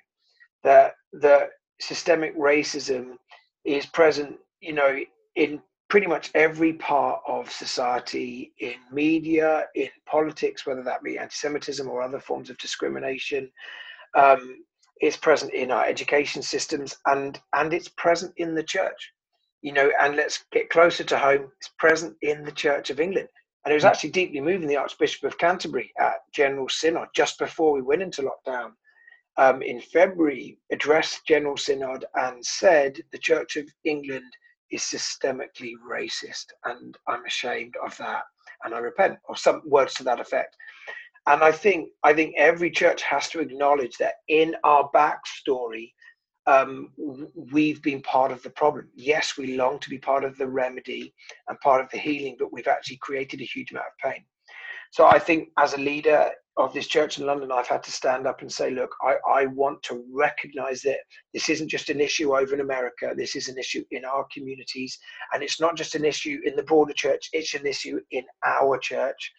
that 0.63 0.95
the 1.13 1.49
systemic 1.81 2.37
racism 2.39 3.17
is 3.65 3.87
present, 3.87 4.37
you 4.61 4.73
know, 4.73 5.01
in 5.37 5.61
pretty 5.93 6.07
much 6.07 6.31
every 6.35 6.73
part 6.73 7.21
of 7.29 7.51
society, 7.51 8.53
in 8.61 8.77
media, 8.91 9.67
in 9.75 9.91
politics, 10.07 10.65
whether 10.65 10.83
that 10.83 11.03
be 11.03 11.19
anti-Semitism 11.19 11.87
or 11.87 12.01
other 12.01 12.19
forms 12.19 12.49
of 12.49 12.57
discrimination. 12.57 13.51
Um, 14.17 14.65
it's 15.01 15.19
present 15.19 15.53
in 15.53 15.71
our 15.71 15.85
education 15.85 16.41
systems 16.43 16.97
and 17.07 17.39
and 17.53 17.75
it's 17.75 17.89
present 17.89 18.33
in 18.39 18.55
the 18.55 18.63
church 18.63 19.13
you 19.63 19.73
know, 19.73 19.91
and 20.01 20.17
let's 20.17 20.45
get 20.53 20.71
closer 20.71 21.05
to 21.05 21.19
home, 21.19 21.49
it's 21.57 21.71
present 21.79 22.17
in 22.23 22.45
the 22.45 22.53
Church 22.53 22.91
of 22.91 22.99
England. 22.99 23.29
And 23.65 23.71
it 23.71 23.77
was 23.77 23.85
actually 23.85 24.11
deeply 24.11 24.41
moving 24.41 24.67
the 24.67 24.77
Archbishop 24.77 25.23
of 25.23 25.39
Canterbury 25.39 25.93
at 26.01 26.17
General 26.35 26.69
Synod 26.69 27.09
just 27.15 27.39
before 27.39 27.73
we 27.73 27.81
went 27.81 28.03
into 28.03 28.23
lockdown 28.23 28.73
um, 29.37 29.63
in 29.63 29.81
February, 29.81 30.59
addressed 30.73 31.25
General 31.29 31.57
Synod 31.57 32.05
and 32.17 32.45
said 32.45 33.01
the 33.13 33.19
Church 33.19 33.57
of 33.57 33.69
England 33.85 34.33
is 34.73 34.83
systemically 34.83 35.75
racist, 35.89 36.47
and 36.65 36.97
I'm 37.09 37.25
ashamed 37.27 37.75
of 37.85 37.97
that, 37.99 38.23
and 38.65 38.75
I 38.75 38.79
repent, 38.79 39.19
or 39.29 39.37
some 39.37 39.63
words 39.65 39.95
to 39.95 40.05
that 40.05 40.21
effect. 40.21 40.57
And 41.27 41.45
I 41.45 41.53
think 41.53 41.91
I 42.03 42.13
think 42.13 42.35
every 42.37 42.71
church 42.71 43.03
has 43.03 43.29
to 43.29 43.41
acknowledge 43.41 43.97
that 43.99 44.15
in 44.29 44.57
our 44.65 44.91
backstory, 44.93 45.93
um, 46.47 46.91
we've 47.53 47.83
been 47.83 48.03
part 48.03 48.33
of 48.33 48.43
the 48.43 48.51
problem. 48.51 48.89
Yes, 48.95 49.37
we 49.39 49.57
long 49.57 49.79
to 49.81 49.91
be 49.91 49.99
part 49.99 50.25
of 50.25 50.37
the 50.37 50.49
remedy 50.49 51.15
and 51.49 51.61
part 51.61 51.81
of 51.81 51.91
the 51.91 51.99
healing, 51.99 52.37
but 52.39 52.53
we've 52.53 52.67
actually 52.67 52.97
created 52.97 53.41
a 53.41 53.45
huge 53.45 53.71
amount 53.71 53.87
of 53.87 54.11
pain. 54.11 54.25
So 54.91 55.07
I 55.07 55.19
think 55.19 55.51
as 55.59 55.75
a 55.75 55.79
leader 55.79 56.31
of 56.59 56.73
this 56.75 56.87
church 56.87 57.19
in 57.19 57.27
London, 57.27 57.51
I've 57.51 57.67
had 57.67 57.83
to 57.85 57.91
stand 57.91 58.27
up 58.27 58.43
and 58.43 58.53
say, 58.53 58.71
look, 58.71 58.91
I, 59.03 59.15
I 59.31 59.47
want 59.47 59.83
to 59.85 60.05
recognize 60.13 60.83
that 60.83 60.99
this 61.33 61.49
isn't 61.49 61.69
just 61.69 61.89
an 61.89 62.01
issue 62.01 62.37
over 62.37 62.55
in 62.55 62.61
America. 62.61 63.15
This 63.17 63.37
is 63.37 63.49
an 63.49 63.57
issue 63.59 63.85
in 63.91 64.05
our 64.05 64.27
communities. 64.33 64.99
And 65.33 65.43
it's 65.43 65.61
not 65.61 65.77
just 65.77 65.95
an 65.95 66.05
issue 66.05 66.41
in 66.45 66.55
the 66.55 66.63
broader 66.63 66.93
church, 66.93 67.31
it's 67.33 67.55
an 67.55 67.67
issue 67.67 68.01
in 68.11 68.25
our 68.45 68.79
church. 68.79 69.33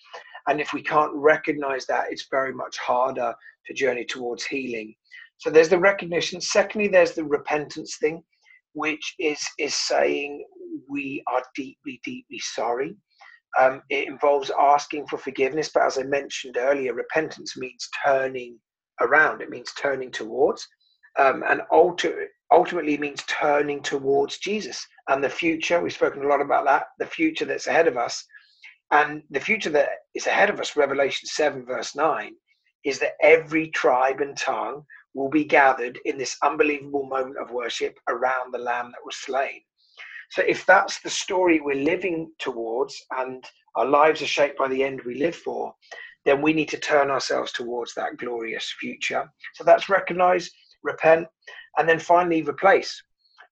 And 0.48 0.60
if 0.60 0.74
we 0.74 0.82
can't 0.82 1.14
recognize 1.14 1.86
that, 1.86 2.08
it's 2.10 2.28
very 2.32 2.54
much 2.54 2.78
harder 2.78 3.34
to 3.68 3.74
journey 3.74 4.06
towards 4.06 4.44
healing. 4.44 4.96
So 5.38 5.50
there's 5.50 5.70
the 5.70 5.80
recognition. 5.80 6.42
Secondly, 6.42 6.88
there's 6.88 7.14
the 7.14 7.24
repentance 7.24 7.98
thing, 7.98 8.24
which 8.74 9.16
is 9.20 9.40
is 9.60 9.76
saying 9.76 10.46
we 10.90 11.24
are 11.28 11.44
deeply, 11.56 12.02
deeply 12.04 12.40
sorry. 12.40 12.96
Um, 13.60 13.82
it 13.90 14.08
involves 14.08 14.52
asking 14.60 15.08
for 15.08 15.18
forgiveness, 15.18 15.70
but 15.74 15.84
as 15.84 15.98
I 15.98 16.04
mentioned 16.04 16.58
earlier, 16.58 16.94
repentance 16.94 17.56
means 17.58 17.88
turning 18.04 18.58
around. 19.02 19.42
It 19.42 19.50
means 19.50 19.72
turning 19.74 20.12
towards, 20.12 20.68
um, 21.20 21.44
and 21.48 21.62
ulti- 21.72 22.26
ultimately 22.52 22.98
means 22.98 23.24
turning 23.28 23.82
towards 23.82 24.40
Jesus 24.40 24.86
and 25.10 25.24
the 25.24 25.30
future. 25.30 25.82
We've 25.82 25.94
spoken 25.94 26.24
a 26.24 26.28
lot 26.28 26.42
about 26.42 26.66
that. 26.66 26.88
The 27.00 27.06
future 27.06 27.46
that's 27.46 27.68
ahead 27.68 27.88
of 27.88 27.98
us, 27.98 28.26
and 28.92 29.22
the 29.30 29.40
future 29.40 29.70
that 29.72 29.90
is 30.16 30.28
ahead 30.28 30.50
of 30.50 30.60
us. 30.60 30.76
Revelation 30.76 31.28
seven 31.28 31.66
verse 31.66 31.96
nine 31.96 32.34
is 32.86 33.00
that 33.00 33.14
every 33.22 33.70
tribe 33.70 34.22
and 34.22 34.38
tongue 34.38 34.84
will 35.14 35.30
be 35.30 35.46
gathered 35.46 36.00
in 36.06 36.18
this 36.18 36.36
unbelievable 36.44 37.06
moment 37.06 37.38
of 37.38 37.52
worship 37.52 37.98
around 38.10 38.52
the 38.52 38.58
Lamb 38.58 38.88
that 38.88 39.06
was 39.06 39.16
slain. 39.16 39.62
So, 40.34 40.42
if 40.48 40.66
that's 40.66 41.00
the 41.00 41.12
story 41.12 41.62
we're 41.62 41.76
living 41.76 42.32
towards 42.40 43.00
and 43.20 43.46
our 43.76 43.86
lives 43.86 44.20
are 44.24 44.26
shaped 44.26 44.58
by 44.58 44.68
the 44.68 44.84
end 44.84 45.02
we 45.06 45.14
live 45.14 45.36
for, 45.36 45.76
then 46.26 46.42
we 46.42 46.54
need 46.54 46.70
to 46.70 46.80
turn 46.80 47.12
ourselves 47.12 47.52
towards 47.52 47.94
that 47.94 48.18
glorious 48.18 48.74
future. 48.80 49.32
So, 49.54 49.64
that's 49.64 49.90
recognize, 49.90 50.50
repent, 50.82 51.28
and 51.78 51.88
then 51.88 52.00
finally 52.00 52.42
replace. 52.42 53.00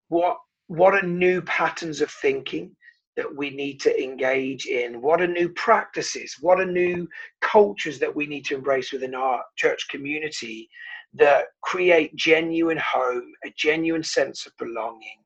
What, 0.08 0.38
what 0.70 0.96
are 0.96 1.04
new 1.04 1.44
patterns 1.44 2.02
of 2.02 2.10
thinking 2.10 2.76
that 3.16 3.32
we 3.32 3.52
need 3.52 3.80
to 3.82 4.04
engage 4.04 4.66
in? 4.66 5.04
What 5.04 5.22
are 5.22 5.28
new 5.28 5.50
practices? 5.50 6.38
What 6.42 6.60
are 6.60 6.66
new 6.66 7.08
cultures 7.42 8.00
that 8.00 8.16
we 8.16 8.26
need 8.26 8.46
to 8.46 8.56
embrace 8.56 8.92
within 8.92 9.14
our 9.14 9.44
church 9.56 9.88
community 9.88 10.68
that 11.14 11.46
create 11.62 12.16
genuine 12.16 12.80
home, 12.80 13.34
a 13.46 13.54
genuine 13.56 14.02
sense 14.02 14.48
of 14.48 14.54
belonging? 14.58 15.20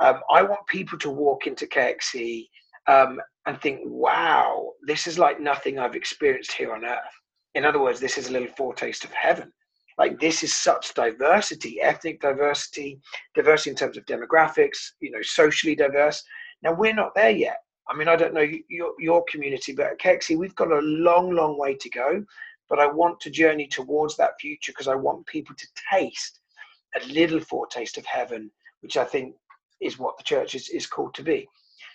Um, 0.00 0.20
I 0.30 0.42
want 0.42 0.66
people 0.66 0.98
to 0.98 1.10
walk 1.10 1.46
into 1.46 1.66
KXC 1.66 2.48
um, 2.88 3.20
and 3.46 3.60
think, 3.60 3.80
wow, 3.84 4.72
this 4.86 5.06
is 5.06 5.18
like 5.18 5.40
nothing 5.40 5.78
I've 5.78 5.94
experienced 5.94 6.52
here 6.52 6.72
on 6.74 6.84
earth. 6.84 6.98
In 7.54 7.64
other 7.64 7.80
words, 7.80 8.00
this 8.00 8.16
is 8.16 8.28
a 8.28 8.32
little 8.32 8.48
foretaste 8.56 9.04
of 9.04 9.12
heaven. 9.12 9.52
Like 9.98 10.18
this 10.18 10.42
is 10.42 10.54
such 10.54 10.94
diversity, 10.94 11.80
ethnic 11.82 12.20
diversity, 12.20 12.98
diversity 13.34 13.70
in 13.70 13.76
terms 13.76 13.98
of 13.98 14.06
demographics, 14.06 14.78
you 15.00 15.10
know, 15.10 15.20
socially 15.20 15.74
diverse. 15.74 16.22
Now 16.62 16.72
we're 16.72 16.94
not 16.94 17.14
there 17.14 17.30
yet. 17.30 17.58
I 17.88 17.96
mean, 17.96 18.08
I 18.08 18.16
don't 18.16 18.32
know 18.32 18.46
your, 18.68 18.94
your 18.98 19.24
community, 19.30 19.74
but 19.74 19.86
at 19.86 20.00
KXC, 20.00 20.38
we've 20.38 20.54
got 20.54 20.72
a 20.72 20.80
long, 20.80 21.32
long 21.32 21.58
way 21.58 21.74
to 21.74 21.90
go. 21.90 22.24
But 22.70 22.78
I 22.78 22.86
want 22.86 23.20
to 23.20 23.30
journey 23.30 23.66
towards 23.66 24.16
that 24.16 24.40
future 24.40 24.72
because 24.72 24.88
I 24.88 24.94
want 24.94 25.26
people 25.26 25.56
to 25.56 25.66
taste 25.92 26.40
a 26.94 27.04
little 27.06 27.40
foretaste 27.40 27.98
of 27.98 28.06
heaven, 28.06 28.50
which 28.80 28.96
I 28.96 29.04
think 29.04 29.34
is 29.80 29.98
what 29.98 30.16
the 30.16 30.24
church 30.24 30.54
is, 30.54 30.68
is 30.68 30.86
called 30.86 31.14
to 31.14 31.22
be. 31.22 31.48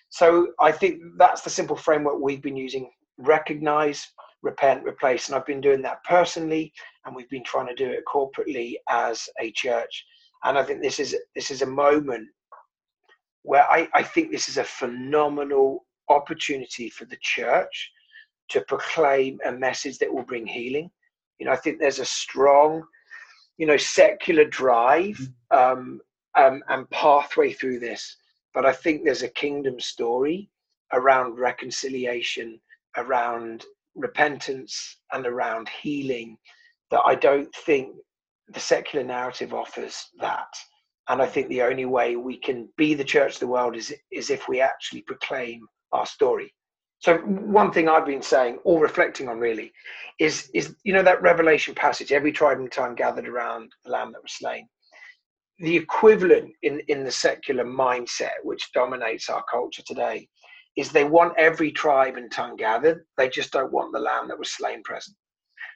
So 0.09 0.49
I 0.59 0.71
think 0.71 1.01
that's 1.17 1.41
the 1.41 1.49
simple 1.49 1.75
framework 1.75 2.19
we've 2.19 2.41
been 2.41 2.55
using 2.55 2.91
recognize, 3.17 4.07
repent, 4.41 4.85
replace. 4.85 5.27
And 5.27 5.35
I've 5.35 5.45
been 5.45 5.61
doing 5.61 5.81
that 5.83 6.03
personally, 6.03 6.71
and 7.05 7.15
we've 7.15 7.29
been 7.29 7.43
trying 7.43 7.67
to 7.67 7.75
do 7.75 7.89
it 7.89 8.03
corporately 8.11 8.75
as 8.89 9.27
a 9.41 9.51
church. 9.51 10.05
And 10.43 10.57
I 10.57 10.63
think 10.63 10.81
this 10.81 10.99
is 10.99 11.15
this 11.35 11.49
is 11.49 11.61
a 11.61 11.67
moment 11.67 12.27
where 13.43 13.63
I, 13.69 13.87
I 13.93 14.03
think 14.03 14.31
this 14.31 14.49
is 14.49 14.57
a 14.57 14.63
phenomenal 14.63 15.85
opportunity 16.09 16.89
for 16.89 17.05
the 17.05 17.17
church 17.21 17.91
to 18.49 18.61
proclaim 18.61 19.39
a 19.45 19.51
message 19.51 19.97
that 19.99 20.13
will 20.13 20.23
bring 20.23 20.45
healing. 20.45 20.89
You 21.39 21.47
know, 21.47 21.51
I 21.51 21.57
think 21.57 21.79
there's 21.79 21.99
a 21.99 22.05
strong, 22.05 22.83
you 23.57 23.65
know, 23.65 23.77
secular 23.77 24.45
drive 24.45 25.19
mm. 25.51 25.73
um, 25.73 26.01
um, 26.35 26.63
and 26.69 26.89
pathway 26.89 27.53
through 27.53 27.79
this. 27.79 28.17
But 28.53 28.65
I 28.65 28.73
think 28.73 29.03
there's 29.03 29.23
a 29.23 29.29
kingdom 29.29 29.79
story 29.79 30.49
around 30.93 31.37
reconciliation, 31.37 32.59
around 32.97 33.65
repentance, 33.95 34.97
and 35.11 35.25
around 35.25 35.69
healing 35.69 36.37
that 36.91 37.01
I 37.05 37.15
don't 37.15 37.53
think 37.53 37.95
the 38.47 38.59
secular 38.59 39.05
narrative 39.05 39.53
offers 39.53 40.09
that. 40.19 40.53
And 41.07 41.21
I 41.21 41.25
think 41.25 41.49
the 41.49 41.61
only 41.61 41.85
way 41.85 42.15
we 42.15 42.37
can 42.37 42.69
be 42.77 42.93
the 42.93 43.03
church 43.03 43.35
of 43.35 43.39
the 43.39 43.47
world 43.47 43.75
is, 43.75 43.93
is 44.11 44.29
if 44.29 44.47
we 44.47 44.61
actually 44.61 45.01
proclaim 45.01 45.67
our 45.91 46.05
story. 46.05 46.53
So 46.99 47.17
one 47.17 47.71
thing 47.71 47.89
I've 47.89 48.05
been 48.05 48.21
saying, 48.21 48.59
or 48.63 48.81
reflecting 48.81 49.27
on 49.27 49.37
really, 49.37 49.71
is 50.17 50.49
is 50.53 50.75
you 50.83 50.93
know 50.93 51.03
that 51.03 51.21
Revelation 51.21 51.75
passage, 51.75 52.11
every 52.11 52.31
tribe 52.31 52.57
and 52.57 52.71
tongue 52.71 52.95
gathered 52.95 53.27
around 53.27 53.73
the 53.83 53.91
Lamb 53.91 54.13
that 54.13 54.23
was 54.23 54.31
slain 54.31 54.67
the 55.59 55.75
equivalent 55.75 56.51
in, 56.63 56.81
in 56.87 57.03
the 57.03 57.11
secular 57.11 57.65
mindset 57.65 58.33
which 58.43 58.71
dominates 58.73 59.29
our 59.29 59.43
culture 59.49 59.83
today 59.85 60.27
is 60.75 60.89
they 60.91 61.05
want 61.05 61.33
every 61.37 61.71
tribe 61.71 62.17
and 62.17 62.31
tongue 62.31 62.57
gathered. 62.57 63.05
They 63.17 63.29
just 63.29 63.51
don't 63.51 63.71
want 63.71 63.93
the 63.93 63.99
lamb 63.99 64.27
that 64.27 64.37
was 64.39 64.51
slain 64.51 64.83
present. 64.83 65.15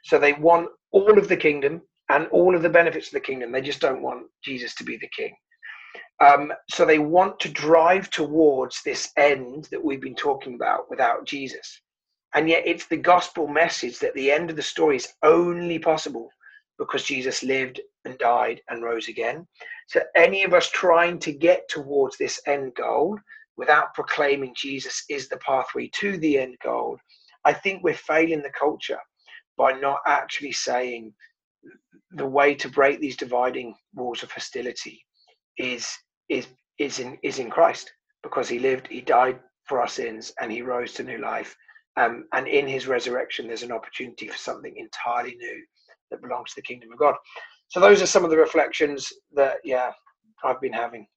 So 0.03 0.19
they 0.19 0.33
want 0.33 0.69
all 0.91 1.17
of 1.17 1.29
the 1.29 1.37
kingdom 1.37 1.81
and 2.09 2.27
all 2.27 2.55
of 2.55 2.61
the 2.61 2.69
benefits 2.69 3.07
of 3.07 3.13
the 3.13 3.19
kingdom. 3.21 3.51
They 3.51 3.61
just 3.61 3.79
don't 3.79 4.01
want 4.01 4.25
jesus 4.43 4.75
to 4.75 4.83
be 4.83 4.97
the 4.97 5.09
king. 5.15 5.33
Um, 6.21 6.51
so 6.69 6.85
they 6.85 6.99
want 6.99 7.39
to 7.39 7.49
drive 7.49 8.09
towards 8.09 8.81
this 8.83 9.09
end 9.15 9.69
that 9.71 9.83
we've 9.83 10.01
been 10.01 10.15
talking 10.15 10.55
about 10.55 10.89
without 10.89 11.25
jesus. 11.25 11.81
And 12.35 12.49
yet 12.49 12.63
it's 12.65 12.85
the 12.87 12.97
gospel 12.97 13.47
message 13.47 13.99
that 13.99 14.13
the 14.13 14.31
end 14.31 14.49
of 14.49 14.55
the 14.55 14.61
story 14.61 14.97
is 14.97 15.13
only 15.23 15.79
possible 15.79 16.29
because 16.77 17.03
Jesus 17.03 17.43
lived 17.43 17.81
and 18.09 18.19
died 18.19 18.61
and 18.69 18.83
rose 18.83 19.07
again. 19.07 19.47
So, 19.87 20.01
any 20.15 20.43
of 20.43 20.53
us 20.53 20.69
trying 20.69 21.19
to 21.19 21.31
get 21.31 21.67
towards 21.69 22.17
this 22.17 22.41
end 22.47 22.73
goal 22.75 23.17
without 23.57 23.93
proclaiming 23.93 24.53
Jesus 24.55 25.03
is 25.09 25.27
the 25.27 25.37
pathway 25.37 25.89
to 25.95 26.17
the 26.17 26.39
end 26.39 26.55
goal, 26.63 26.97
I 27.45 27.53
think 27.53 27.83
we're 27.83 27.93
failing 27.93 28.41
the 28.41 28.51
culture 28.57 28.99
by 29.57 29.73
not 29.73 29.99
actually 30.05 30.53
saying 30.53 31.13
the 32.11 32.25
way 32.25 32.55
to 32.55 32.69
break 32.69 32.99
these 32.99 33.17
dividing 33.17 33.75
walls 33.93 34.23
of 34.23 34.31
hostility 34.31 35.03
is 35.57 35.95
is 36.29 36.47
is 36.79 36.99
in 36.99 37.17
is 37.23 37.39
in 37.39 37.49
Christ 37.49 37.91
because 38.23 38.49
he 38.49 38.59
lived, 38.59 38.87
he 38.87 39.01
died 39.01 39.39
for 39.65 39.79
our 39.79 39.87
sins, 39.87 40.33
and 40.41 40.51
he 40.51 40.61
rose 40.61 40.93
to 40.93 41.03
new 41.03 41.19
life. 41.19 41.55
Um, 41.97 42.25
and 42.33 42.47
in 42.47 42.67
his 42.67 42.87
resurrection, 42.87 43.47
there's 43.47 43.63
an 43.63 43.71
opportunity 43.71 44.27
for 44.27 44.37
something 44.37 44.73
entirely 44.75 45.35
new 45.35 45.63
that 46.11 46.21
belongs 46.21 46.51
to 46.51 46.55
the 46.57 46.61
kingdom 46.61 46.91
of 46.91 46.99
God. 46.99 47.15
So 47.69 47.79
those 47.79 48.01
are 48.01 48.07
some 48.07 48.23
of 48.23 48.29
the 48.29 48.37
reflections 48.37 49.11
that 49.33 49.57
yeah 49.63 49.91
I've 50.43 50.61
been 50.61 50.73
having. 50.73 51.07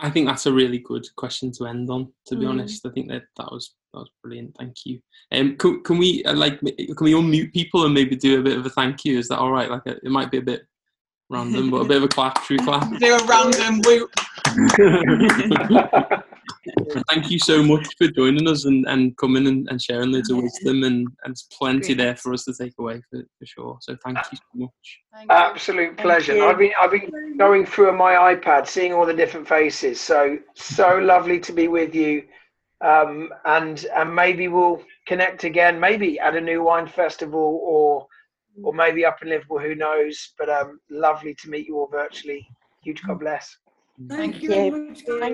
I 0.00 0.08
think 0.08 0.26
that's 0.26 0.46
a 0.46 0.52
really 0.52 0.78
good 0.78 1.06
question 1.16 1.52
to 1.52 1.66
end 1.66 1.90
on. 1.90 2.10
To 2.28 2.36
be 2.36 2.46
mm. 2.46 2.50
honest, 2.50 2.86
I 2.86 2.90
think 2.90 3.08
that 3.08 3.24
that 3.36 3.52
was 3.52 3.74
that 3.92 4.00
was 4.00 4.10
brilliant. 4.22 4.56
Thank 4.58 4.86
you. 4.86 5.00
Um, 5.32 5.56
can, 5.56 5.82
can 5.82 5.98
we 5.98 6.24
uh, 6.24 6.34
like 6.34 6.60
can 6.60 6.96
we 7.00 7.12
unmute 7.12 7.52
people 7.52 7.84
and 7.84 7.92
maybe 7.92 8.16
do 8.16 8.40
a 8.40 8.42
bit 8.42 8.58
of 8.58 8.64
a 8.64 8.70
thank 8.70 9.04
you? 9.04 9.18
Is 9.18 9.28
that 9.28 9.38
all 9.38 9.52
right? 9.52 9.70
Like 9.70 9.86
a, 9.86 9.96
it 9.96 10.10
might 10.10 10.30
be 10.30 10.38
a 10.38 10.42
bit 10.42 10.66
random, 11.28 11.70
but 11.70 11.78
a 11.78 11.84
bit 11.88 11.98
of 11.98 12.04
a 12.04 12.08
clap, 12.08 12.42
true 12.44 12.58
clap. 12.58 12.88
Do 12.98 13.16
a 13.16 13.26
random 13.26 13.80
whoop. 13.84 14.10
Thank 17.10 17.30
you 17.30 17.38
so 17.38 17.62
much 17.62 17.86
for 17.98 18.08
joining 18.08 18.48
us 18.48 18.64
and, 18.64 18.86
and 18.88 19.16
coming 19.16 19.46
and, 19.46 19.68
and 19.70 19.80
sharing 19.80 20.12
loads 20.12 20.30
of 20.30 20.42
wisdom 20.42 20.84
and, 20.84 21.06
and 21.24 21.26
there's 21.26 21.46
plenty 21.52 21.94
Great. 21.94 21.98
there 21.98 22.16
for 22.16 22.32
us 22.32 22.44
to 22.44 22.54
take 22.54 22.74
away 22.78 23.02
for, 23.10 23.20
for 23.38 23.46
sure. 23.46 23.78
So 23.80 23.96
thank 24.04 24.18
you 24.32 24.38
so 24.38 24.42
much. 24.54 24.70
Thank 25.12 25.30
Absolute 25.30 25.96
pleasure. 25.96 26.42
I've 26.44 26.58
been 26.58 26.72
I've 26.80 26.90
been 26.90 27.36
going 27.36 27.66
through 27.66 27.96
my 27.96 28.34
iPad, 28.34 28.66
seeing 28.66 28.92
all 28.92 29.06
the 29.06 29.14
different 29.14 29.48
faces. 29.48 30.00
So 30.00 30.38
so 30.54 30.98
lovely 31.02 31.40
to 31.40 31.52
be 31.52 31.68
with 31.68 31.94
you. 31.94 32.24
Um, 32.84 33.30
and 33.46 33.86
and 33.94 34.14
maybe 34.14 34.48
we'll 34.48 34.82
connect 35.06 35.44
again, 35.44 35.80
maybe 35.80 36.20
at 36.20 36.36
a 36.36 36.40
new 36.40 36.62
wine 36.62 36.86
festival 36.86 37.60
or 37.62 38.06
or 38.62 38.72
maybe 38.72 39.04
up 39.04 39.18
in 39.22 39.28
Liverpool, 39.28 39.58
who 39.58 39.74
knows? 39.74 40.32
But 40.38 40.48
um, 40.48 40.80
lovely 40.90 41.34
to 41.42 41.50
meet 41.50 41.66
you 41.66 41.78
all 41.78 41.88
virtually. 41.88 42.46
Huge 42.82 43.02
God 43.02 43.20
bless. 43.20 43.56
Thank, 44.08 44.40
Thank 44.40 44.42
you. 44.42 44.94
you. 45.06 45.32